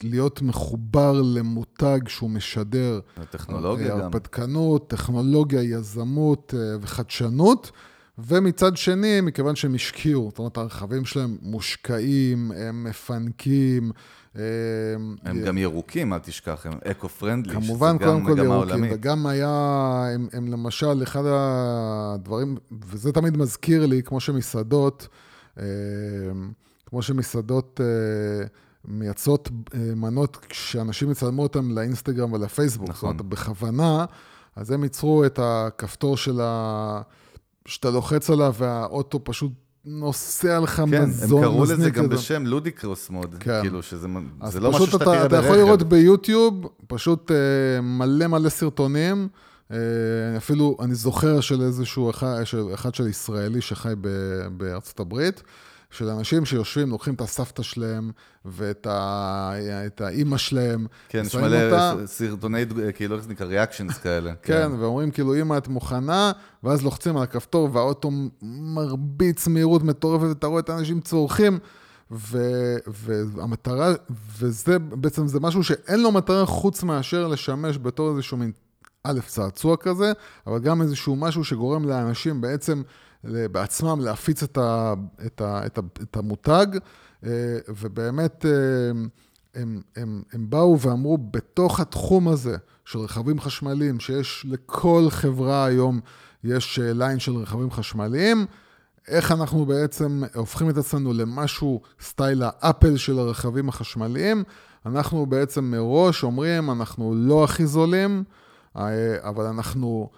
להיות 0.03 0.41
מחובר 0.41 1.21
למותג 1.21 1.99
שהוא 2.07 2.29
משדר. 2.29 2.99
טכנולוגיה 3.29 3.89
גם. 3.89 3.99
הרפתקנות, 3.99 4.89
טכנולוגיה, 4.89 5.63
יזמות 5.63 6.53
אה, 6.57 6.75
וחדשנות. 6.81 7.71
ומצד 8.17 8.77
שני, 8.77 9.21
מכיוון 9.21 9.55
שהם 9.55 9.75
השקיעו, 9.75 10.27
זאת 10.29 10.39
אומרת, 10.39 10.57
הרכבים 10.57 11.05
שלהם 11.05 11.37
מושקעים, 11.41 12.51
הם 12.51 12.83
מפנקים. 12.83 13.91
אה, 14.35 14.41
הם 15.23 15.37
י... 15.37 15.41
גם 15.41 15.57
ירוקים, 15.57 16.13
אל 16.13 16.19
תשכח, 16.19 16.65
הם 16.65 16.73
אקו-פרנדלי, 16.91 17.53
כמובן, 17.53 17.97
קודם 17.97 18.25
כל 18.25 18.37
ירוקים, 18.37 18.85
וגם 18.91 19.27
היה, 19.27 19.49
הם, 20.15 20.27
הם 20.33 20.47
למשל, 20.47 21.03
אחד 21.03 21.23
הדברים, 21.25 22.57
וזה 22.85 23.11
תמיד 23.11 23.37
מזכיר 23.37 23.85
לי, 23.85 24.03
כמו 24.03 24.19
שמסעדות, 24.19 25.07
אה, 25.59 25.65
כמו 26.85 27.01
שמסעדות... 27.01 27.79
מייצרות 28.85 29.49
אה, 29.73 29.79
מנות 29.95 30.45
שאנשים 30.51 31.11
יצלמו 31.11 31.43
אותן 31.43 31.65
לאינסטגרם 31.65 32.33
ולפייסבוק. 32.33 32.89
נכון. 32.89 33.09
זאת 33.11 33.19
אומרת, 33.19 33.31
בכוונה, 33.31 34.05
אז 34.55 34.71
הם 34.71 34.83
ייצרו 34.83 35.25
את 35.25 35.39
הכפתור 35.43 36.17
של 36.17 36.41
ה... 36.41 37.01
שאתה 37.65 37.89
לוחץ 37.89 38.29
עליו 38.29 38.53
והאוטו 38.57 39.23
פשוט 39.23 39.51
נוסע 39.85 40.59
לך 40.59 40.75
כן, 40.75 40.83
מזון. 40.83 41.29
כן, 41.29 41.35
הם 41.35 41.41
קראו 41.41 41.63
לזה 41.63 41.89
גם 41.89 42.05
כזה. 42.05 42.15
בשם 42.15 42.45
לודיקרוס 42.45 43.09
מוד, 43.09 43.35
כן. 43.39 43.61
כאילו 43.61 43.83
שזה 43.83 44.07
זה 44.47 44.59
לא 44.59 44.71
משהו 44.71 44.87
שאתה 44.87 45.05
תראה 45.05 45.27
ברכב. 45.27 45.33
אתה 45.33 45.45
יכול 45.45 45.57
לראות 45.57 45.83
ביוטיוב 45.83 46.65
פשוט 46.87 47.31
uh, 47.31 47.33
מלא 47.81 48.27
מלא 48.27 48.49
סרטונים, 48.49 49.27
uh, 49.69 49.73
אפילו 50.37 50.77
אני 50.81 50.95
זוכר 50.95 51.39
של 51.39 51.61
איזשהו 51.61 52.09
אחד 52.09 52.43
של, 52.43 52.63
אחד 52.73 52.95
של 52.95 53.07
ישראלי 53.07 53.61
שחי 53.61 53.93
ב, 54.01 54.07
בארצות 54.57 54.99
הברית. 54.99 55.43
של 55.91 56.09
אנשים 56.09 56.45
שיושבים, 56.45 56.89
לוקחים 56.89 57.13
את 57.13 57.21
הסבתא 57.21 57.63
שלהם 57.63 58.11
ואת 58.45 58.87
ה... 58.87 59.53
האימא 59.99 60.37
שלהם. 60.37 60.85
כן, 61.09 61.23
יש 61.25 61.35
מלא 61.35 61.65
אותה... 61.65 61.93
סרטוני, 62.05 62.65
כאילו, 62.95 63.15
איך 63.15 63.23
זה 63.23 63.29
נקרא? 63.29 63.45
ריאקשנס 63.45 63.97
כאלה. 63.97 64.33
כן, 64.41 64.69
כן, 64.69 64.79
ואומרים 64.79 65.11
כאילו, 65.11 65.33
אימא, 65.33 65.57
את 65.57 65.67
מוכנה? 65.67 66.31
ואז 66.63 66.83
לוחצים 66.83 67.17
על 67.17 67.23
הכפתור 67.23 67.69
והאוטו 67.71 68.11
מרביץ 68.41 69.47
מהירות 69.47 69.83
מטורפת, 69.83 70.23
ואתה 70.23 70.47
רואה 70.47 70.59
את 70.59 70.69
האנשים 70.69 71.01
צורכים. 71.01 71.59
ו- 72.11 72.77
והמטרה, 72.87 73.93
וזה 74.39 74.79
בעצם, 74.79 75.27
זה 75.27 75.39
משהו 75.39 75.63
שאין 75.63 75.99
לו 75.99 76.11
מטרה 76.11 76.45
חוץ 76.45 76.83
מאשר 76.83 77.27
לשמש 77.27 77.77
בתור 77.77 78.11
איזשהו 78.11 78.37
מין, 78.37 78.51
א', 79.03 79.19
צעצוע 79.27 79.77
כזה, 79.77 80.11
אבל 80.47 80.59
גם 80.59 80.81
איזשהו 80.81 81.15
משהו 81.15 81.43
שגורם 81.43 81.87
לאנשים 81.87 82.41
בעצם 82.41 82.81
בעצמם 83.23 83.99
להפיץ 83.99 84.43
את, 84.43 84.57
ה, 84.57 84.93
את, 85.25 85.41
ה, 85.41 85.65
את, 85.65 85.77
ה, 85.77 85.81
את 86.01 86.17
המותג, 86.17 86.67
אה, 87.25 87.29
ובאמת 87.67 88.45
אה, 88.45 88.51
הם, 89.55 89.81
הם, 89.95 90.23
הם 90.33 90.49
באו 90.49 90.79
ואמרו, 90.79 91.17
בתוך 91.17 91.79
התחום 91.79 92.27
הזה 92.27 92.57
של 92.85 92.99
רכבים 92.99 93.39
חשמליים, 93.39 93.99
שיש 93.99 94.45
לכל 94.49 95.07
חברה 95.09 95.65
היום, 95.65 95.99
יש 96.43 96.79
ליין 96.81 97.19
של 97.19 97.35
רכבים 97.35 97.71
חשמליים, 97.71 98.45
איך 99.07 99.31
אנחנו 99.31 99.65
בעצם 99.65 100.23
הופכים 100.35 100.69
את 100.69 100.77
עצמנו 100.77 101.13
למשהו 101.13 101.81
סטייל 102.01 102.43
האפל 102.45 102.97
של 102.97 103.19
הרכבים 103.19 103.69
החשמליים. 103.69 104.43
אנחנו 104.85 105.25
בעצם 105.25 105.63
מראש 105.63 106.23
אומרים, 106.23 106.71
אנחנו 106.71 107.13
לא 107.15 107.43
הכי 107.43 107.65
זולים, 107.65 108.23
אה, 108.77 109.29
אבל 109.29 109.45
אנחנו 109.45 110.09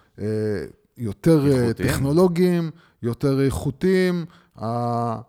יותר 0.98 1.46
אה, 1.48 1.64
איכותיים. 1.64 1.90
טכנולוגיים, 1.90 2.72
יותר 3.02 3.42
איכותיים. 3.42 4.26
זה, 4.56 4.66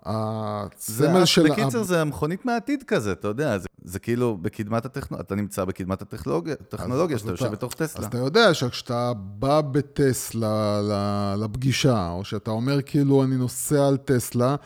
הסמל 0.05 1.25
של... 1.25 1.51
בקיצר, 1.51 1.83
זה 1.83 2.01
המכונית 2.01 2.47
מהעתיד 2.47 2.83
כזה, 2.83 3.12
אתה 3.12 3.29
יודע, 3.29 3.59
זה, 3.59 3.67
זה 3.85 3.99
כאילו 3.99 4.39
בקדמת 4.43 4.85
הטכנולוגיה, 4.85 5.25
אתה 5.27 5.35
נמצא 5.35 5.65
בקדמת 5.65 6.03
הטכנולוגיה, 6.03 7.19
שאתה 7.19 7.31
יושב 7.31 7.51
בתוך 7.51 7.75
טסלה. 7.75 8.01
אז 8.01 8.05
אתה 8.05 8.19
יודע 8.19 8.55
שכשאתה 8.55 9.12
בא 9.15 9.61
בטסלה 9.61 11.35
לפגישה, 11.39 12.11
או 12.11 12.25
שאתה 12.25 12.51
אומר 12.51 12.83
כאילו 12.83 13.25
אני 13.25 13.37
נוסע 13.37 13.89
על 13.89 13.97
טסלה, 13.97 14.57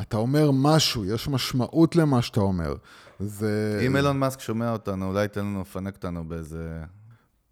אתה 0.00 0.16
אומר 0.16 0.50
משהו, 0.54 1.04
יש 1.04 1.28
משמעות 1.28 1.96
למה 1.96 2.22
שאתה 2.22 2.40
אומר. 2.40 2.74
זה... 3.20 3.82
אם 3.86 3.96
אילון 3.96 4.18
מאסק 4.18 4.40
שומע 4.40 4.72
אותנו, 4.72 5.08
אולי 5.08 5.22
ייתן 5.22 5.40
לנו 5.40 5.60
לפנק 5.60 5.94
אותנו 5.94 6.24
באיזה... 6.28 6.84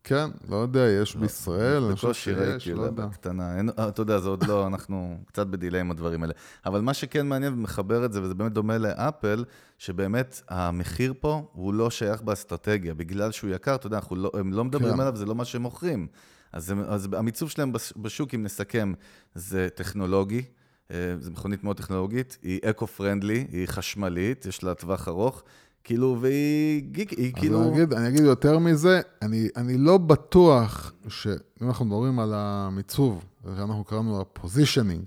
כן, 0.09 0.31
לא 0.49 0.57
יודע, 0.57 0.81
יש 0.89 1.17
בישראל, 1.17 1.83
אני 1.85 1.95
חושב 1.97 2.13
שיש, 2.15 2.39
ראיתי, 2.39 2.73
לא 2.75 2.83
יודע. 2.83 3.07
בקטנה. 3.07 3.57
אין- 3.57 3.71
אה, 3.79 3.89
אתה 3.89 4.03
יודע, 4.03 4.19
זה 4.19 4.29
עוד 4.29 4.47
לא, 4.47 4.67
אנחנו 4.71 5.19
קצת 5.27 5.47
בדיליי 5.47 5.81
עם 5.81 5.91
הדברים 5.91 6.23
האלה. 6.23 6.33
אבל 6.67 6.81
מה 6.81 6.95
שכן 6.95 7.27
מעניין 7.27 7.53
ומחבר 7.53 8.05
את 8.05 8.13
זה, 8.13 8.23
וזה 8.23 8.35
באמת 8.35 8.53
דומה 8.53 8.79
לאפל, 8.79 9.45
שבאמת 9.79 10.43
המחיר 10.49 11.15
פה 11.21 11.49
הוא 11.53 11.75
לא 11.75 11.91
שייך 11.91 12.23
באסטרטגיה. 12.23 12.95
בגלל 12.95 13.33
שהוא 13.33 13.51
יקר, 13.51 13.75
אתה 13.75 13.87
יודע, 13.87 13.97
אנחנו 13.97 14.17
לא, 14.17 14.31
הם 14.35 14.53
לא 14.53 14.65
מדברים 14.65 14.95
כן. 14.95 15.01
עליו, 15.01 15.17
זה 15.17 15.27
לא 15.27 15.35
מה 15.35 15.45
שהם 15.45 15.63
מוכרים. 15.63 16.07
אז, 16.53 16.71
הם, 16.71 16.81
אז 16.89 17.09
המיצוב 17.13 17.51
שלהם 17.51 17.73
בש- 17.73 17.93
בשוק, 17.97 18.35
אם 18.35 18.43
נסכם, 18.43 18.93
זה 19.35 19.69
טכנולוגי. 19.75 20.43
אה, 20.91 20.97
זו 21.21 21.31
מכונית 21.31 21.65
מאוד 21.65 21.77
טכנולוגית, 21.77 22.39
היא 22.43 22.61
eco-friendly, 22.65 23.47
היא 23.53 23.67
חשמלית, 23.67 24.47
יש 24.47 24.65
לה 24.65 24.75
טווח 24.75 25.09
ארוך, 25.09 25.43
כאילו, 25.85 26.19
והיא 26.21 26.83
גיק, 26.83 27.11
היא 27.11 27.33
כאילו... 27.33 27.63
אני 27.63 27.69
אגיד, 27.73 27.93
אני 27.93 28.09
אגיד 28.09 28.21
יותר 28.21 28.59
מזה, 28.59 29.01
אני, 29.23 29.49
אני 29.57 29.79
לא 29.79 29.99
בטוח 29.99 30.93
שאם 31.09 31.69
אנחנו 31.69 31.85
מדברים 31.85 32.19
על 32.19 32.33
המיצוב, 32.35 33.25
שאנחנו 33.57 33.85
קראנו 33.85 34.11
לו 34.11 34.21
ה 34.21 34.27
positioning, 34.27 35.05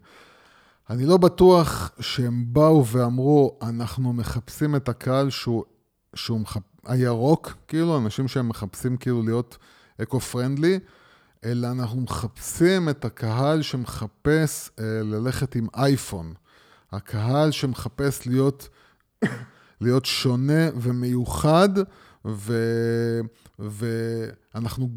אני 0.89 1.05
לא 1.05 1.17
בטוח 1.17 1.91
שהם 1.99 2.45
באו 2.47 2.85
ואמרו, 2.85 3.59
אנחנו 3.61 4.13
מחפשים 4.13 4.75
את 4.75 4.89
הקהל 4.89 5.29
שהוא, 5.29 5.63
שהוא 6.15 6.39
מחפ... 6.39 6.61
הירוק, 6.85 7.53
כאילו, 7.67 7.97
אנשים 7.97 8.27
שהם 8.27 8.49
מחפשים 8.49 8.97
כאילו 8.97 9.23
להיות 9.23 9.57
eco-friendly, 10.01 10.79
אלא 11.45 11.71
אנחנו 11.71 12.01
מחפשים 12.01 12.89
את 12.89 13.05
הקהל 13.05 13.61
שמחפש 13.61 14.69
אה, 14.79 14.85
ללכת 15.03 15.55
עם 15.55 15.67
אייפון. 15.75 16.33
הקהל 16.91 17.51
שמחפש 17.51 18.27
להיות, 18.27 18.69
להיות 19.81 20.05
שונה 20.05 20.69
ומיוחד, 20.81 21.69
ו, 22.25 22.53
ואנחנו 23.59 24.89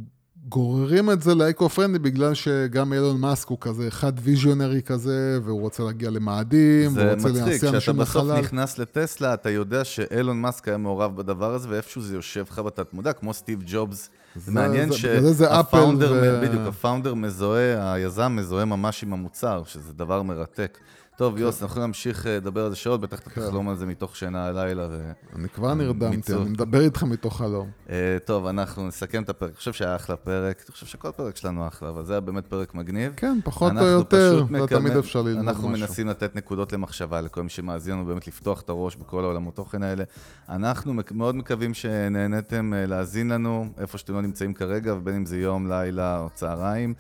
גוררים 0.49 1.11
את 1.11 1.23
זה 1.23 1.35
ל 1.35 1.40
eco-friendly 1.40 1.99
בגלל 1.99 2.35
שגם 2.35 2.93
אילון 2.93 3.21
מאסק 3.21 3.49
הוא 3.49 3.59
כזה 3.61 3.89
אחד 3.89 4.13
visionary 4.23 4.83
כזה, 4.83 5.39
והוא 5.45 5.61
רוצה 5.61 5.83
להגיע 5.83 6.11
למאדים, 6.11 6.91
והוא 6.97 7.05
זה 7.07 7.13
רוצה 7.15 7.29
מצחיק, 7.29 7.43
להסיע 7.45 7.57
כשאתה 7.59 7.77
אנשים 7.77 7.97
בסוף 7.97 8.17
לחלל. 8.25 8.41
נכנס 8.41 8.79
לטסלה, 8.79 9.35
אתה 9.35 9.51
יודע 9.51 9.85
שאילון 9.85 10.41
מאסק 10.41 10.69
היה 10.69 10.77
מעורב 10.77 11.17
בדבר 11.17 11.55
הזה, 11.55 11.69
ואיפשהו 11.71 12.03
זה 12.03 12.15
יושב 12.15 12.45
לך 12.51 12.59
בתת 12.59 12.93
מודע, 12.93 13.13
כמו 13.13 13.35
סטיב 13.35 13.63
ג'ובס. 13.67 14.11
זה 14.37 14.41
זה- 14.45 14.53
מעניין 14.53 14.91
זה- 14.93 15.21
זה 15.21 15.33
זה 15.33 15.45
שהפאונדר, 15.45 16.13
ו- 16.23 16.41
בדיוק, 16.43 16.63
הפאונדר 16.67 17.15
מזוהה, 17.15 17.93
היזם 17.93 18.37
מזוהה 18.39 18.65
ממש 18.65 19.03
עם 19.03 19.13
המוצר, 19.13 19.63
שזה 19.67 19.93
דבר 19.93 20.23
מרתק. 20.23 20.79
טוב, 21.17 21.39
יוס, 21.39 21.63
אנחנו 21.63 21.81
להמשיך 21.81 22.27
אה, 22.27 22.37
לדבר 22.37 22.65
על 22.65 22.71
זה 22.71 22.77
שעות, 22.77 23.01
בטח 23.01 23.19
אתה 23.19 23.31
כן. 23.31 23.41
תחלום 23.47 23.69
על 23.69 23.77
זה 23.77 23.87
מתוך 23.87 24.17
שינה 24.17 24.47
הלילה. 24.47 24.89
אני 25.37 25.49
כבר 25.49 25.75
נרדמתי. 25.75 26.33
אני 26.35 26.45
מדבר 26.51 26.81
איתך 26.81 27.03
מתוך 27.03 27.39
חלום. 27.39 27.71
אה, 27.91 28.17
טוב, 28.25 28.47
אנחנו 28.47 28.87
נסכם 28.89 29.23
את 29.23 29.29
הפרק. 29.29 29.51
אני 29.51 29.57
חושב 29.57 29.73
שהיה 29.73 29.97
אחלה 29.97 30.17
פרק, 30.17 30.63
אני 30.67 30.73
חושב 30.73 30.87
שכל 30.87 31.11
פרק 31.11 31.37
שלנו 31.37 31.67
אחלה, 31.69 31.89
אבל 31.89 32.05
זה 32.05 32.13
היה 32.13 32.21
באמת 32.21 32.47
פרק 32.47 32.75
מגניב. 32.75 33.13
כן, 33.17 33.39
פחות 33.45 33.63
או 33.73 33.77
אנחנו 33.77 33.87
יותר, 33.91 34.45
מקווה- 34.51 34.67
תמיד 34.81 34.97
אפשר 34.97 35.23
ללמוד 35.23 35.49
אנחנו 35.49 35.69
משהו. 35.69 35.87
מנסים 35.87 36.09
לתת 36.09 36.37
נקודות 36.37 36.73
למחשבה 36.73 37.21
לכל 37.21 37.43
מי 37.43 37.49
שמאזין 37.49 37.95
לנו, 37.95 38.05
באמת 38.07 38.27
לפתוח 38.27 38.61
את 38.61 38.69
הראש 38.69 38.97
בכל 38.97 39.25
העולמות 39.25 39.55
תוכן 39.57 39.83
האלה. 39.83 40.05
אנחנו 40.49 40.95
מאוד 41.11 41.35
מקווים 41.37 41.75
שנהניתם 41.75 42.75
אה, 42.75 42.87
להאזין 42.87 43.29
לנו, 43.29 43.67
איפה 43.79 43.99
שאתם 43.99 44.15
לא 44.15 44.23
נמצאים 44.23 44.55
כרגע, 44.55 44.95
ובין 44.95 45.15
אם 45.15 45.27
זה 45.27 45.39
יום, 45.39 45.69
לילה 45.69 46.19
או 46.21 46.29
צהריים. 46.35 46.95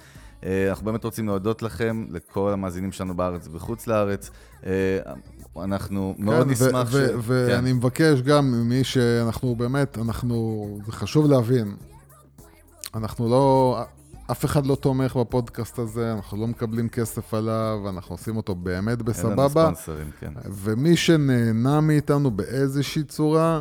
אה, 0.45 0.68
אנחנו 0.70 0.84
באמת 0.84 1.05
רוצים 1.05 1.26
להודות 1.26 1.62
לכם, 1.62 2.07
לכל 2.11 2.53
המאזינים 2.53 2.92
שלנו 2.92 3.14
בארץ 3.16 3.47
ובחוץ 3.49 3.86
לארץ. 3.86 4.30
אה, 4.66 4.99
אנחנו 5.57 6.14
מאוד 6.18 6.42
כן, 6.42 6.49
ו- 6.49 6.53
נשמח 6.53 6.88
ו- 6.90 7.07
ואני 7.22 7.70
כן. 7.70 7.76
מבקש 7.76 8.20
גם 8.20 8.53
ממי 8.53 8.84
שאנחנו 8.84 9.57
באמת, 9.57 9.99
אנחנו, 9.99 10.66
זה 10.86 10.92
חשוב 10.92 11.26
להבין, 11.26 11.76
אנחנו 12.95 13.28
לא, 13.28 13.78
אף 14.30 14.45
אחד 14.45 14.66
לא 14.66 14.74
תומך 14.74 15.16
בפודקאסט 15.16 15.78
הזה, 15.78 16.12
אנחנו 16.12 16.36
לא 16.36 16.47
מקבלים 16.47 16.88
כסף 16.88 17.34
עליו, 17.34 17.78
אנחנו 17.88 18.14
עושים 18.14 18.36
אותו 18.36 18.55
באמת 18.55 18.88
אין 18.88 18.97
לנו 18.99 19.05
בסבבה, 19.05 19.62
ספונסרים, 19.62 20.11
כן. 20.20 20.32
ומי 20.51 20.97
שנהנה 20.97 21.80
מאיתנו 21.80 22.30
באיזושהי 22.30 23.05
צורה, 23.05 23.61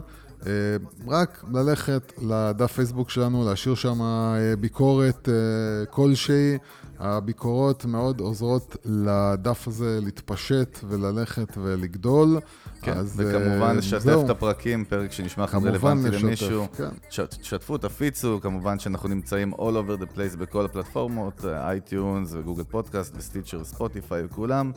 רק 1.07 1.43
ללכת 1.53 2.13
לדף 2.21 2.71
פייסבוק 2.71 3.09
שלנו, 3.09 3.45
להשאיר 3.45 3.75
שם 3.75 4.01
אה, 4.01 4.55
ביקורת 4.59 5.29
אה, 5.29 5.85
כלשהי. 5.85 6.57
הביקורות 6.99 7.85
מאוד 7.85 8.19
עוזרות 8.19 8.75
לדף 8.85 9.67
הזה 9.67 9.99
להתפשט 10.03 10.79
וללכת 10.87 11.57
ולגדול. 11.57 12.39
כן, 12.81 12.97
אז, 12.97 13.13
וכמובן 13.17 13.61
אה, 13.61 13.73
לשתף 13.73 13.99
זהו. 13.99 14.25
את 14.25 14.29
הפרקים, 14.29 14.85
פרק 14.85 15.11
שנשמע 15.11 15.43
לכם 15.43 15.51
כמובן 15.51 15.69
רלוונטי 15.69 16.09
לשתף, 16.09 16.23
למישהו. 16.23 16.67
כן. 16.77 16.89
ש- 17.09 17.19
תשתפו, 17.19 17.77
תפיצו, 17.77 18.39
כמובן 18.41 18.79
שאנחנו 18.79 19.09
נמצאים 19.09 19.53
all 19.53 19.57
over 19.57 20.01
the 20.01 20.17
place 20.17 20.37
בכל 20.37 20.65
הפלטפורמות, 20.65 21.45
אייטיונס 21.45 22.33
וגוגל 22.33 22.63
פודקאסט 22.63 23.13
וסטיצ'ר, 23.17 23.63
ספוטיפיי 23.63 24.25
וכולם. 24.25 24.71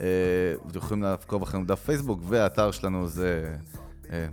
אה, 0.00 0.06
אתם 0.68 0.78
יכולים 0.78 1.02
לעקוב 1.02 1.42
אחרינו 1.42 1.66
דף 1.66 1.80
פייסבוק, 1.84 2.20
והאתר 2.28 2.70
שלנו 2.70 3.08
זה, 3.08 3.44
אה, 3.46 3.80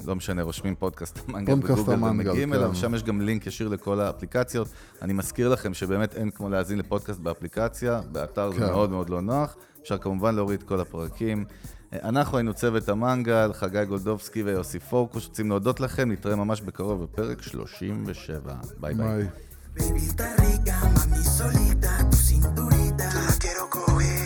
לא 0.05 0.15
משנה, 0.15 0.43
רושמים 0.43 0.75
פודקאסט 0.75 1.19
המנגל 1.27 1.55
בגוגל 1.55 2.03
ומגיעים 2.03 2.49
כן. 2.49 2.55
אליו, 2.55 2.75
שם 2.75 2.95
יש 2.95 3.03
גם 3.03 3.21
לינק 3.21 3.47
ישיר 3.47 3.67
לכל 3.67 3.99
האפליקציות. 3.99 4.67
אני 5.01 5.13
מזכיר 5.13 5.49
לכם 5.49 5.73
שבאמת 5.73 6.15
אין 6.15 6.31
כמו 6.31 6.49
להאזין 6.49 6.79
לפודקאסט 6.79 7.19
באפליקציה, 7.19 8.01
באתר 8.11 8.51
זה 8.51 8.57
כן. 8.59 8.65
מאוד 8.65 8.89
מאוד 8.89 9.09
לא 9.09 9.21
נוח. 9.21 9.55
אפשר 9.81 9.97
כמובן 9.97 10.35
להוריד 10.35 10.59
את 10.59 10.67
כל 10.67 10.79
הפרקים. 10.79 11.45
אנחנו 11.93 12.37
היינו 12.37 12.53
צוות 12.53 12.89
המנגל, 12.89 13.53
חגי 13.53 13.85
גולדובסקי 13.85 14.43
ויוסי 14.43 14.79
פורקוש, 14.79 15.27
רוצים 15.27 15.49
להודות 15.49 15.79
לכם, 15.79 16.11
נתראה 16.11 16.35
ממש 16.35 16.61
בקרוב 16.61 17.03
בפרק 17.03 17.41
37. 17.41 18.53
ביי 18.79 18.93
ביי. 18.93 19.07
ביי. 19.07 19.27
Baby, 19.77 19.99
está 20.09 20.27
rica, 20.41 20.77
mami 20.95 21.23
solita, 21.23 21.91
tu 22.09 22.17
cinturita. 22.17 23.05
La 23.13 23.33
quiero 23.37 23.69
coger. 23.69 24.16